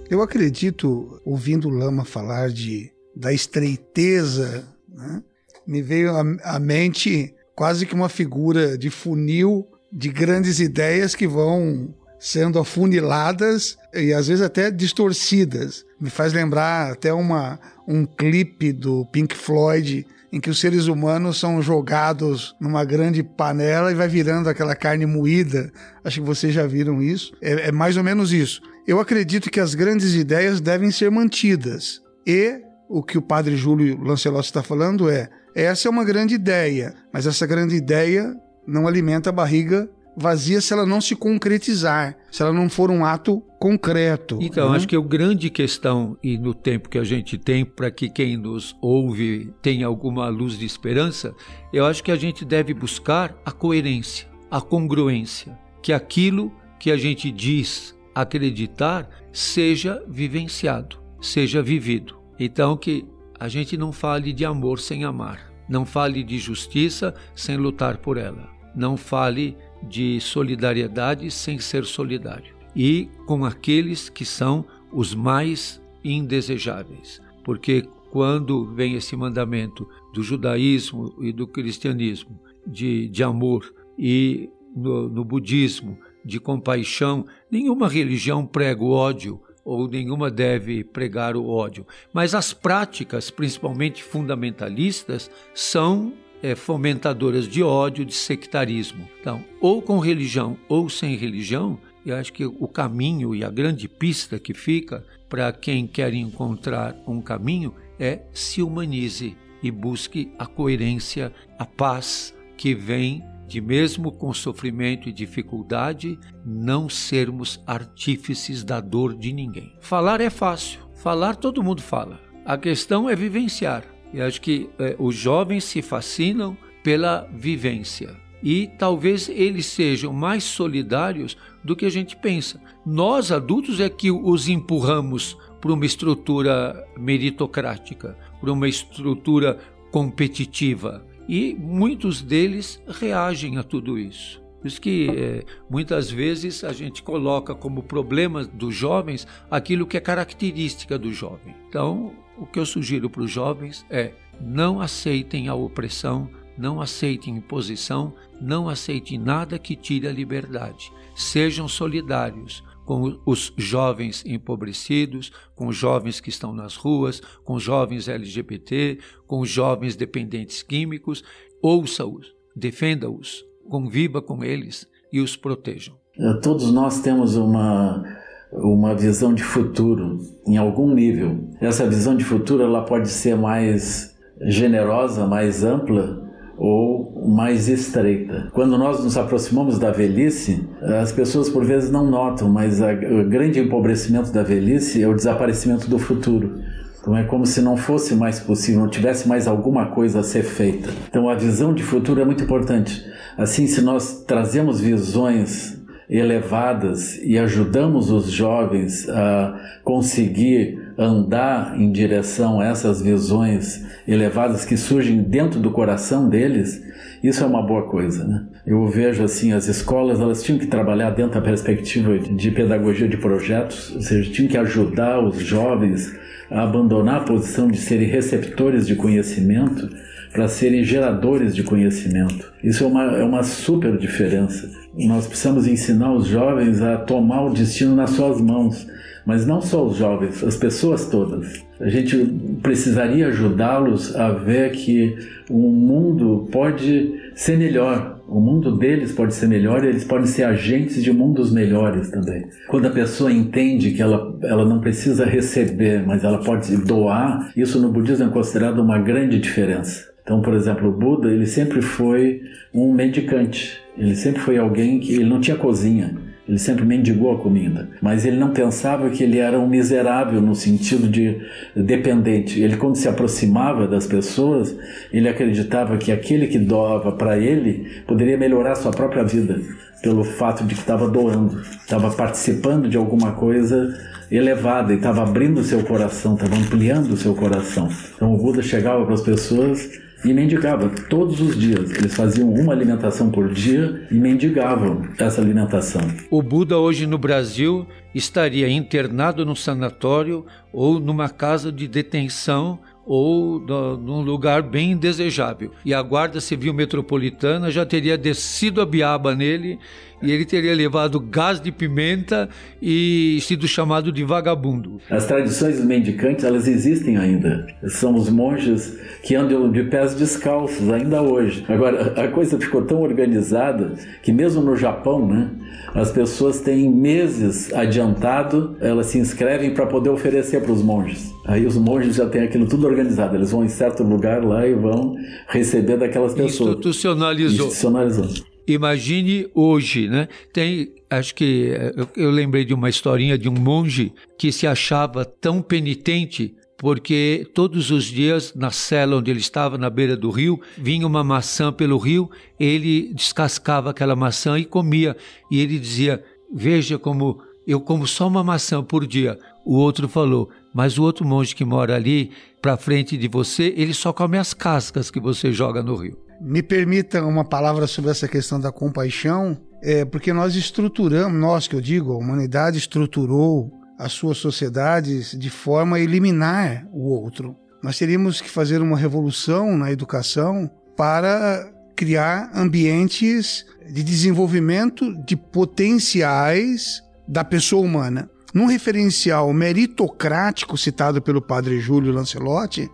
Eu 0.10 0.22
acredito, 0.22 1.20
ouvindo 1.26 1.70
Lama 1.70 2.06
falar 2.06 2.50
de, 2.50 2.92
da 3.16 3.34
estreiteza 3.34 4.68
né, 4.88 5.24
me 5.66 5.82
veio 5.82 6.12
à 6.44 6.60
mente 6.60 7.34
quase 7.56 7.86
que 7.86 7.94
uma 7.94 8.10
figura 8.10 8.78
de 8.78 8.90
funil 8.90 9.68
de 9.92 10.10
grandes 10.10 10.60
ideias 10.60 11.16
que 11.16 11.28
vão 11.28 11.94
sendo 12.20 12.58
afuniladas 12.58 13.78
e 13.94 14.14
às 14.14 14.28
vezes 14.28 14.42
até 14.42 14.72
distorcidas. 14.72 15.86
Me 16.00 16.10
faz 16.10 16.34
lembrar 16.34 16.92
até 16.92 17.14
uma, 17.14 17.60
um 17.88 18.06
clipe 18.06 18.72
do 18.72 19.06
Pink 19.08 19.36
Floyd 19.36 20.08
em 20.32 20.40
que 20.40 20.50
os 20.50 20.60
seres 20.60 20.88
humanos 20.88 21.40
são 21.40 21.62
jogados 21.62 22.56
numa 22.60 22.84
grande 22.84 23.22
panela 23.22 23.92
e 23.92 23.96
vai 23.96 24.08
virando 24.08 24.50
aquela 24.50 24.76
carne 24.76 25.06
moída. 25.06 25.72
Acho 26.04 26.22
que 26.22 26.26
vocês 26.26 26.54
já 26.54 26.66
viram 26.66 27.04
isso. 27.04 27.34
É, 27.40 27.68
é 27.68 27.72
mais 27.72 27.98
ou 27.98 28.04
menos 28.04 28.34
isso. 28.34 28.62
Eu 28.88 29.00
acredito 29.00 29.52
que 29.52 29.60
as 29.60 29.76
grandes 29.76 30.16
ideias 30.16 30.60
devem 30.60 30.90
ser 30.90 31.12
mantidas. 31.12 32.02
E 32.26 32.62
o 32.90 33.02
que 33.04 33.18
o 33.18 33.22
padre 33.22 33.56
Júlio 33.56 34.02
Lancelotti 34.02 34.48
está 34.48 34.64
falando 34.64 35.10
é 35.10 35.30
essa 35.56 35.88
é 35.88 35.92
uma 35.92 36.04
grande 36.04 36.34
ideia, 36.36 36.96
mas 37.12 37.28
essa 37.28 37.46
grande 37.46 37.76
ideia 37.76 38.36
não 38.66 38.88
alimenta 38.88 39.30
a 39.30 39.34
barriga 39.34 39.90
vazia 40.16 40.62
se 40.62 40.74
ela 40.74 40.86
não 40.86 41.02
se 41.02 41.16
concretizar, 41.16 42.16
se 42.32 42.42
ela 42.42 42.54
não 42.54 42.70
for 42.70 42.92
um 42.92 43.06
ato 43.06 43.42
concreto. 43.60 44.38
Então, 44.42 44.70
né? 44.70 44.78
acho 44.78 44.88
que 44.88 44.96
a 44.96 45.02
grande 45.02 45.50
questão, 45.50 46.18
e 46.24 46.38
no 46.38 46.54
tempo 46.54 46.90
que 46.90 46.98
a 46.98 47.04
gente 47.04 47.38
tem, 47.38 47.66
para 47.66 47.90
que 47.90 48.10
quem 48.10 48.38
nos 48.38 48.76
ouve 48.82 49.54
tenha 49.62 49.88
alguma 49.88 50.28
luz 50.30 50.58
de 50.58 50.66
esperança, 50.66 51.34
eu 51.72 51.86
acho 51.86 52.04
que 52.04 52.12
a 52.12 52.16
gente 52.16 52.46
deve 52.46 52.74
buscar 52.74 53.36
a 53.46 53.52
coerência, 53.52 54.28
a 54.50 54.62
congruência, 54.62 55.58
que 55.82 55.92
aquilo 55.92 56.52
que 56.80 56.92
a 56.92 56.98
gente 56.98 57.32
diz 57.32 57.96
acreditar 58.14 59.10
seja 59.32 60.04
vivenciado, 60.08 60.98
seja 61.20 61.62
vivido. 61.62 62.23
Então, 62.46 62.76
que 62.76 63.06
a 63.40 63.48
gente 63.48 63.78
não 63.78 63.94
fale 63.94 64.34
de 64.34 64.44
amor 64.44 64.78
sem 64.78 65.06
amar, 65.06 65.50
não 65.70 65.86
fale 65.86 66.22
de 66.22 66.38
justiça 66.38 67.14
sem 67.34 67.56
lutar 67.56 68.00
por 68.00 68.18
ela, 68.18 68.50
não 68.76 68.98
fale 68.98 69.56
de 69.82 70.20
solidariedade 70.20 71.32
sem 71.32 71.58
ser 71.58 71.86
solidário 71.86 72.54
e 72.76 73.10
com 73.26 73.46
aqueles 73.46 74.10
que 74.10 74.26
são 74.26 74.66
os 74.92 75.16
mais 75.16 75.82
indesejáveis. 76.04 77.22
Porque 77.46 77.88
quando 78.12 78.66
vem 78.74 78.96
esse 78.96 79.16
mandamento 79.16 79.88
do 80.14 80.22
judaísmo 80.22 81.16
e 81.22 81.32
do 81.32 81.48
cristianismo 81.48 82.38
de, 82.68 83.08
de 83.08 83.24
amor 83.24 83.74
e 83.98 84.50
no, 84.76 85.08
no 85.08 85.24
budismo 85.24 85.98
de 86.26 86.42
compaixão, 86.42 87.26
nenhuma 87.50 87.88
religião 87.88 88.46
prega 88.46 88.84
o 88.84 88.92
ódio 88.92 89.40
ou 89.64 89.88
nenhuma 89.88 90.30
deve 90.30 90.84
pregar 90.84 91.36
o 91.36 91.48
ódio, 91.48 91.86
mas 92.12 92.36
as 92.36 92.54
práticas, 92.54 93.30
principalmente 93.30 94.04
fundamentalistas, 94.04 95.32
são 95.54 96.14
é, 96.42 96.56
fomentadoras 96.56 97.48
de 97.48 97.64
ódio, 97.64 98.04
de 98.04 98.14
sectarismo. 98.14 99.08
Então, 99.22 99.44
ou 99.62 99.82
com 99.82 100.00
religião 100.00 100.58
ou 100.68 100.90
sem 100.90 101.16
religião, 101.16 101.80
eu 102.06 102.18
acho 102.18 102.34
que 102.34 102.46
o 102.46 102.68
caminho 102.68 103.34
e 103.34 103.44
a 103.44 103.50
grande 103.50 103.88
pista 103.88 104.38
que 104.38 104.54
fica 104.54 105.06
para 105.30 105.54
quem 105.54 105.88
quer 105.88 106.14
encontrar 106.14 106.96
um 107.08 107.22
caminho 107.22 107.74
é 107.98 108.22
se 108.34 108.62
humanize 108.62 109.38
e 109.62 109.72
busque 109.72 110.32
a 110.38 110.46
coerência, 110.46 111.34
a 111.58 111.66
paz 111.66 112.36
que 112.58 112.76
vem 112.76 113.24
de 113.54 113.62
mesmo 113.62 114.12
com 114.12 114.34
sofrimento 114.34 115.08
e 115.08 115.14
dificuldade, 115.14 116.18
não 116.44 116.90
sermos 116.90 117.62
artífices 117.68 118.64
da 118.64 118.82
dor 118.82 119.14
de 119.16 119.32
ninguém. 119.32 119.76
Falar 119.80 120.22
é 120.22 120.30
fácil, 120.32 120.80
falar 120.96 121.36
todo 121.36 121.62
mundo 121.62 121.80
fala. 121.80 122.20
A 122.44 122.58
questão 122.58 123.08
é 123.08 123.16
vivenciar. 123.16 123.84
E 124.12 124.20
acho 124.20 124.42
que 124.42 124.72
é, 124.80 124.96
os 124.98 125.14
jovens 125.14 125.66
se 125.66 125.84
fascinam 125.84 126.58
pela 126.84 127.30
vivência. 127.32 128.16
E 128.42 128.72
talvez 128.80 129.30
eles 129.30 129.68
sejam 129.68 130.12
mais 130.12 130.44
solidários 130.44 131.38
do 131.64 131.76
que 131.76 131.86
a 131.86 131.92
gente 131.92 132.16
pensa. 132.16 132.60
Nós, 132.84 133.32
adultos, 133.32 133.80
é 133.80 133.88
que 133.88 134.10
os 134.10 134.50
empurramos 134.50 135.38
para 135.62 135.72
uma 135.72 135.86
estrutura 135.86 136.88
meritocrática, 136.98 138.18
para 138.42 138.52
uma 138.52 138.68
estrutura 138.68 139.60
competitiva 139.92 141.06
e 141.28 141.56
muitos 141.56 142.22
deles 142.22 142.82
reagem 142.88 143.58
a 143.58 143.64
tudo 143.64 143.98
isso. 143.98 144.42
Por 144.62 144.68
isso 144.68 144.80
que 144.80 145.10
é, 145.10 145.44
muitas 145.70 146.10
vezes 146.10 146.64
a 146.64 146.72
gente 146.72 147.04
coloca 147.04 147.54
como 147.54 147.84
problema 147.84 148.46
dos 148.46 148.74
jovens 148.74 149.28
aquilo 149.52 149.86
que 149.86 149.98
é 149.98 150.00
característica 150.00 150.98
do 150.98 151.12
jovem. 151.12 151.54
Então, 151.68 152.14
o 152.38 152.46
que 152.46 152.58
eu 152.58 152.66
sugiro 152.66 153.10
para 153.10 153.24
os 153.24 153.30
jovens 153.30 153.86
é 153.90 154.14
não 154.40 154.80
aceitem 154.80 155.50
a 155.50 155.54
opressão, 155.54 156.30
não 156.58 156.82
aceitem 156.82 157.36
imposição, 157.36 158.14
não 158.40 158.70
aceitem 158.70 159.18
nada 159.18 159.60
que 159.60 159.76
tire 159.76 160.08
a 160.08 160.12
liberdade. 160.12 160.92
Sejam 161.16 161.68
solidários, 161.68 162.64
com 162.86 163.20
os 163.26 163.54
jovens 163.58 164.24
empobrecidos, 164.26 165.32
com 165.56 165.68
os 165.68 165.76
jovens 165.76 166.20
que 166.20 166.30
estão 166.30 166.54
nas 166.54 166.76
ruas, 166.76 167.22
com 167.44 167.54
os 167.54 167.64
jovens 167.64 168.08
LGBT, 168.08 169.00
com 169.26 169.40
os 169.40 169.50
jovens 169.50 169.96
dependentes 169.96 170.62
químicos. 170.62 171.24
Ouça-os, 171.62 172.34
defenda-os, 172.56 173.46
conviva 173.70 174.22
com 174.22 174.44
eles 174.44 174.88
e 175.12 175.20
os 175.20 175.36
protejam. 175.36 175.96
É, 176.20 176.34
todos 176.36 176.72
nós 176.72 177.02
temos 177.02 177.36
uma, 177.36 178.04
uma 178.52 178.94
visão 178.94 179.34
de 179.34 179.44
futuro 179.44 180.20
em 180.46 180.58
algum 180.58 180.94
nível. 180.94 181.50
Essa 181.60 181.90
visão 181.90 182.16
de 182.16 182.24
futuro 182.24 182.64
ela 182.64 182.84
pode 182.84 183.10
ser 183.10 183.36
mais 183.36 184.14
generosa, 184.42 185.26
mais 185.26 185.64
ampla 185.64 186.23
ou 186.58 187.28
mais 187.28 187.68
estreita. 187.68 188.50
Quando 188.54 188.78
nós 188.78 189.04
nos 189.04 189.18
aproximamos 189.18 189.80
da 189.80 189.92
velhice, 189.92 190.64
as 190.82 191.12
pessoas 191.12 191.50
por 191.50 191.66
vezes 191.66 191.90
não 191.90 192.10
notam, 192.10 192.50
mas 192.50 192.82
a, 192.82 192.92
o 192.92 193.28
grande 193.28 193.60
empobrecimento 193.60 194.32
da 194.32 194.44
velhice 194.44 195.02
é 195.02 195.08
o 195.08 195.16
desaparecimento 195.16 195.90
do 195.90 195.98
futuro. 195.98 196.60
Então 197.02 197.18
é 197.18 197.24
como 197.24 197.46
se 197.46 197.62
não 197.62 197.76
fosse 197.76 198.16
mais 198.16 198.40
possível, 198.40 198.82
não 198.82 198.90
tivesse 198.90 199.28
mais 199.28 199.48
alguma 199.48 199.88
coisa 199.88 200.22
a 200.22 200.24
ser 200.24 200.44
feita. 200.44 200.90
Então 201.10 201.28
a 201.28 201.36
visão 201.36 201.74
de 201.74 201.84
futuro 201.84 202.22
é 202.22 202.26
muito 202.26 202.44
importante. 202.44 203.04
Assim, 203.38 203.68
se 203.68 203.82
nós 203.82 204.24
trazemos 204.26 204.80
visões 204.80 205.82
elevadas 206.10 207.18
e 207.24 207.38
ajudamos 207.38 208.12
os 208.12 208.30
jovens 208.30 209.10
a 209.10 209.60
conseguir 209.84 210.80
andar 210.98 211.80
em 211.80 211.92
direção 211.92 212.60
a 212.60 212.66
essas 212.66 213.02
visões 213.02 213.86
elevadas 214.08 214.66
que 214.66 214.78
surgem 214.78 215.22
dentro 215.24 215.60
do 215.60 215.72
coração 215.72 216.30
deles, 216.30 216.84
isso 217.24 217.44
é 217.44 217.48
uma 217.48 217.62
boa 217.62 217.84
coisa, 217.84 218.26
né? 218.26 218.44
Eu 218.66 218.88
vejo 218.88 219.24
assim, 219.24 219.54
as 219.54 219.68
escolas 219.68 220.20
elas 220.20 220.44
tinham 220.44 220.60
que 220.60 220.68
trabalhar 220.68 221.12
dentro 221.12 221.34
da 221.34 221.42
perspectiva 221.42 222.20
de 222.20 222.52
pedagogia 222.52 223.08
de 223.08 223.18
projetos, 223.18 223.96
ou 223.96 224.02
seja, 224.02 224.32
tinham 224.32 224.50
que 224.50 224.58
ajudar 224.58 225.24
os 225.24 225.38
jovens 225.38 226.14
a 226.52 226.64
abandonar 226.64 227.22
a 227.22 227.24
posição 227.24 227.70
de 227.70 227.78
serem 227.78 228.08
receptores 228.08 228.86
de 228.86 228.96
conhecimento 228.96 229.90
para 230.32 230.48
serem 230.48 230.84
geradores 230.84 231.56
de 231.56 231.64
conhecimento. 231.64 232.52
Isso 232.64 232.84
é 232.84 232.88
uma, 232.88 233.04
é 233.18 233.24
uma 233.24 233.44
super 233.44 233.98
diferença. 233.98 234.83
Nós 234.96 235.28
precisamos 235.28 235.68
ensinar 235.68 236.14
os 236.14 236.28
jovens 236.28 236.82
a 236.82 236.98
tomar 236.98 237.46
o 237.46 237.54
destino 237.54 237.96
nas 237.96 238.12
suas 238.12 238.40
mãos, 238.40 238.88
mas 239.26 239.46
não 239.46 239.62
só 239.62 239.86
os 239.86 239.98
jovens, 239.98 240.44
as 240.44 240.56
pessoas 240.56 241.08
todas. 241.08 241.64
A 241.80 241.90
gente 241.90 242.18
precisaria 242.62 243.28
ajudá-los 243.28 244.16
a 244.16 244.32
ver 244.32 244.72
que 244.72 245.18
o 245.50 245.70
mundo 245.70 246.48
pode 246.52 247.14
ser 247.34 247.58
melhor, 247.58 248.20
o 248.28 248.40
mundo 248.40 248.78
deles 248.78 249.12
pode 249.12 249.34
ser 249.34 249.48
melhor 249.48 249.84
e 249.84 249.88
eles 249.88 250.04
podem 250.04 250.26
ser 250.26 250.44
agentes 250.44 251.04
de 251.04 251.12
mundos 251.12 251.52
melhores 251.52 252.10
também. 252.10 252.46
Quando 252.68 252.88
a 252.88 252.92
pessoa 252.92 253.32
entende 253.32 253.92
que 253.92 254.02
ela, 254.02 254.38
ela 254.44 254.66
não 254.66 254.80
precisa 254.80 255.26
receber, 255.26 256.06
mas 256.06 256.24
ela 256.24 256.40
pode 256.40 256.76
doar, 256.78 257.52
isso 257.56 257.80
no 257.80 257.92
budismo 257.92 258.28
é 258.28 258.30
considerado 258.30 258.80
uma 258.80 259.00
grande 259.00 259.40
diferença. 259.40 260.12
Então, 260.24 260.42
por 260.42 260.54
exemplo, 260.54 260.88
o 260.88 260.92
Buda, 260.92 261.30
ele 261.30 261.46
sempre 261.46 261.82
foi 261.82 262.42
um 262.74 262.94
mendicante. 262.94 263.83
Ele 263.98 264.16
sempre 264.16 264.42
foi 264.42 264.58
alguém 264.58 265.00
que 265.00 265.14
ele 265.14 265.30
não 265.30 265.40
tinha 265.40 265.58
cozinha. 265.58 266.16
Ele 266.48 266.60
sempre 266.60 266.84
mendigou 266.84 267.32
a 267.32 267.40
comida, 267.40 267.90
mas 268.02 268.26
ele 268.26 268.36
não 268.36 268.50
pensava 268.50 269.10
que 269.10 269.24
ele 269.24 269.38
era 269.38 269.58
um 269.58 269.68
miserável 269.68 270.42
no 270.42 270.54
sentido 270.54 271.08
de 271.08 271.40
dependente. 271.74 272.62
Ele, 272.62 272.76
quando 272.76 272.98
se 272.98 273.08
aproximava 273.08 273.88
das 273.88 274.06
pessoas, 274.06 274.76
ele 275.12 275.30
acreditava 275.30 275.98
que 275.98 276.12
aquele 276.12 276.48
que 276.48 276.60
doava 276.60 277.14
para 277.14 277.40
ele 277.40 277.88
poderia 278.06 278.38
melhorar 278.38 278.76
sua 278.76 278.92
própria 278.92 279.24
vida, 279.24 279.58
pelo 280.02 280.26
fato 280.26 280.66
de 280.66 280.76
que 280.76 280.82
estava 280.82 281.08
doando, 281.08 281.62
estava 281.62 282.12
participando 282.12 282.90
de 282.90 282.98
alguma 282.98 283.32
coisa 283.32 283.98
elevada 284.30 284.92
e 284.92 284.98
estava 284.98 285.24
abrindo 285.24 285.64
seu 285.64 285.82
coração, 285.84 286.34
estava 286.34 286.58
ampliando 286.58 287.12
o 287.12 287.18
seu 287.18 287.34
coração. 287.34 287.88
Então 288.18 288.34
o 288.34 288.38
Buda 288.38 288.62
chegava 288.62 289.06
para 289.06 289.14
as 289.14 289.22
pessoas 289.22 289.90
e 290.24 290.34
mendigava 290.34 290.90
todos 291.10 291.40
os 291.42 291.58
dias. 291.58 291.92
Eles 291.92 292.16
faziam 292.16 292.50
uma 292.50 292.74
alimentação 292.74 293.30
por 293.30 293.54
dia 293.54 294.08
e 294.10 294.16
mendigavam 294.16 295.02
essa 295.18 295.42
alimentação. 295.42 296.02
O 296.30 296.42
Buda 296.42 296.78
hoje 296.78 297.06
no 297.06 297.18
Brasil 297.18 297.86
estaria 298.14 298.70
internado 298.70 299.46
num 299.46 299.56
sanatório 299.56 300.46
ou 300.72 301.00
numa 301.00 301.30
casa 301.30 301.72
de 301.72 301.88
detenção 301.88 302.80
ou 303.06 303.60
num 303.60 304.22
lugar 304.22 304.62
bem 304.62 304.92
indesejável. 304.92 305.72
E 305.84 305.94
a 305.94 306.02
Guarda 306.02 306.40
Civil 306.40 306.74
Metropolitana 306.74 307.70
já 307.70 307.86
teria 307.86 308.18
descido 308.18 308.82
a 308.82 308.86
biaba 308.86 309.36
nele 309.36 309.78
e 310.24 310.32
ele 310.32 310.46
teria 310.46 310.74
levado 310.74 311.20
gás 311.20 311.60
de 311.60 311.72
pimenta 311.72 312.50
e 312.82 313.40
sido 313.42 313.68
chamado 313.68 314.12
de 314.12 314.24
vagabundo. 314.24 315.00
As 315.10 315.26
tradições 315.26 315.84
mendicantes, 315.84 316.46
elas 316.46 316.68
existem 316.68 317.18
ainda. 317.18 317.68
São 317.88 318.16
os 318.16 318.30
monges 318.30 318.98
que 319.22 319.36
andam 319.36 319.72
de 319.72 319.84
pés 319.84 320.16
descalços 320.16 320.90
ainda 320.90 321.22
hoje. 321.22 321.66
Agora, 321.68 322.14
a 322.22 322.28
coisa 322.30 322.58
ficou 322.60 322.84
tão 322.84 323.02
organizada 323.02 323.94
que 324.22 324.32
mesmo 324.32 324.62
no 324.62 324.76
Japão, 324.76 325.28
né, 325.28 325.50
as 325.94 326.12
pessoas 326.12 326.62
têm 326.62 326.90
meses 326.90 327.72
adiantado, 327.74 328.76
elas 328.80 329.08
se 329.08 329.18
inscrevem 329.18 329.74
para 329.74 329.86
poder 329.86 330.10
oferecer 330.10 330.62
para 330.62 330.72
os 330.72 330.82
monges. 330.82 331.32
Aí 331.46 331.66
os 331.66 331.76
monges 331.76 332.16
já 332.16 332.26
têm 332.26 332.42
aquilo 332.42 332.66
tudo 332.66 332.88
organizado, 332.88 333.36
eles 333.36 333.52
vão 333.52 333.66
em 333.66 333.70
certo 333.70 334.04
lugar 334.04 334.44
lá 334.44 334.66
e 334.66 334.74
vão 334.74 335.16
receber 335.48 335.98
daquelas 335.98 336.34
pessoas. 336.34 336.70
Institucionalizou. 336.70 337.68
Institucionalizou. 337.68 338.53
Imagine 338.68 339.48
hoje, 339.54 340.08
né? 340.08 340.28
Tem, 340.52 340.94
acho 341.10 341.36
que 341.36 341.72
eu, 341.96 342.08
eu 342.16 342.32
lembrei 342.32 342.64
de 342.64 342.74
uma 342.74 342.90
historinha 342.90 343.38
de 343.38 343.50
um 343.50 343.54
monge 343.54 344.14
que 344.38 344.52
se 344.52 344.66
achava 344.66 345.26
tão 345.26 345.62
penitente 345.62 346.56
porque 346.84 347.50
todos 347.54 347.92
os 347.92 348.04
dias 348.04 348.54
na 348.54 348.70
cela 348.70 349.16
onde 349.16 349.32
ele 349.32 349.40
estava, 349.40 349.78
na 349.78 349.90
beira 349.90 350.18
do 350.18 350.30
rio, 350.30 350.60
vinha 350.78 351.08
uma 351.08 351.24
maçã 351.24 351.72
pelo 351.72 351.98
rio, 351.98 352.30
ele 352.60 353.14
descascava 353.14 353.92
aquela 353.92 354.18
maçã 354.18 354.60
e 354.60 354.66
comia. 354.66 355.16
E 355.50 355.62
ele 355.62 355.80
dizia: 355.80 356.22
Veja 356.54 357.00
como 357.00 357.42
eu 357.66 357.80
como 357.80 358.06
só 358.06 358.28
uma 358.28 358.44
maçã 358.44 358.84
por 358.84 359.08
dia. 359.08 359.40
O 359.66 359.78
outro 359.78 360.10
falou: 360.10 360.50
Mas 360.74 360.98
o 360.98 361.04
outro 361.04 361.26
monge 361.26 361.56
que 361.56 361.64
mora 361.64 361.96
ali, 361.96 362.32
para 362.62 362.76
frente 362.76 363.16
de 363.16 363.30
você, 363.30 363.74
ele 363.78 363.94
só 363.94 364.12
come 364.12 364.38
as 364.38 364.54
cascas 364.54 365.10
que 365.10 365.22
você 365.22 365.54
joga 365.54 365.82
no 365.82 365.96
rio. 365.96 366.18
Me 366.46 366.62
permita 366.62 367.24
uma 367.24 367.46
palavra 367.46 367.88
sobre 367.88 368.12
essa 368.12 368.28
questão 368.28 368.60
da 368.60 368.70
compaixão, 368.70 369.58
é, 369.82 370.04
porque 370.04 370.34
nós 370.34 370.56
estruturamos, 370.56 371.40
nós 371.40 371.70
que 371.70 371.76
eu 371.76 371.80
digo, 371.80 372.12
a 372.12 372.18
humanidade 372.18 372.78
estruturou 372.78 373.72
as 373.98 374.12
suas 374.12 374.40
sociedades 374.40 375.32
de 375.40 375.50
forma 375.50 375.96
a 375.96 376.00
eliminar 376.02 376.86
o 376.92 377.08
outro. 377.10 377.56
Nós 377.82 377.98
teríamos 377.98 378.42
que 378.42 378.50
fazer 378.50 378.82
uma 378.82 378.98
revolução 378.98 379.78
na 379.78 379.90
educação 379.90 380.70
para 380.98 381.72
criar 381.96 382.52
ambientes 382.54 383.66
de 383.90 384.04
desenvolvimento 384.04 385.14
de 385.24 385.38
potenciais 385.38 387.02
da 387.26 387.46
pessoa 387.46 387.86
humana. 387.86 388.30
Num 388.54 388.66
referencial 388.66 389.54
meritocrático 389.54 390.78
citado 390.78 391.22
pelo 391.22 391.42
padre 391.42 391.80
Júlio 391.80 392.12
Lancelotti, 392.12 392.92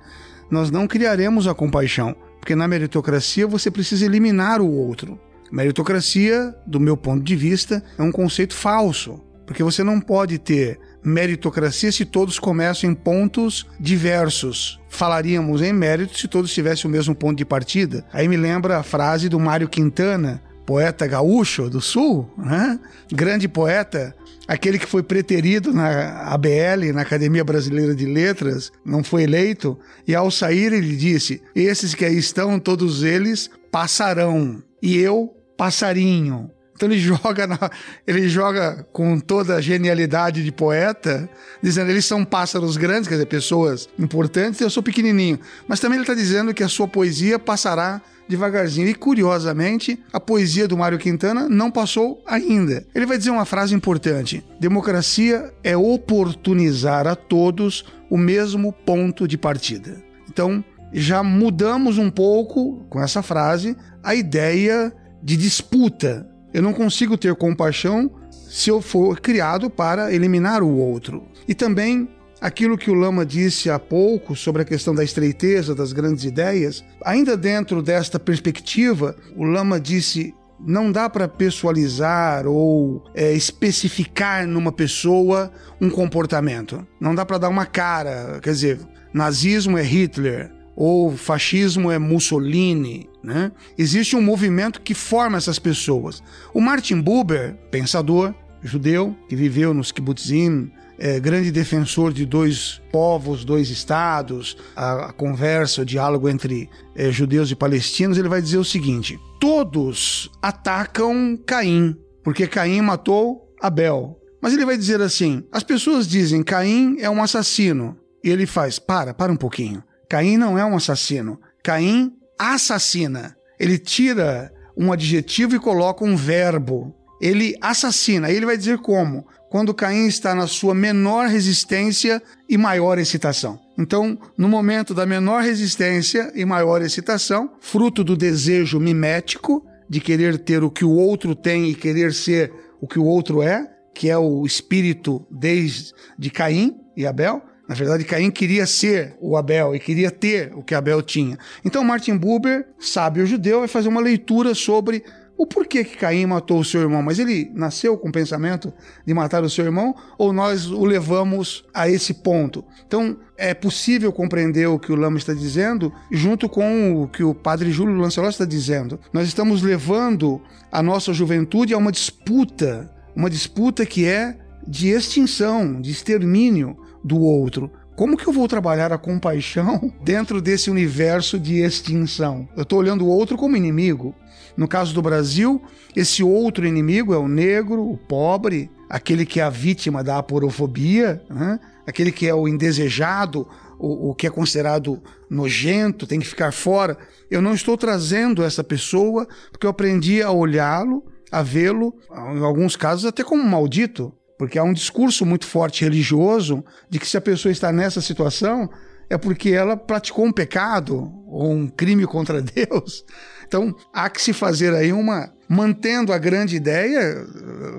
nós 0.51 0.69
não 0.69 0.87
criaremos 0.87 1.47
a 1.47 1.55
compaixão, 1.55 2.15
porque 2.39 2.55
na 2.55 2.67
meritocracia 2.67 3.45
você 3.45 3.69
precisa 3.69 4.05
eliminar 4.05 4.61
o 4.61 4.71
outro. 4.71 5.19
Meritocracia, 5.51 6.55
do 6.65 6.79
meu 6.79 6.95
ponto 6.95 7.23
de 7.23 7.35
vista, 7.35 7.83
é 7.97 8.01
um 8.01 8.11
conceito 8.11 8.53
falso, 8.53 9.19
porque 9.45 9.63
você 9.63 9.83
não 9.83 9.99
pode 9.99 10.37
ter 10.37 10.79
meritocracia 11.03 11.91
se 11.91 12.05
todos 12.05 12.37
começam 12.37 12.89
em 12.89 12.93
pontos 12.93 13.65
diversos. 13.79 14.79
Falaríamos 14.89 15.61
em 15.61 15.73
mérito 15.73 16.17
se 16.17 16.27
todos 16.27 16.53
tivessem 16.53 16.89
o 16.89 16.91
mesmo 16.91 17.15
ponto 17.15 17.37
de 17.37 17.45
partida. 17.45 18.05
Aí 18.11 18.27
me 18.27 18.37
lembra 18.37 18.77
a 18.77 18.83
frase 18.83 19.29
do 19.29 19.39
Mário 19.39 19.67
Quintana, 19.67 20.41
poeta 20.69 21.07
gaúcho 21.07 21.67
do 21.67 21.81
Sul, 21.81 22.31
né? 22.37 22.79
grande 23.11 23.47
poeta, 23.47 24.15
aquele 24.47 24.77
que 24.77 24.85
foi 24.85 25.01
preterido 25.01 25.73
na 25.73 26.31
ABL, 26.31 26.93
na 26.93 27.01
Academia 27.01 27.43
Brasileira 27.43 27.95
de 27.95 28.05
Letras, 28.05 28.71
não 28.85 29.03
foi 29.03 29.23
eleito, 29.23 29.79
e 30.07 30.13
ao 30.13 30.29
sair 30.29 30.71
ele 30.71 30.95
disse: 30.95 31.41
Esses 31.55 31.95
que 31.95 32.05
aí 32.05 32.15
estão, 32.15 32.59
todos 32.59 33.01
eles 33.01 33.49
passarão, 33.71 34.61
e 34.79 34.95
eu 34.95 35.35
passarinho. 35.57 36.51
Então 36.79 36.89
ele 36.89 36.97
joga, 36.97 37.45
na, 37.45 37.69
ele 38.07 38.29
joga 38.29 38.87
com 38.93 39.19
toda 39.19 39.55
a 39.55 39.61
genialidade 39.61 40.45
de 40.45 40.49
poeta, 40.49 41.29
dizendo 41.61 41.91
eles 41.91 42.05
são 42.05 42.23
pássaros 42.23 42.77
grandes, 42.77 43.05
quer 43.05 43.15
dizer, 43.15 43.25
pessoas 43.25 43.89
importantes, 43.99 44.61
eu 44.61 44.69
sou 44.69 44.81
pequenininho. 44.81 45.37
Mas 45.67 45.81
também 45.81 45.97
ele 45.97 46.03
está 46.03 46.13
dizendo 46.13 46.53
que 46.53 46.63
a 46.63 46.69
sua 46.69 46.87
poesia 46.87 47.37
passará 47.37 48.01
devagarzinho. 48.29 48.87
E 48.87 48.95
curiosamente, 48.95 50.01
a 50.13 50.21
poesia 50.21 50.69
do 50.69 50.77
Mário 50.77 50.97
Quintana 50.97 51.49
não 51.49 51.69
passou 51.69 52.23
ainda. 52.25 52.85
Ele 52.95 53.05
vai 53.05 53.17
dizer 53.17 53.31
uma 53.31 53.43
frase 53.43 53.75
importante: 53.75 54.41
democracia 54.57 55.53
é 55.61 55.75
oportunizar 55.75 57.07
a 57.07 57.15
todos 57.15 57.83
o 58.09 58.17
mesmo 58.17 58.71
ponto 58.71 59.27
de 59.27 59.37
partida. 59.37 60.01
Então, 60.29 60.63
já 60.93 61.21
mudamos 61.23 61.97
um 61.97 62.09
pouco 62.09 62.85
com 62.89 63.01
essa 63.01 63.21
frase 63.21 63.75
a 64.01 64.15
ideia 64.15 64.93
de 65.21 65.35
disputa. 65.35 66.28
Eu 66.53 66.61
não 66.61 66.73
consigo 66.73 67.17
ter 67.17 67.35
compaixão 67.35 68.09
se 68.31 68.69
eu 68.69 68.81
for 68.81 69.19
criado 69.19 69.69
para 69.69 70.13
eliminar 70.13 70.63
o 70.63 70.75
outro. 70.75 71.23
E 71.47 71.53
também 71.53 72.09
aquilo 72.41 72.77
que 72.77 72.89
o 72.89 72.95
Lama 72.95 73.25
disse 73.25 73.69
há 73.69 73.77
pouco 73.77 74.35
sobre 74.35 74.61
a 74.61 74.65
questão 74.65 74.95
da 74.95 75.03
estreiteza 75.03 75.75
das 75.75 75.93
grandes 75.93 76.23
ideias, 76.23 76.83
ainda 77.03 77.37
dentro 77.37 77.81
desta 77.81 78.19
perspectiva, 78.19 79.15
o 79.35 79.43
Lama 79.43 79.79
disse: 79.79 80.33
não 80.59 80.91
dá 80.91 81.09
para 81.09 81.27
pessoalizar 81.27 82.47
ou 82.47 83.03
é, 83.13 83.31
especificar 83.33 84.47
numa 84.47 84.71
pessoa 84.71 85.51
um 85.79 85.89
comportamento. 85.89 86.85
Não 86.99 87.15
dá 87.15 87.25
para 87.25 87.37
dar 87.37 87.49
uma 87.49 87.65
cara. 87.65 88.39
Quer 88.41 88.51
dizer, 88.51 88.79
nazismo 89.13 89.77
é 89.77 89.83
Hitler 89.83 90.58
ou 90.79 91.11
fascismo 91.17 91.91
é 91.91 91.99
Mussolini. 91.99 93.09
Né? 93.21 93.51
Existe 93.77 94.15
um 94.15 94.21
movimento 94.21 94.79
que 94.79 94.93
forma 94.93 95.37
essas 95.37 95.59
pessoas. 95.59 96.23
O 96.53 96.61
Martin 96.61 97.01
Buber, 97.01 97.57
pensador 97.69 98.33
judeu, 98.61 99.15
que 99.27 99.35
viveu 99.35 99.73
nos 99.73 99.91
kibbutzim, 99.91 100.71
é, 100.97 101.19
grande 101.19 101.51
defensor 101.51 102.13
de 102.13 102.25
dois 102.25 102.81
povos, 102.91 103.43
dois 103.43 103.69
estados, 103.69 104.57
a, 104.75 105.07
a 105.07 105.13
conversa, 105.13 105.81
o 105.81 105.85
diálogo 105.85 106.29
entre 106.29 106.69
é, 106.95 107.11
judeus 107.11 107.51
e 107.51 107.55
palestinos, 107.55 108.17
ele 108.17 108.29
vai 108.29 108.41
dizer 108.41 108.57
o 108.57 108.65
seguinte: 108.65 109.19
todos 109.39 110.31
atacam 110.41 111.37
Caim, 111.45 111.95
porque 112.23 112.47
Caim 112.47 112.81
matou 112.81 113.53
Abel. 113.61 114.17
Mas 114.41 114.53
ele 114.53 114.65
vai 114.65 114.77
dizer 114.77 115.01
assim: 115.01 115.43
as 115.51 115.63
pessoas 115.63 116.07
dizem 116.07 116.41
Caim 116.41 116.97
é 116.99 117.09
um 117.09 117.21
assassino. 117.21 117.97
E 118.23 118.29
ele 118.29 118.45
faz: 118.45 118.79
para, 118.79 119.13
para 119.13 119.31
um 119.31 119.37
pouquinho. 119.37 119.83
Caim 120.09 120.37
não 120.37 120.57
é 120.57 120.65
um 120.65 120.75
assassino. 120.75 121.39
Caim 121.63 122.11
assassina. 122.37 123.35
Ele 123.59 123.77
tira 123.77 124.51
um 124.75 124.91
adjetivo 124.91 125.55
e 125.55 125.59
coloca 125.59 126.03
um 126.03 126.15
verbo. 126.15 126.95
Ele 127.21 127.55
assassina. 127.61 128.27
Aí 128.27 128.35
ele 128.35 128.45
vai 128.45 128.57
dizer 128.57 128.79
como? 128.79 129.25
quando 129.49 129.73
Caim 129.73 130.05
está 130.05 130.35
na 130.35 130.47
sua 130.47 130.75
menor 130.75 131.27
resistência 131.27 132.21
e 132.47 132.57
maior 132.57 132.97
excitação. 132.99 133.59
Então, 133.77 134.17
no 134.37 134.47
momento 134.47 134.93
da 134.93 135.05
menor 135.05 135.41
resistência 135.41 136.31
e 136.35 136.45
maior 136.45 136.81
excitação, 136.81 137.51
fruto 137.59 138.03
do 138.03 138.15
desejo 138.15 138.79
mimético 138.79 139.65
de 139.89 139.99
querer 139.99 140.37
ter 140.37 140.63
o 140.63 140.69
que 140.69 140.85
o 140.85 140.91
outro 140.91 141.33
tem 141.33 141.67
e 141.67 141.73
querer 141.73 142.13
ser 142.13 142.53
o 142.79 142.87
que 142.87 142.99
o 142.99 143.05
outro 143.05 143.41
é, 143.41 143.67
que 143.93 144.09
é 144.09 144.17
o 144.17 144.45
espírito 144.45 145.25
desde 145.31 145.93
de 146.17 146.29
Caim 146.29 146.75
e 146.95 147.07
Abel. 147.07 147.41
Na 147.69 147.75
verdade, 147.75 148.03
Caim 148.03 148.31
queria 148.31 148.65
ser 148.65 149.15
o 149.21 149.37
Abel 149.37 149.75
e 149.75 149.79
queria 149.79 150.09
ter 150.09 150.51
o 150.55 150.63
que 150.63 150.73
Abel 150.73 151.03
tinha. 151.03 151.37
Então, 151.63 151.83
Martin 151.83 152.17
Buber, 152.17 152.65
sábio 152.79 153.27
judeu, 153.27 153.59
vai 153.59 153.67
fazer 153.67 153.87
uma 153.87 154.01
leitura 154.01 154.55
sobre 154.55 155.03
o 155.37 155.45
porquê 155.45 155.83
que 155.83 155.95
Caim 155.95 156.25
matou 156.25 156.59
o 156.59 156.65
seu 156.65 156.81
irmão, 156.81 157.03
mas 157.03 157.19
ele 157.19 157.51
nasceu 157.53 157.95
com 157.95 158.09
o 158.09 158.11
pensamento 158.11 158.73
de 159.05 159.13
matar 159.13 159.43
o 159.43 159.49
seu 159.51 159.65
irmão 159.65 159.95
ou 160.17 160.33
nós 160.33 160.65
o 160.65 160.83
levamos 160.83 161.63
a 161.71 161.87
esse 161.87 162.15
ponto? 162.15 162.65
Então, 162.87 163.15
é 163.37 163.53
possível 163.53 164.11
compreender 164.11 164.65
o 164.65 164.79
que 164.79 164.91
o 164.91 164.95
Lama 164.95 165.19
está 165.19 165.35
dizendo 165.35 165.93
junto 166.11 166.49
com 166.49 167.03
o 167.03 167.07
que 167.07 167.23
o 167.23 167.35
padre 167.35 167.71
Júlio 167.71 167.97
Lancelot 167.97 168.31
está 168.31 168.45
dizendo. 168.45 168.99
Nós 169.13 169.27
estamos 169.27 169.61
levando 169.61 170.41
a 170.71 170.81
nossa 170.81 171.13
juventude 171.13 171.75
a 171.75 171.77
uma 171.77 171.91
disputa, 171.91 172.91
uma 173.15 173.29
disputa 173.29 173.85
que 173.85 174.07
é 174.07 174.35
de 174.67 174.89
extinção, 174.89 175.79
de 175.79 175.91
extermínio 175.91 176.88
do 177.03 177.19
outro. 177.19 177.71
Como 177.95 178.15
que 178.15 178.27
eu 178.27 178.33
vou 178.33 178.47
trabalhar 178.47 178.93
a 178.93 178.97
compaixão 178.97 179.93
dentro 180.01 180.41
desse 180.41 180.69
universo 180.71 181.37
de 181.37 181.59
extinção? 181.59 182.47
Eu 182.55 182.63
estou 182.63 182.79
olhando 182.79 183.05
o 183.05 183.09
outro 183.09 183.37
como 183.37 183.57
inimigo. 183.57 184.15
No 184.55 184.67
caso 184.67 184.93
do 184.93 185.01
Brasil, 185.01 185.61
esse 185.95 186.23
outro 186.23 186.65
inimigo 186.65 187.13
é 187.13 187.17
o 187.17 187.27
negro, 187.27 187.81
o 187.81 187.97
pobre, 187.97 188.69
aquele 188.89 189.25
que 189.25 189.39
é 189.39 189.43
a 189.43 189.49
vítima 189.49 190.03
da 190.03 190.17
aporofobia, 190.17 191.21
né? 191.29 191.59
aquele 191.85 192.11
que 192.11 192.27
é 192.27 192.33
o 192.33 192.47
indesejado, 192.47 193.47
o, 193.77 194.09
o, 194.09 194.15
que 194.15 194.27
é 194.27 194.29
considerado 194.29 195.01
nojento, 195.29 196.07
tem 196.07 196.19
que 196.19 196.27
ficar 196.27 196.51
fora. 196.51 196.97
Eu 197.29 197.41
não 197.41 197.53
estou 197.53 197.77
trazendo 197.77 198.43
essa 198.43 198.63
pessoa 198.63 199.27
porque 199.51 199.65
eu 199.65 199.71
aprendi 199.71 200.21
a 200.21 200.31
olhá-lo, 200.31 201.03
a 201.31 201.41
vê-lo, 201.41 201.93
em 202.11 202.43
alguns 202.43 202.75
casos 202.75 203.05
até 203.05 203.23
como 203.23 203.43
maldito, 203.43 204.13
porque 204.39 204.57
há 204.57 204.63
um 204.63 204.71
discurso 204.71 205.25
muito 205.25 205.45
forte 205.45 205.83
religioso 205.83 206.63
de 206.89 206.97
que 206.97 207.05
se 207.05 207.17
a 207.17 207.21
pessoa 207.21 207.51
está 207.51 207.73
nessa 207.73 207.99
situação 207.99 208.69
é 209.09 209.17
porque 209.17 209.49
ela 209.49 209.75
praticou 209.75 210.25
um 210.25 210.31
pecado 210.31 211.11
ou 211.27 211.51
um 211.51 211.67
crime 211.67 212.05
contra 212.05 212.39
Deus. 212.41 213.03
Então, 213.45 213.75
há 213.93 214.09
que 214.09 214.21
se 214.21 214.31
fazer 214.31 214.73
aí 214.73 214.93
uma. 214.93 215.29
Mantendo 215.51 216.13
a 216.13 216.19
grande 216.19 216.55
ideia, 216.55 217.25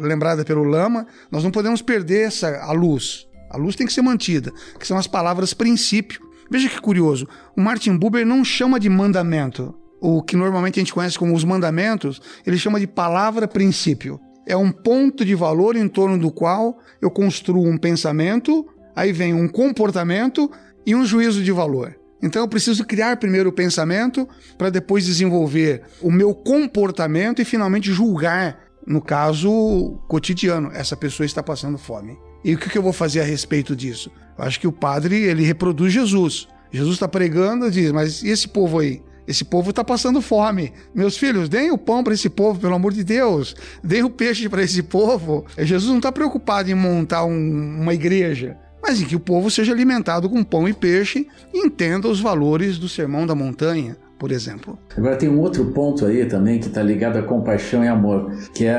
lembrada 0.01 0.45
pelo 0.45 0.65
Lama, 0.65 1.07
nós 1.31 1.45
não 1.45 1.53
podemos 1.53 1.81
perder 1.81 2.27
essa, 2.27 2.59
a 2.59 2.73
luz. 2.73 3.29
A 3.49 3.57
luz 3.57 3.77
tem 3.77 3.87
que 3.87 3.93
ser 3.93 4.03
mantida, 4.03 4.53
que 4.77 4.85
são 4.85 4.99
as 4.99 5.07
palavras 5.07 5.55
princípio. 5.55 6.21
Veja 6.51 6.69
que 6.69 6.81
curioso, 6.81 7.29
o 7.57 7.61
Martin 7.61 7.97
Buber 7.97 8.27
não 8.27 8.45
chama 8.45 8.81
de 8.81 8.89
mandamento. 8.89 9.73
O 10.01 10.21
que 10.21 10.35
normalmente 10.35 10.81
a 10.81 10.83
gente 10.83 10.93
conhece 10.93 11.17
como 11.17 11.33
os 11.33 11.45
mandamentos, 11.45 12.21
ele 12.45 12.59
chama 12.59 12.81
de 12.81 12.89
palavra 12.89 13.47
princípio. 13.47 14.21
É 14.47 14.57
um 14.57 14.73
ponto 14.73 15.25
de 15.25 15.35
valor 15.35 15.77
em 15.77 15.89
torno 15.89 16.19
do 16.19 16.31
qual 16.31 16.79
eu 17.01 17.11
construo 17.11 17.67
um 17.67 17.77
pensamento, 17.77 18.67
aí 18.95 19.13
vem 19.13 19.35
um 19.35 19.49
comportamento 19.49 20.51
e 20.85 20.95
um 20.95 21.05
juízo 21.05 21.43
de 21.43 21.53
valor. 21.53 21.97
Então 22.23 22.43
eu 22.43 22.49
preciso 22.49 22.85
criar 22.85 23.17
primeiro 23.17 23.49
o 23.51 23.53
pensamento 23.53 24.29
para 24.59 24.71
depois 24.71 25.07
desenvolver 25.07 25.83
o 26.03 26.11
meu 26.11 26.35
comportamento 26.35 27.41
e 27.41 27.45
finalmente 27.45 27.93
julgar, 27.93 28.59
no 28.87 29.01
caso 29.01 29.99
cotidiano, 30.09 30.71
essa 30.73 30.97
pessoa 30.97 31.25
está 31.25 31.43
passando 31.43 31.79
fome. 31.79 32.19
E 32.45 32.55
o 32.55 32.59
que 32.59 32.77
eu 32.77 32.83
vou 32.83 32.93
fazer 32.93 33.21
a 33.21 33.25
respeito 33.25 33.77
disso? 33.77 34.11
Eu 34.37 34.45
acho 34.45 34.61
que 34.61 34.67
o 34.67 34.73
padre 34.73 35.17
ele 35.17 35.45
reproduz 35.45 35.93
Jesus. 35.93 36.49
Jesus 36.71 36.95
está 36.95 37.09
pregando 37.09 37.67
e 37.67 37.71
diz: 37.71 37.93
Mas 37.93 38.23
e 38.23 38.29
esse 38.29 38.49
povo 38.49 38.79
aí? 38.79 39.03
Esse 39.31 39.45
povo 39.45 39.71
está 39.71 39.85
passando 39.85 40.21
fome. 40.21 40.73
Meus 40.93 41.17
filhos, 41.17 41.49
deem 41.49 41.71
o 41.71 41.79
pão 41.79 42.03
para 42.03 42.15
esse 42.15 42.29
povo, 42.29 42.59
pelo 42.59 42.75
amor 42.75 42.93
de 42.93 43.05
Deus. 43.05 43.55
Deem 43.81 44.03
o 44.03 44.11
peixe 44.11 44.49
para 44.49 44.65
esse 44.65 44.83
povo. 44.83 45.47
Jesus 45.57 45.89
não 45.89 45.99
está 45.99 46.11
preocupado 46.11 46.69
em 46.69 46.75
montar 46.75 47.25
um, 47.25 47.81
uma 47.81 47.95
igreja 47.95 48.57
mas 48.83 48.99
em 49.03 49.05
que 49.05 49.15
o 49.15 49.21
povo 49.21 49.51
seja 49.51 49.73
alimentado 49.73 50.29
com 50.31 50.43
pão 50.43 50.67
e 50.67 50.73
peixe 50.73 51.29
e 51.53 51.67
entenda 51.67 52.09
os 52.09 52.19
valores 52.19 52.79
do 52.79 52.89
sermão 52.89 53.27
da 53.27 53.35
montanha, 53.35 53.95
por 54.19 54.33
exemplo. 54.33 54.79
Agora 54.97 55.17
tem 55.17 55.29
um 55.29 55.39
outro 55.39 55.67
ponto 55.67 56.07
aí 56.07 56.25
também 56.25 56.59
que 56.59 56.69
está 56.69 56.83
ligado 56.83 57.19
a 57.19 57.23
compaixão 57.23 57.85
e 57.85 57.89
amor, 57.89 58.33
que 58.55 58.65
é 58.65 58.75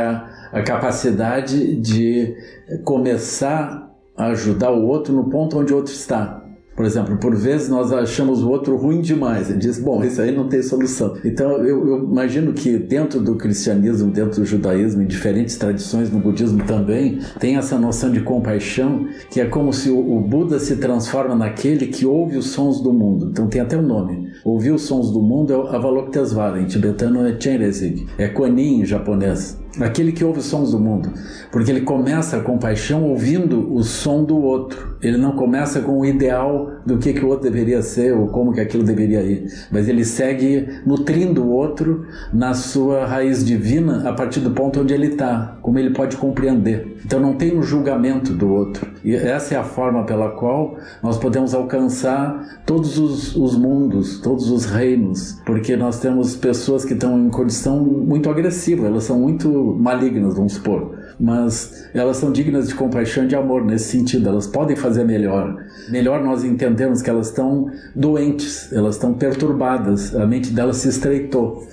a 0.52 0.64
capacidade 0.64 1.76
de 1.76 2.36
começar 2.84 3.88
a 4.18 4.26
ajudar 4.30 4.72
o 4.72 4.88
outro 4.88 5.14
no 5.14 5.30
ponto 5.30 5.60
onde 5.60 5.72
o 5.72 5.76
outro 5.76 5.94
está. 5.94 6.41
Por 6.76 6.86
exemplo, 6.86 7.18
por 7.18 7.36
vezes 7.36 7.70
nós 7.70 7.92
achamos 7.92 8.42
o 8.42 8.50
outro 8.50 8.76
ruim 8.76 9.02
demais. 9.02 9.50
Ele 9.50 9.60
diz, 9.60 9.78
bom, 9.78 10.04
isso 10.04 10.22
aí 10.22 10.32
não 10.32 10.48
tem 10.48 10.64
solução. 10.64 11.16
Então 11.24 11.52
eu, 11.64 11.88
eu, 11.88 12.04
imagino 12.04 12.54
que 12.54 12.78
dentro 12.78 13.20
do 13.20 13.36
cristianismo, 13.36 14.10
dentro 14.10 14.42
do 14.42 14.46
judaísmo, 14.46 15.02
em 15.02 15.06
diferentes 15.06 15.58
tradições, 15.58 16.10
no 16.10 16.20
budismo 16.20 16.64
também, 16.64 17.20
tem 17.40 17.58
essa 17.58 17.78
noção 17.78 18.12
de 18.12 18.22
compaixão, 18.22 19.08
que 19.30 19.42
é 19.42 19.46
como 19.46 19.74
se 19.74 19.90
o, 19.90 20.18
o 20.18 20.22
Buda 20.22 20.60
se 20.60 20.78
transforma 20.78 21.36
naquele 21.36 21.88
que 21.88 22.06
ouve 22.06 22.38
os 22.38 22.48
sons 22.48 22.82
do 22.82 22.94
mundo. 22.94 23.30
Então 23.32 23.48
tem 23.48 23.62
até 23.62 23.78
o 23.78 23.82
um 23.82 23.88
nome. 23.88 24.32
Ouvir 24.44 24.72
os 24.72 24.84
sons 24.84 25.12
do 25.12 25.22
mundo 25.22 25.54
é 25.54 25.76
Avalokitesvara, 25.76 26.60
em 26.60 26.66
tibetano 26.66 27.26
é 27.28 27.40
Chenrezig, 27.40 28.08
é 28.18 28.28
Kuan 28.28 28.60
em 28.60 28.86
japonês 28.86 29.61
aquele 29.80 30.12
que 30.12 30.24
ouve 30.24 30.40
os 30.40 30.46
sons 30.46 30.72
do 30.72 30.80
mundo, 30.80 31.12
porque 31.52 31.72
ele 31.72 31.82
começa 31.82 32.38
a 32.38 32.42
compaixão 32.42 33.04
ouvindo 33.04 33.74
o 33.74 33.84
som 33.84 34.24
do 34.24 34.38
outro. 34.38 34.98
Ele 35.02 35.18
não 35.18 35.32
começa 35.32 35.82
com 35.82 36.00
o 36.00 36.06
ideal 36.06 36.72
do 36.86 36.98
que, 36.98 37.14
que 37.14 37.24
o 37.24 37.28
outro 37.28 37.50
deveria 37.50 37.82
ser 37.82 38.14
ou 38.14 38.28
como 38.28 38.54
que 38.54 38.60
aquilo 38.60 38.84
deveria 38.84 39.22
ir, 39.22 39.46
mas 39.72 39.88
ele 39.88 40.04
segue 40.04 40.68
nutrindo 40.86 41.44
o 41.44 41.52
outro 41.52 42.06
na 42.34 42.54
sua 42.54 43.06
raiz 43.06 43.46
divina 43.46 44.08
a 44.08 44.14
partir 44.14 44.42
do 44.42 44.52
ponto 44.52 44.82
onde 44.82 44.94
ele 44.94 45.08
está, 45.08 45.58
como 45.62 45.80
ele 45.80 45.92
pode 45.92 46.18
compreender. 46.18 46.98
Então 47.06 47.20
não 47.20 47.34
tem 47.34 47.58
um 47.58 47.64
julgamento 47.64 48.34
do 48.34 48.52
outro. 48.52 48.90
E 49.04 49.16
essa 49.16 49.56
é 49.56 49.58
a 49.58 49.64
forma 49.64 50.04
pela 50.04 50.30
qual 50.30 50.78
nós 51.02 51.18
podemos 51.18 51.54
alcançar 51.54 52.62
todos 52.66 53.00
os, 53.00 53.36
os 53.36 53.58
mundos, 53.58 54.20
todos 54.20 54.50
os 54.52 54.66
reinos, 54.66 55.40
porque 55.46 55.76
nós 55.76 56.00
temos 56.00 56.36
pessoas 56.36 56.86
que 56.86 56.94
estão 56.94 57.20
em 57.20 57.30
condição 57.30 57.80
muito 57.84 58.30
agressiva, 58.30 58.86
elas 58.86 59.06
são 59.06 59.20
muito 59.20 59.61
malignas, 59.64 60.36
vamos 60.36 60.54
supor, 60.54 60.98
mas 61.20 61.88
elas 61.94 62.18
são 62.18 62.32
dignas 62.32 62.68
de 62.68 62.76
compaixão 62.76 63.24
e 63.26 63.28
de 63.28 63.36
amor 63.36 63.64
nesse 63.66 63.98
sentido, 63.98 64.30
elas 64.30 64.48
podem 64.48 64.76
fazer 64.76 65.04
melhor. 65.04 65.56
Melhor 65.90 66.24
nós 66.24 66.44
entendemos 66.44 67.02
que 67.02 67.10
elas 67.10 67.28
estão 67.28 67.68
doentes, 67.96 68.72
elas 68.74 68.96
estão 68.96 69.14
perturbadas, 69.14 70.16
a 70.16 70.26
mente 70.26 70.52
delas 70.52 70.78
se 70.78 70.90
estreitou. 70.90 71.68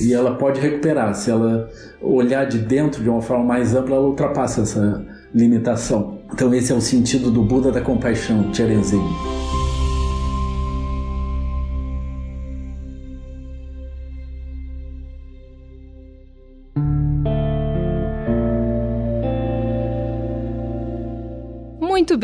E 0.00 0.12
ela 0.12 0.34
pode 0.34 0.60
recuperar, 0.60 1.14
se 1.14 1.30
ela 1.30 1.68
olhar 2.00 2.46
de 2.46 2.58
dentro 2.58 3.02
de 3.02 3.08
uma 3.08 3.22
forma 3.22 3.44
mais 3.44 3.74
ampla, 3.74 3.96
ela 3.96 4.06
ultrapassa 4.06 4.62
essa 4.62 5.04
limitação. 5.32 6.18
Então 6.32 6.52
esse 6.54 6.72
é 6.72 6.74
o 6.74 6.80
sentido 6.80 7.30
do 7.30 7.42
Buda 7.42 7.70
da 7.70 7.80
compaixão, 7.80 8.50
Tcherenzin. 8.50 9.02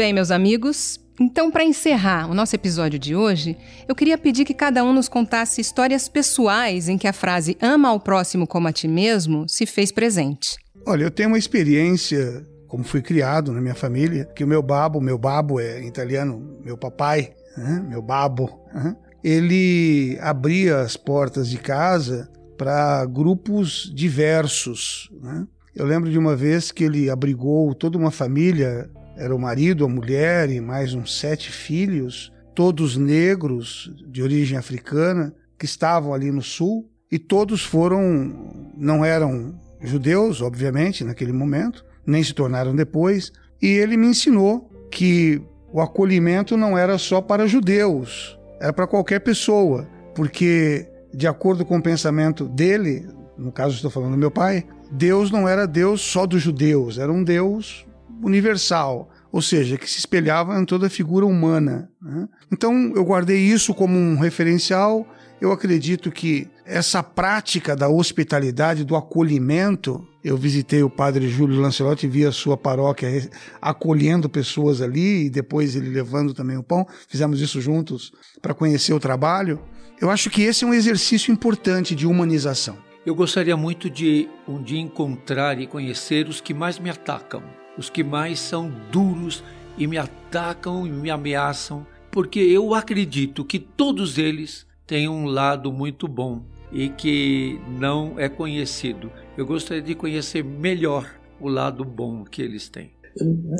Bem, 0.00 0.14
meus 0.14 0.30
amigos. 0.30 0.98
Então, 1.20 1.50
para 1.50 1.62
encerrar 1.62 2.30
o 2.30 2.32
nosso 2.32 2.56
episódio 2.56 2.98
de 2.98 3.14
hoje, 3.14 3.54
eu 3.86 3.94
queria 3.94 4.16
pedir 4.16 4.46
que 4.46 4.54
cada 4.54 4.82
um 4.82 4.94
nos 4.94 5.10
contasse 5.10 5.60
histórias 5.60 6.08
pessoais 6.08 6.88
em 6.88 6.96
que 6.96 7.06
a 7.06 7.12
frase 7.12 7.54
ama 7.60 7.90
ao 7.90 8.00
próximo 8.00 8.46
como 8.46 8.66
a 8.66 8.72
ti 8.72 8.88
mesmo 8.88 9.46
se 9.46 9.66
fez 9.66 9.92
presente. 9.92 10.56
Olha, 10.86 11.04
eu 11.04 11.10
tenho 11.10 11.28
uma 11.28 11.36
experiência, 11.36 12.46
como 12.66 12.82
fui 12.82 13.02
criado 13.02 13.52
na 13.52 13.60
minha 13.60 13.74
família, 13.74 14.24
que 14.34 14.42
o 14.42 14.46
meu 14.46 14.62
babo, 14.62 15.02
meu 15.02 15.18
babo 15.18 15.60
é 15.60 15.84
italiano, 15.84 16.58
meu 16.64 16.78
papai, 16.78 17.34
né? 17.54 17.84
meu 17.86 18.00
babo, 18.00 18.58
né? 18.72 18.96
ele 19.22 20.16
abria 20.22 20.80
as 20.80 20.96
portas 20.96 21.46
de 21.46 21.58
casa 21.58 22.26
para 22.56 23.04
grupos 23.04 23.92
diversos. 23.94 25.10
Né? 25.20 25.46
Eu 25.76 25.84
lembro 25.84 26.10
de 26.10 26.18
uma 26.18 26.34
vez 26.34 26.72
que 26.72 26.84
ele 26.84 27.10
abrigou 27.10 27.74
toda 27.74 27.98
uma 27.98 28.10
família, 28.10 28.90
era 29.20 29.36
o 29.36 29.38
marido, 29.38 29.84
a 29.84 29.88
mulher 29.88 30.48
e 30.48 30.62
mais 30.62 30.94
uns 30.94 31.20
sete 31.20 31.52
filhos, 31.52 32.32
todos 32.54 32.96
negros 32.96 33.92
de 34.08 34.22
origem 34.22 34.56
africana, 34.56 35.34
que 35.58 35.66
estavam 35.66 36.14
ali 36.14 36.32
no 36.32 36.40
sul, 36.40 36.90
e 37.12 37.18
todos 37.18 37.62
foram, 37.62 38.72
não 38.74 39.04
eram 39.04 39.54
judeus, 39.82 40.40
obviamente, 40.40 41.04
naquele 41.04 41.32
momento, 41.32 41.84
nem 42.06 42.24
se 42.24 42.32
tornaram 42.32 42.74
depois, 42.74 43.30
e 43.60 43.66
ele 43.66 43.94
me 43.94 44.06
ensinou 44.06 44.70
que 44.90 45.42
o 45.70 45.82
acolhimento 45.82 46.56
não 46.56 46.78
era 46.78 46.96
só 46.96 47.20
para 47.20 47.46
judeus, 47.46 48.38
era 48.58 48.72
para 48.72 48.86
qualquer 48.86 49.20
pessoa, 49.20 49.86
porque, 50.14 50.88
de 51.12 51.26
acordo 51.26 51.62
com 51.62 51.76
o 51.76 51.82
pensamento 51.82 52.48
dele, 52.48 53.06
no 53.36 53.52
caso 53.52 53.74
estou 53.74 53.90
falando 53.90 54.12
do 54.12 54.18
meu 54.18 54.30
pai, 54.30 54.64
Deus 54.90 55.30
não 55.30 55.46
era 55.46 55.66
Deus 55.66 56.00
só 56.00 56.24
dos 56.24 56.40
judeus, 56.40 56.96
era 56.96 57.12
um 57.12 57.22
Deus 57.22 57.84
universal, 58.22 59.10
ou 59.32 59.40
seja, 59.40 59.76
que 59.76 59.88
se 59.88 59.98
espelhava 59.98 60.58
em 60.60 60.64
toda 60.64 60.86
a 60.86 60.90
figura 60.90 61.24
humana. 61.26 61.90
Né? 62.00 62.28
Então 62.52 62.92
eu 62.94 63.04
guardei 63.04 63.38
isso 63.38 63.72
como 63.74 63.96
um 63.96 64.18
referencial. 64.18 65.06
Eu 65.40 65.52
acredito 65.52 66.10
que 66.10 66.48
essa 66.66 67.02
prática 67.02 67.74
da 67.74 67.88
hospitalidade, 67.88 68.84
do 68.84 68.94
acolhimento, 68.94 70.06
eu 70.22 70.36
visitei 70.36 70.82
o 70.82 70.90
padre 70.90 71.28
Júlio 71.28 71.60
Lancelotti 71.60 72.06
e 72.06 72.08
vi 72.08 72.26
a 72.26 72.32
sua 72.32 72.56
paróquia 72.56 73.30
acolhendo 73.60 74.28
pessoas 74.28 74.82
ali 74.82 75.26
e 75.26 75.30
depois 75.30 75.74
ele 75.74 75.88
levando 75.88 76.34
também 76.34 76.56
o 76.56 76.62
pão. 76.62 76.86
Fizemos 77.08 77.40
isso 77.40 77.60
juntos 77.60 78.12
para 78.42 78.52
conhecer 78.54 78.92
o 78.92 79.00
trabalho. 79.00 79.60
Eu 80.00 80.10
acho 80.10 80.30
que 80.30 80.42
esse 80.42 80.64
é 80.64 80.66
um 80.66 80.74
exercício 80.74 81.32
importante 81.32 81.94
de 81.94 82.06
humanização. 82.06 82.76
Eu 83.04 83.14
gostaria 83.14 83.56
muito 83.56 83.88
de 83.88 84.28
um 84.46 84.62
dia 84.62 84.78
encontrar 84.78 85.58
e 85.58 85.66
conhecer 85.66 86.28
os 86.28 86.40
que 86.40 86.52
mais 86.52 86.78
me 86.78 86.90
atacam, 86.90 87.42
os 87.80 87.88
que 87.88 88.04
mais 88.04 88.38
são 88.38 88.70
duros 88.92 89.42
e 89.78 89.86
me 89.86 89.96
atacam 89.96 90.86
e 90.86 90.90
me 90.90 91.10
ameaçam, 91.10 91.86
porque 92.10 92.38
eu 92.38 92.74
acredito 92.74 93.42
que 93.42 93.58
todos 93.58 94.18
eles 94.18 94.66
têm 94.86 95.08
um 95.08 95.24
lado 95.24 95.72
muito 95.72 96.06
bom 96.06 96.42
e 96.70 96.90
que 96.90 97.58
não 97.78 98.18
é 98.18 98.28
conhecido. 98.28 99.10
Eu 99.34 99.46
gostaria 99.46 99.82
de 99.82 99.94
conhecer 99.94 100.44
melhor 100.44 101.06
o 101.40 101.48
lado 101.48 101.82
bom 101.82 102.22
que 102.22 102.42
eles 102.42 102.68
têm. 102.68 102.90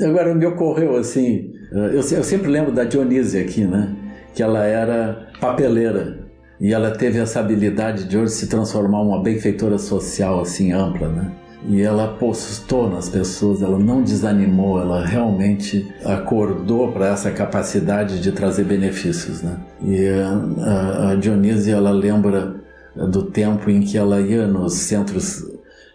Agora 0.05 0.35
me 0.35 0.45
ocorreu 0.45 0.97
assim, 0.97 1.51
eu, 1.71 1.95
eu 1.95 2.23
sempre 2.23 2.47
lembro 2.47 2.71
da 2.71 2.83
Dionise 2.83 3.39
aqui, 3.39 3.65
né? 3.65 3.93
Que 4.35 4.43
ela 4.43 4.63
era 4.65 5.31
papeleira 5.39 6.29
e 6.59 6.71
ela 6.71 6.91
teve 6.91 7.17
essa 7.17 7.39
habilidade 7.39 8.07
de 8.07 8.15
hoje 8.15 8.33
se 8.33 8.47
transformar 8.47 9.01
uma 9.01 9.23
benfeitora 9.23 9.79
social 9.79 10.39
assim 10.39 10.71
ampla, 10.71 11.09
né? 11.09 11.31
E 11.67 11.81
ela 11.81 12.07
postou 12.07 12.89
nas 12.89 13.07
pessoas, 13.07 13.61
ela 13.61 13.77
não 13.77 14.01
desanimou, 14.01 14.79
ela 14.79 15.05
realmente 15.05 15.87
acordou 16.03 16.91
para 16.91 17.09
essa 17.09 17.29
capacidade 17.29 18.19
de 18.19 18.31
trazer 18.31 18.63
benefícios, 18.63 19.43
né? 19.43 19.57
E 19.83 20.07
a, 20.59 21.11
a 21.11 21.15
Dionísia, 21.15 21.75
ela 21.75 21.91
lembra 21.91 22.55
do 22.95 23.23
tempo 23.23 23.69
em 23.69 23.81
que 23.81 23.97
ela 23.97 24.19
ia 24.19 24.47
nos 24.47 24.73
centros 24.73 25.45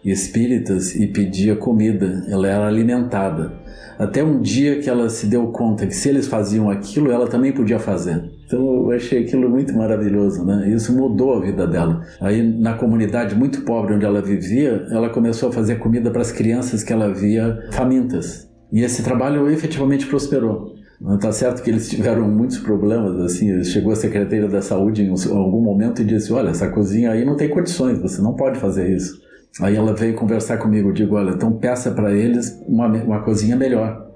espíritas 0.03 0.95
e 0.95 1.07
pedia 1.07 1.55
comida, 1.55 2.25
ela 2.29 2.47
era 2.47 2.65
alimentada. 2.65 3.51
Até 3.99 4.23
um 4.23 4.39
dia 4.39 4.79
que 4.79 4.89
ela 4.89 5.09
se 5.09 5.25
deu 5.25 5.47
conta 5.47 5.85
que 5.85 5.95
se 5.95 6.07
eles 6.07 6.27
faziam 6.27 6.69
aquilo, 6.69 7.11
ela 7.11 7.27
também 7.27 7.51
podia 7.51 7.79
fazer. 7.79 8.36
Então 8.47 8.59
eu 8.59 8.91
achei 8.91 9.23
aquilo 9.23 9.49
muito 9.49 9.75
maravilhoso, 9.75 10.45
né? 10.45 10.69
Isso 10.69 10.95
mudou 10.95 11.35
a 11.35 11.41
vida 11.41 11.67
dela. 11.67 12.01
Aí 12.21 12.41
na 12.41 12.73
comunidade 12.75 13.35
muito 13.35 13.61
pobre 13.61 13.93
onde 13.93 14.05
ela 14.05 14.21
vivia, 14.21 14.87
ela 14.89 15.09
começou 15.09 15.49
a 15.49 15.51
fazer 15.51 15.75
comida 15.75 16.09
para 16.09 16.21
as 16.21 16.31
crianças 16.31 16.81
que 16.81 16.93
ela 16.93 17.13
via 17.13 17.67
famintas. 17.71 18.49
E 18.71 18.81
esse 18.81 19.03
trabalho 19.03 19.49
efetivamente 19.49 20.07
prosperou. 20.07 20.77
Tá 21.19 21.31
certo 21.31 21.61
que 21.61 21.69
eles 21.69 21.89
tiveram 21.89 22.27
muitos 22.27 22.57
problemas, 22.57 23.19
assim, 23.19 23.63
chegou 23.63 23.91
a 23.91 23.95
secretária 23.95 24.47
da 24.47 24.63
saúde 24.63 25.03
em 25.03 25.09
algum 25.09 25.61
momento 25.61 26.01
e 26.01 26.05
disse, 26.05 26.33
olha, 26.33 26.49
essa 26.49 26.69
cozinha 26.69 27.11
aí 27.11 27.23
não 27.23 27.35
tem 27.35 27.49
condições, 27.49 27.99
você 27.99 28.19
não 28.19 28.33
pode 28.33 28.57
fazer 28.57 28.89
isso. 28.95 29.21
Aí 29.61 29.75
ela 29.75 29.93
veio 29.93 30.15
conversar 30.15 30.57
comigo, 30.57 30.91
digo, 30.91 31.15
olha, 31.15 31.31
então 31.31 31.51
peça 31.51 31.91
para 31.91 32.11
eles 32.13 32.59
uma, 32.67 32.87
uma 32.87 33.21
cozinha 33.21 33.55
melhor, 33.55 34.07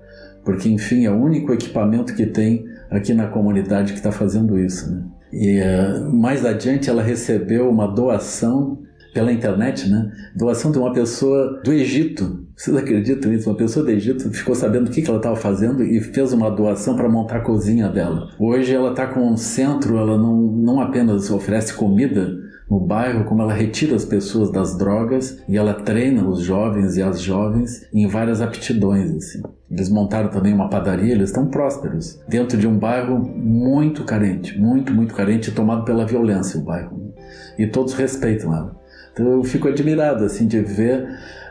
porque 0.44 0.70
enfim, 0.70 1.06
é 1.06 1.12
o 1.12 1.22
único 1.22 1.54
equipamento 1.54 2.16
que 2.16 2.26
tem 2.26 2.66
aqui 2.92 3.14
na 3.14 3.28
comunidade 3.28 3.94
que 3.94 3.98
está 3.98 4.12
fazendo 4.12 4.60
isso, 4.60 4.92
né? 4.92 5.04
E 5.32 5.62
uh, 5.62 6.14
mais 6.14 6.46
adiante 6.46 6.90
ela 6.90 7.02
recebeu 7.02 7.70
uma 7.70 7.88
doação 7.88 8.80
pela 9.14 9.32
internet, 9.32 9.90
né? 9.90 10.12
Doação 10.36 10.72
de 10.72 10.78
uma 10.78 10.92
pessoa 10.92 11.62
do 11.64 11.72
Egito. 11.72 12.46
Vocês 12.56 12.76
acreditam 12.76 13.32
nisso? 13.32 13.50
Uma 13.50 13.58
pessoa 13.58 13.86
do 13.86 13.92
Egito 13.92 14.30
ficou 14.32 14.54
sabendo 14.54 14.88
o 14.88 14.92
que 14.92 15.08
ela 15.08 15.18
estava 15.18 15.36
fazendo 15.36 15.84
e 15.84 16.00
fez 16.02 16.34
uma 16.34 16.52
doação 16.52 16.96
para 16.96 17.10
montar 17.10 17.38
a 17.38 17.42
cozinha 17.42 17.88
dela. 17.88 18.30
Hoje 18.38 18.74
ela 18.74 18.92
está 18.92 19.08
com 19.08 19.22
um 19.22 19.38
centro, 19.38 19.98
ela 19.98 20.18
não, 20.18 20.36
não 20.42 20.82
apenas 20.82 21.32
oferece 21.32 21.74
comida, 21.74 22.30
no 22.72 22.80
bairro, 22.80 23.26
como 23.26 23.42
ela 23.42 23.54
retira 23.54 23.98
as 23.98 24.06
pessoas 24.06 24.50
das 24.50 24.78
drogas 24.78 25.44
e 25.50 25.58
ela 25.58 25.74
treina 25.74 26.26
os 26.26 26.42
jovens 26.42 26.96
e 26.96 27.02
as 27.02 27.20
jovens 27.20 27.86
em 27.94 28.08
várias 28.08 28.42
aptidões. 28.42 29.14
Assim. 29.14 29.42
Eles 29.72 29.90
montaram 29.90 30.30
também 30.30 30.54
uma 30.54 30.70
padaria, 30.70 31.14
eles 31.14 31.30
estão 31.30 31.48
prósperos, 31.48 32.20
dentro 32.28 32.58
de 32.58 32.68
um 32.68 32.78
bairro 32.78 33.18
muito 33.18 34.04
carente, 34.04 34.60
muito, 34.60 34.94
muito 34.94 35.14
carente, 35.14 35.52
tomado 35.52 35.86
pela 35.86 36.06
violência 36.06 36.60
o 36.60 36.64
bairro. 36.64 37.14
E 37.58 37.66
todos 37.66 37.94
respeitam 37.94 38.54
ela. 38.54 38.76
Então 39.14 39.26
eu 39.26 39.44
fico 39.44 39.68
admirado 39.68 40.26
assim 40.26 40.46
de 40.46 40.60
ver 40.60 41.08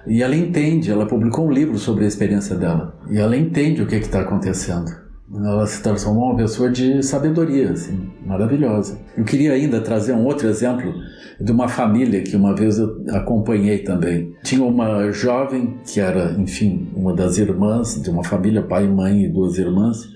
e 0.06 0.22
ela 0.22 0.36
entende, 0.36 0.90
ela 0.90 1.06
publicou 1.06 1.46
um 1.46 1.50
livro 1.50 1.78
sobre 1.78 2.04
a 2.04 2.08
experiência 2.08 2.56
dela 2.56 2.94
e 3.10 3.18
ela 3.18 3.36
entende 3.36 3.82
o 3.82 3.86
que 3.86 3.96
está 3.96 4.20
acontecendo. 4.20 5.09
Ela 5.32 5.64
se 5.66 5.80
transformou 5.82 6.30
uma 6.30 6.36
pessoa 6.36 6.68
de 6.68 7.02
sabedoria, 7.02 7.70
assim, 7.70 8.10
maravilhosa. 8.26 8.98
Eu 9.16 9.24
queria 9.24 9.52
ainda 9.52 9.80
trazer 9.80 10.12
um 10.12 10.24
outro 10.24 10.48
exemplo 10.48 10.92
de 11.40 11.52
uma 11.52 11.68
família 11.68 12.22
que 12.22 12.36
uma 12.36 12.54
vez 12.54 12.78
eu 12.78 13.04
acompanhei 13.10 13.78
também. 13.78 14.34
Tinha 14.42 14.64
uma 14.64 15.10
jovem 15.12 15.78
que 15.86 16.00
era, 16.00 16.32
enfim, 16.32 16.88
uma 16.94 17.14
das 17.14 17.38
irmãs 17.38 18.02
de 18.02 18.10
uma 18.10 18.24
família, 18.24 18.62
pai, 18.62 18.88
mãe 18.88 19.24
e 19.24 19.28
duas 19.28 19.56
irmãs, 19.56 20.08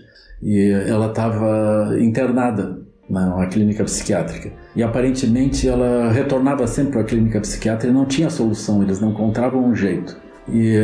e 0.42 0.70
ela 0.70 1.06
estava 1.06 1.96
internada 2.00 2.78
numa 3.08 3.46
clínica 3.46 3.84
psiquiátrica. 3.84 4.50
E 4.74 4.82
aparentemente 4.82 5.68
ela 5.68 6.10
retornava 6.10 6.66
sempre 6.66 6.92
para 6.92 7.00
a 7.02 7.04
clínica 7.04 7.40
psiquiátrica 7.40 7.92
e 7.92 7.94
não 7.94 8.04
tinha 8.04 8.28
solução, 8.28 8.82
eles 8.82 9.00
não 9.00 9.10
encontravam 9.10 9.64
um 9.64 9.74
jeito. 9.74 10.16
E 10.48 10.76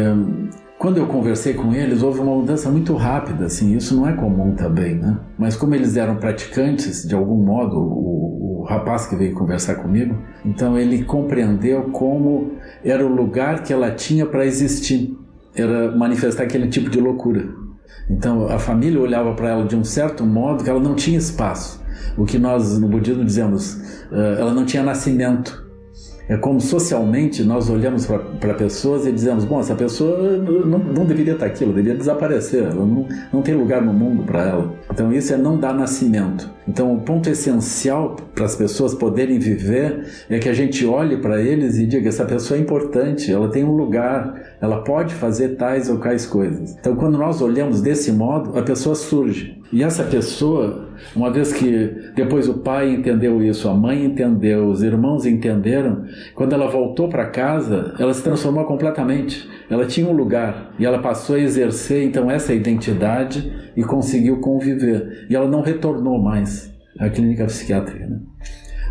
quando 0.80 0.96
eu 0.96 1.06
conversei 1.06 1.52
com 1.52 1.74
eles, 1.74 2.02
houve 2.02 2.20
uma 2.20 2.34
mudança 2.34 2.70
muito 2.70 2.94
rápida, 2.94 3.44
assim, 3.44 3.76
isso 3.76 3.94
não 3.94 4.08
é 4.08 4.14
comum 4.14 4.54
também, 4.54 4.94
né? 4.94 5.20
Mas 5.38 5.54
como 5.54 5.74
eles 5.74 5.94
eram 5.94 6.16
praticantes, 6.16 7.06
de 7.06 7.14
algum 7.14 7.36
modo, 7.36 7.76
o, 7.76 8.62
o 8.62 8.64
rapaz 8.64 9.06
que 9.06 9.14
veio 9.14 9.34
conversar 9.34 9.74
comigo, 9.74 10.16
então 10.42 10.78
ele 10.78 11.04
compreendeu 11.04 11.90
como 11.90 12.52
era 12.82 13.04
o 13.04 13.14
lugar 13.14 13.62
que 13.62 13.74
ela 13.74 13.90
tinha 13.90 14.24
para 14.24 14.46
existir, 14.46 15.14
era 15.54 15.94
manifestar 15.94 16.44
aquele 16.44 16.68
tipo 16.68 16.88
de 16.88 16.98
loucura. 16.98 17.46
Então 18.08 18.46
a 18.46 18.58
família 18.58 18.98
olhava 18.98 19.34
para 19.34 19.50
ela 19.50 19.66
de 19.66 19.76
um 19.76 19.84
certo 19.84 20.24
modo 20.24 20.64
que 20.64 20.70
ela 20.70 20.80
não 20.80 20.94
tinha 20.94 21.18
espaço. 21.18 21.84
O 22.16 22.24
que 22.24 22.38
nós 22.38 22.78
no 22.78 22.88
budismo 22.88 23.22
dizemos, 23.22 24.08
ela 24.10 24.54
não 24.54 24.64
tinha 24.64 24.82
nascimento. 24.82 25.69
É 26.30 26.36
como 26.36 26.60
socialmente 26.60 27.42
nós 27.42 27.68
olhamos 27.68 28.06
para 28.06 28.54
pessoas 28.54 29.04
e 29.04 29.10
dizemos: 29.10 29.44
bom, 29.44 29.58
essa 29.58 29.74
pessoa 29.74 30.38
não, 30.38 30.78
não 30.78 31.04
deveria 31.04 31.32
estar 31.32 31.46
aqui, 31.46 31.64
ela 31.64 31.72
deveria 31.72 31.98
desaparecer, 31.98 32.62
ela 32.62 32.86
não, 32.86 33.08
não 33.32 33.42
tem 33.42 33.56
lugar 33.56 33.82
no 33.82 33.92
mundo 33.92 34.22
para 34.22 34.44
ela. 34.44 34.72
Então, 34.88 35.12
isso 35.12 35.34
é 35.34 35.36
não 35.36 35.58
dar 35.58 35.74
nascimento. 35.74 36.48
Então, 36.68 36.94
o 36.94 37.00
ponto 37.00 37.28
essencial 37.28 38.14
para 38.32 38.44
as 38.44 38.54
pessoas 38.54 38.94
poderem 38.94 39.40
viver 39.40 40.06
é 40.30 40.38
que 40.38 40.48
a 40.48 40.52
gente 40.52 40.86
olhe 40.86 41.16
para 41.16 41.42
eles 41.42 41.76
e 41.78 41.84
diga: 41.84 42.08
essa 42.08 42.24
pessoa 42.24 42.56
é 42.56 42.60
importante, 42.62 43.32
ela 43.32 43.48
tem 43.48 43.64
um 43.64 43.74
lugar, 43.74 44.56
ela 44.60 44.84
pode 44.84 45.12
fazer 45.14 45.56
tais 45.56 45.90
ou 45.90 45.98
quais 45.98 46.26
coisas. 46.26 46.76
Então, 46.78 46.94
quando 46.94 47.18
nós 47.18 47.42
olhamos 47.42 47.82
desse 47.82 48.12
modo, 48.12 48.56
a 48.56 48.62
pessoa 48.62 48.94
surge. 48.94 49.60
E 49.72 49.82
essa 49.82 50.04
pessoa 50.04 50.89
Uma 51.14 51.30
vez 51.30 51.52
que 51.52 52.12
depois 52.14 52.48
o 52.48 52.58
pai 52.58 52.90
entendeu 52.90 53.42
isso, 53.42 53.68
a 53.68 53.74
mãe 53.74 54.04
entendeu, 54.04 54.68
os 54.68 54.82
irmãos 54.82 55.26
entenderam, 55.26 56.04
quando 56.34 56.52
ela 56.52 56.68
voltou 56.68 57.08
para 57.08 57.26
casa, 57.26 57.94
ela 57.98 58.14
se 58.14 58.22
transformou 58.22 58.64
completamente. 58.64 59.48
Ela 59.68 59.86
tinha 59.86 60.06
um 60.06 60.12
lugar 60.12 60.72
e 60.78 60.86
ela 60.86 60.98
passou 60.98 61.36
a 61.36 61.40
exercer 61.40 62.04
então 62.04 62.30
essa 62.30 62.54
identidade 62.54 63.52
e 63.76 63.82
conseguiu 63.82 64.40
conviver. 64.40 65.26
E 65.28 65.34
ela 65.34 65.48
não 65.48 65.62
retornou 65.62 66.20
mais 66.22 66.72
à 66.98 67.08
clínica 67.08 67.44
psiquiátrica. 67.46 68.06
Né? 68.06 68.20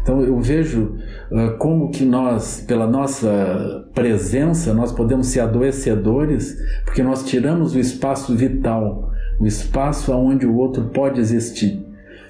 Então 0.01 0.22
eu 0.22 0.39
vejo 0.39 0.95
uh, 1.32 1.57
como 1.57 1.91
que 1.91 2.03
nós, 2.03 2.64
pela 2.68 2.88
nossa 2.88 3.88
presença, 3.93 4.74
nós 4.74 4.91
podemos 4.91 5.28
ser 5.28 5.41
adoecedores, 5.41 6.57
porque 6.84 7.03
nós 7.03 7.24
tiramos 7.26 7.76
o 7.76 7.80
espaço 7.80 8.36
vital, 8.36 9.12
o 9.39 9.45
espaço 9.45 10.12
onde 10.14 10.45
o 10.45 10.55
outro 10.55 10.86
pode 10.86 11.20
existir. 11.20 11.89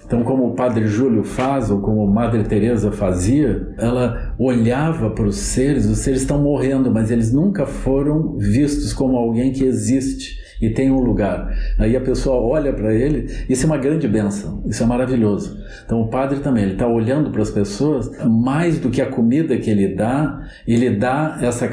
Então, 0.10 0.24
como 0.24 0.48
o 0.48 0.56
Padre 0.56 0.88
Júlio 0.88 1.24
faz, 1.24 1.70
ou 1.70 1.82
como 1.82 2.08
Madre 2.08 2.44
Teresa 2.44 2.92
fazia, 2.92 3.76
ela 3.78 4.34
olhava 4.40 5.12
para 5.12 5.26
os 5.26 5.36
seres, 5.36 5.86
os 5.86 6.00
seres 6.00 6.22
estão 6.22 6.42
morrendo, 6.42 6.90
mas 6.92 7.12
eles 7.12 7.32
nunca 7.32 7.68
foram 7.68 8.36
vistos 8.36 8.92
como 8.92 9.16
alguém 9.16 9.52
que 9.54 9.64
existe 9.64 10.40
e 10.62 10.70
tem 10.70 10.92
um 10.92 11.00
lugar. 11.00 11.54
Aí 11.78 11.96
a 11.96 12.02
pessoa 12.02 12.38
olha 12.38 12.74
para 12.74 12.94
ele, 12.94 13.28
isso 13.50 13.64
é 13.64 13.66
uma 13.66 13.78
grande 13.78 14.08
benção, 14.08 14.64
isso 14.66 14.84
é 14.84 14.86
maravilhoso. 14.86 15.58
Então 15.86 16.02
o 16.02 16.08
padre 16.08 16.40
também, 16.40 16.64
ele 16.64 16.74
está 16.74 16.88
olhando 16.88 17.32
para 17.32 17.42
as 17.42 17.52
pessoas, 17.52 18.12
mais 18.26 18.80
do 18.80 18.90
que 18.90 19.02
a 19.02 19.06
comida 19.06 19.58
que 19.58 19.70
ele 19.70 19.96
dá, 19.96 20.42
ele 20.68 20.90
dá 20.92 21.38
essa 21.42 21.70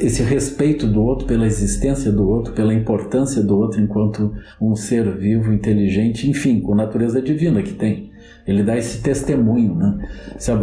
esse 0.00 0.22
respeito 0.22 0.86
do 0.86 1.02
outro 1.02 1.26
pela 1.26 1.46
existência 1.46 2.12
do 2.12 2.28
outro, 2.28 2.52
pela 2.52 2.74
importância 2.74 3.42
do 3.42 3.58
outro 3.58 3.80
enquanto 3.80 4.32
um 4.60 4.74
ser 4.74 5.10
vivo, 5.16 5.52
inteligente, 5.52 6.28
enfim, 6.28 6.60
com 6.60 6.74
natureza 6.74 7.20
divina 7.20 7.62
que 7.62 7.72
tem. 7.72 8.10
Ele 8.46 8.62
dá 8.62 8.76
esse 8.76 9.02
testemunho, 9.02 9.74
né? 9.74 10.08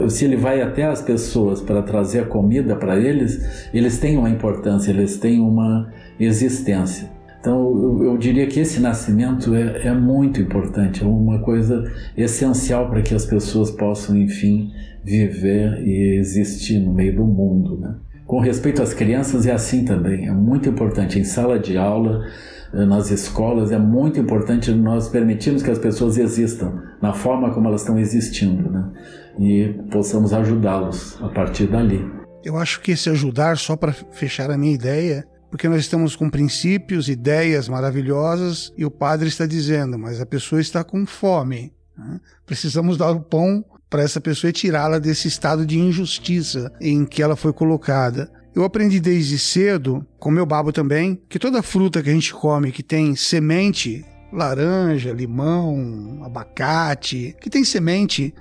Se 0.10 0.26
ele 0.26 0.36
vai 0.36 0.62
até 0.62 0.86
as 0.86 1.02
pessoas 1.02 1.62
para 1.62 1.82
trazer 1.82 2.20
a 2.20 2.26
comida 2.26 2.76
para 2.76 2.98
eles, 2.98 3.70
eles 3.74 3.98
têm 3.98 4.18
uma 4.18 4.30
importância, 4.30 4.92
eles 4.92 5.18
têm 5.18 5.40
uma 5.40 5.90
existência. 6.20 7.17
Então, 7.48 7.82
eu, 7.82 8.04
eu, 8.04 8.18
diria 8.18 8.46
que 8.46 8.60
esse 8.60 8.78
nascimento 8.82 9.56
é, 9.56 9.88
é, 9.88 9.94
muito 9.94 10.42
importante, 10.42 11.02
é 11.02 11.08
uma 11.08 11.40
coisa 11.40 11.90
essencial 12.18 12.90
para 12.90 13.02
que 13.02 13.16
as 13.16 13.26
pessoas 13.26 13.72
possam, 13.72 14.18
enfim, 14.18 14.70
viver 15.02 15.82
e 15.88 16.20
existir 16.20 16.78
no 16.78 16.94
meio 16.94 17.16
do 17.16 17.24
mundo. 17.24 17.78
Né? 17.80 17.96
Com 18.26 18.42
respeito 18.42 18.82
às 18.82 18.94
crianças, 18.94 19.46
é 19.46 19.54
assim 19.54 19.86
também, 19.86 20.28
é 20.28 20.32
muito 20.34 20.68
importante. 20.68 21.20
Em 21.20 21.24
sala 21.24 21.58
de 21.58 21.78
aula, 21.78 22.26
eh, 22.74 22.86
nas 22.86 23.12
escolas, 23.12 23.72
é 23.72 23.80
muito 23.80 24.20
importante 24.20 24.70
nós 24.74 25.08
permitirmos 25.08 25.64
que 25.64 25.72
as 25.72 25.80
pessoas 25.80 26.18
existam 26.18 26.84
na 27.02 27.14
forma 27.14 27.54
como 27.54 27.70
elas 27.70 27.80
estão 27.80 27.98
existindo, 27.98 28.70
né? 28.70 28.92
E 29.40 29.74
possamos 29.90 30.34
ajudá-los 30.34 31.18
a 31.22 31.30
partir 31.30 31.68
dali. 31.68 32.06
Eu 32.44 32.58
acho 32.58 32.82
que 32.82 32.92
esse 32.92 33.10
ajudar, 33.10 33.56
só 33.56 33.78
para 33.78 33.94
fechar 33.94 34.52
a 34.52 34.58
minha 34.58 34.74
ideia, 34.74 35.24
porque 35.50 35.68
nós 35.70 35.80
estamos 35.80 36.16
com 36.16 36.30
princípios, 36.30 37.10
ideias 37.10 37.70
maravilhosas 37.70 38.74
e 38.78 38.86
o 38.86 38.92
padre 38.92 39.28
está 39.28 39.46
dizendo, 39.46 39.98
mas 39.98 40.20
a 40.20 40.26
pessoa 40.26 40.62
está 40.62 40.84
com 40.84 41.06
fome. 41.06 41.74
Né? 41.98 42.20
Precisamos 42.46 42.98
dar 42.98 43.12
o 43.12 43.22
pão 43.22 43.64
para 43.90 44.04
essa 44.04 44.20
pessoa 44.20 44.50
e 44.50 44.54
tirá-la 44.54 45.00
desse 45.00 45.28
estado 45.28 45.66
de 45.66 45.80
injustiça 45.80 46.72
em 46.82 47.06
que 47.06 47.22
ela 47.22 47.36
foi 47.36 47.54
colocada. 47.54 48.30
Eu 48.54 48.64
aprendi 48.64 49.00
desde 49.00 49.38
cedo, 49.38 50.06
com 50.20 50.32
meu 50.32 50.46
babo 50.46 50.72
também, 50.72 51.22
que 51.30 51.40
toda 51.40 51.62
fruta 51.62 52.02
que 52.02 52.10
a 52.10 52.14
gente 52.14 52.34
come 52.34 52.72
que 52.72 52.84
tem 52.84 53.16
semente, 53.16 54.04
laranja, 54.34 55.14
limão, 55.14 56.22
abacate, 56.24 57.36
que 57.40 57.50
tem 57.50 57.64
semente, 57.64 58.34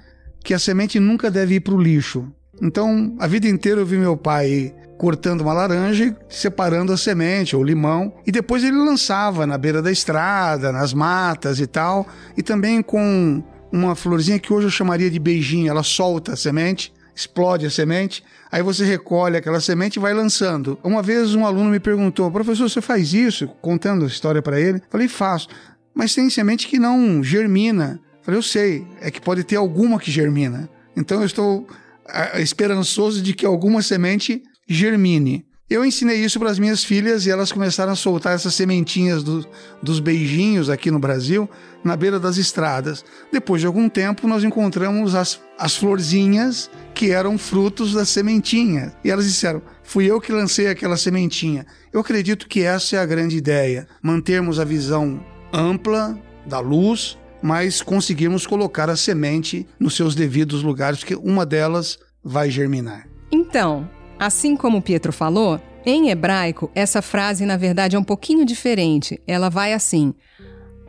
que 0.42 0.54
a 0.54 0.59
semente 0.59 0.98
nunca 0.98 1.30
deve 1.30 1.57
ir 1.57 1.61
para 1.61 1.74
o 1.74 1.80
lixo. 1.80 2.32
Então, 2.61 3.14
a 3.18 3.26
vida 3.26 3.46
inteira 3.46 3.80
eu 3.80 3.86
vi 3.86 3.98
meu 3.98 4.16
pai 4.16 4.74
cortando 4.97 5.42
uma 5.42 5.53
laranja 5.53 6.07
e 6.07 6.16
separando 6.28 6.92
a 6.92 6.97
semente 6.97 7.55
ou 7.55 7.62
limão. 7.62 8.14
E 8.26 8.32
depois 8.32 8.64
ele 8.64 8.76
lançava 8.76 9.47
na 9.47 9.59
beira 9.59 9.82
da 9.82 9.92
estrada, 9.92 10.72
nas 10.72 10.92
matas 10.92 11.61
e 11.61 11.66
tal. 11.66 12.07
E 12.36 12.42
também 12.42 12.82
com 12.82 13.42
uma 13.70 13.94
florzinha 13.94 14.38
que 14.38 14.53
hoje 14.53 14.66
eu 14.66 14.70
chamaria 14.70 15.11
de 15.11 15.18
beijinho. 15.18 15.68
Ela 15.68 15.82
solta 15.82 16.32
a 16.32 16.36
semente, 16.36 16.92
explode 17.14 17.66
a 17.66 17.70
semente. 17.70 18.24
Aí 18.51 18.62
você 18.62 18.84
recolhe 18.84 19.36
aquela 19.36 19.61
semente 19.61 19.99
e 19.99 20.03
vai 20.03 20.14
lançando. 20.14 20.78
Uma 20.82 21.03
vez 21.03 21.34
um 21.34 21.44
aluno 21.44 21.70
me 21.70 21.80
perguntou: 21.80 22.30
professor, 22.30 22.68
você 22.68 22.80
faz 22.80 23.12
isso? 23.12 23.49
Contando 23.61 24.05
a 24.05 24.09
história 24.09 24.42
para 24.42 24.61
ele. 24.61 24.82
Falei: 24.90 25.09
faço. 25.09 25.49
Mas 25.94 26.14
tem 26.14 26.28
semente 26.30 26.66
que 26.66 26.78
não 26.78 27.22
germina. 27.22 28.01
Falei: 28.22 28.38
eu 28.38 28.42
sei. 28.42 28.86
É 29.01 29.11
que 29.11 29.20
pode 29.20 29.44
ter 29.44 29.57
alguma 29.57 29.99
que 29.99 30.11
germina. 30.11 30.68
Então 30.97 31.20
eu 31.20 31.26
estou 31.26 31.66
ah, 32.09 32.40
esperançoso 32.40 33.20
de 33.20 33.34
que 33.34 33.44
alguma 33.44 33.82
semente 33.82 34.42
germine. 34.67 35.47
Eu 35.69 35.85
ensinei 35.85 36.25
isso 36.25 36.39
para 36.39 36.49
as 36.49 36.61
minhas 36.61 36.85
filhas 36.85 37.27
e 37.27 37.31
elas 37.31 37.51
começaram 37.51 37.93
a 37.93 37.97
soltar 37.97 38.37
essas 38.37 38.55
sementinhas 38.55 39.25
do, 39.25 39.45
dos 39.83 39.99
beijinhos 39.99 40.71
aqui 40.71 40.93
no 40.93 41.01
Brasil, 41.01 41.51
na 41.83 41.97
beira 41.97 42.21
das 42.21 42.37
estradas. 42.37 43.05
Depois 43.33 43.61
de 43.61 43.67
algum 43.67 43.89
tempo, 43.89 44.29
nós 44.29 44.45
encontramos 44.45 45.17
as, 45.17 45.41
as 45.59 45.77
florzinhas 45.77 46.71
que 46.95 47.11
eram 47.11 47.37
frutos 47.37 47.95
da 47.95 48.05
sementinha. 48.05 48.95
E 49.03 49.11
elas 49.11 49.25
disseram: 49.27 49.61
Fui 49.83 50.09
eu 50.09 50.21
que 50.21 50.31
lancei 50.31 50.69
aquela 50.69 50.97
sementinha. 50.97 51.67
Eu 51.93 51.99
acredito 51.99 52.47
que 52.47 52.62
essa 52.62 52.95
é 52.95 53.01
a 53.01 53.07
grande 53.07 53.37
ideia: 53.37 53.89
mantermos 54.01 54.61
a 54.61 54.64
visão 54.64 55.21
ampla 55.53 56.17
da 56.47 56.61
luz, 56.61 57.19
mas 57.43 57.83
conseguirmos 57.83 58.47
colocar 58.47 58.89
a 58.89 58.95
semente 58.95 59.67
nos 59.81 59.97
seus 59.97 60.14
devidos 60.14 60.62
lugares, 60.62 61.01
porque 61.01 61.17
uma 61.17 61.45
delas 61.45 61.99
vai 62.23 62.51
germinar. 62.51 63.09
Então, 63.33 63.91
Assim 64.19 64.57
como 64.57 64.83
Pietro 64.83 65.12
falou, 65.12 65.61
em 65.85 66.11
hebraico, 66.11 66.71
essa 66.75 67.01
frase 67.01 67.47
na 67.47 67.57
verdade 67.57 67.97
é 67.97 67.99
um 67.99 68.05
pouquinho 68.05 68.45
diferente. 68.45 69.21
Ela 69.27 69.49
vai 69.49 69.73
assim: 69.73 70.14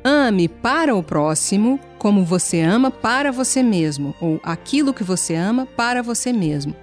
Ame 0.03 0.47
para 0.47 0.95
o 0.95 1.03
próximo 1.03 1.79
como 1.97 2.23
você 2.23 2.61
ama 2.61 2.89
para 2.89 3.31
você 3.31 3.61
mesmo, 3.61 4.15
ou 4.21 4.39
aquilo 4.41 4.93
que 4.93 5.03
você 5.03 5.35
ama 5.35 5.65
para 5.65 6.01
você 6.01 6.31
mesmo. 6.31 6.73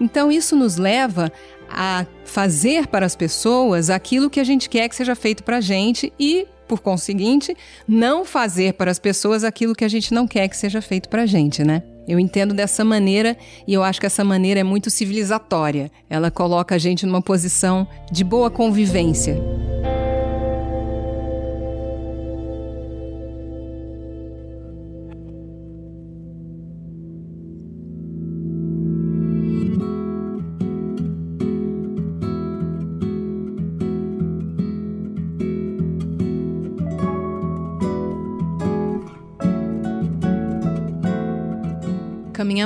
Então, 0.00 0.30
isso 0.30 0.54
nos 0.54 0.76
leva 0.76 1.32
a 1.70 2.04
fazer 2.24 2.86
para 2.88 3.06
as 3.06 3.16
pessoas 3.16 3.88
aquilo 3.90 4.28
que 4.28 4.40
a 4.40 4.44
gente 4.44 4.68
quer 4.68 4.88
que 4.88 4.96
seja 4.96 5.14
feito 5.14 5.42
para 5.42 5.56
a 5.56 5.60
gente 5.60 6.12
e, 6.18 6.46
por 6.68 6.80
conseguinte, 6.80 7.56
não 7.88 8.24
fazer 8.24 8.74
para 8.74 8.90
as 8.90 8.98
pessoas 8.98 9.44
aquilo 9.44 9.74
que 9.74 9.84
a 9.84 9.88
gente 9.88 10.12
não 10.12 10.26
quer 10.26 10.48
que 10.48 10.56
seja 10.56 10.82
feito 10.82 11.08
para 11.08 11.22
a 11.22 11.26
gente, 11.26 11.64
né? 11.64 11.82
Eu 12.06 12.18
entendo 12.18 12.54
dessa 12.54 12.84
maneira 12.84 13.36
e 13.66 13.72
eu 13.72 13.82
acho 13.82 14.00
que 14.00 14.06
essa 14.06 14.24
maneira 14.24 14.60
é 14.60 14.64
muito 14.64 14.90
civilizatória. 14.90 15.90
Ela 16.08 16.30
coloca 16.30 16.74
a 16.74 16.78
gente 16.78 17.06
numa 17.06 17.22
posição 17.22 17.86
de 18.12 18.22
boa 18.22 18.50
convivência. 18.50 19.36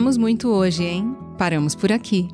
Caminhamos 0.09 0.17
muito 0.17 0.49
hoje, 0.49 0.85
hein? 0.85 1.15
Paramos 1.37 1.75
por 1.75 1.93
aqui. 1.93 2.29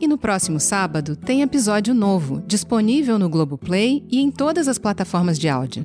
E 0.00 0.08
no 0.08 0.18
próximo 0.18 0.58
sábado 0.58 1.14
tem 1.14 1.42
episódio 1.42 1.94
novo, 1.94 2.42
disponível 2.44 3.20
no 3.20 3.28
Globoplay 3.28 4.04
e 4.10 4.18
em 4.18 4.32
todas 4.32 4.66
as 4.66 4.78
plataformas 4.78 5.38
de 5.38 5.48
áudio. 5.48 5.84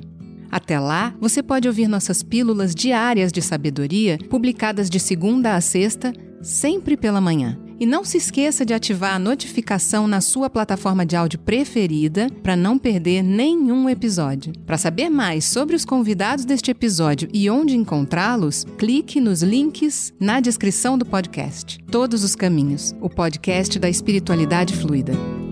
Até 0.50 0.80
lá, 0.80 1.14
você 1.20 1.44
pode 1.44 1.68
ouvir 1.68 1.86
nossas 1.86 2.20
pílulas 2.20 2.74
diárias 2.74 3.30
de 3.30 3.40
sabedoria, 3.40 4.18
publicadas 4.28 4.90
de 4.90 4.98
segunda 4.98 5.54
a 5.54 5.60
sexta, 5.60 6.12
sempre 6.42 6.96
pela 6.96 7.20
manhã. 7.20 7.56
E 7.78 7.86
não 7.86 8.04
se 8.04 8.16
esqueça 8.16 8.64
de 8.64 8.72
ativar 8.72 9.14
a 9.14 9.18
notificação 9.18 10.06
na 10.06 10.20
sua 10.20 10.48
plataforma 10.48 11.04
de 11.04 11.14
áudio 11.14 11.38
preferida 11.38 12.28
para 12.42 12.56
não 12.56 12.78
perder 12.78 13.22
nenhum 13.22 13.88
episódio. 13.88 14.52
Para 14.64 14.78
saber 14.78 15.08
mais 15.08 15.44
sobre 15.44 15.76
os 15.76 15.84
convidados 15.84 16.44
deste 16.44 16.70
episódio 16.70 17.28
e 17.32 17.48
onde 17.50 17.76
encontrá-los, 17.76 18.64
clique 18.78 19.20
nos 19.20 19.42
links 19.42 20.12
na 20.18 20.40
descrição 20.40 20.96
do 20.96 21.04
podcast. 21.04 21.78
Todos 21.90 22.24
os 22.24 22.34
Caminhos, 22.34 22.94
o 23.00 23.08
podcast 23.08 23.78
da 23.78 23.88
espiritualidade 23.88 24.74
fluida. 24.74 25.45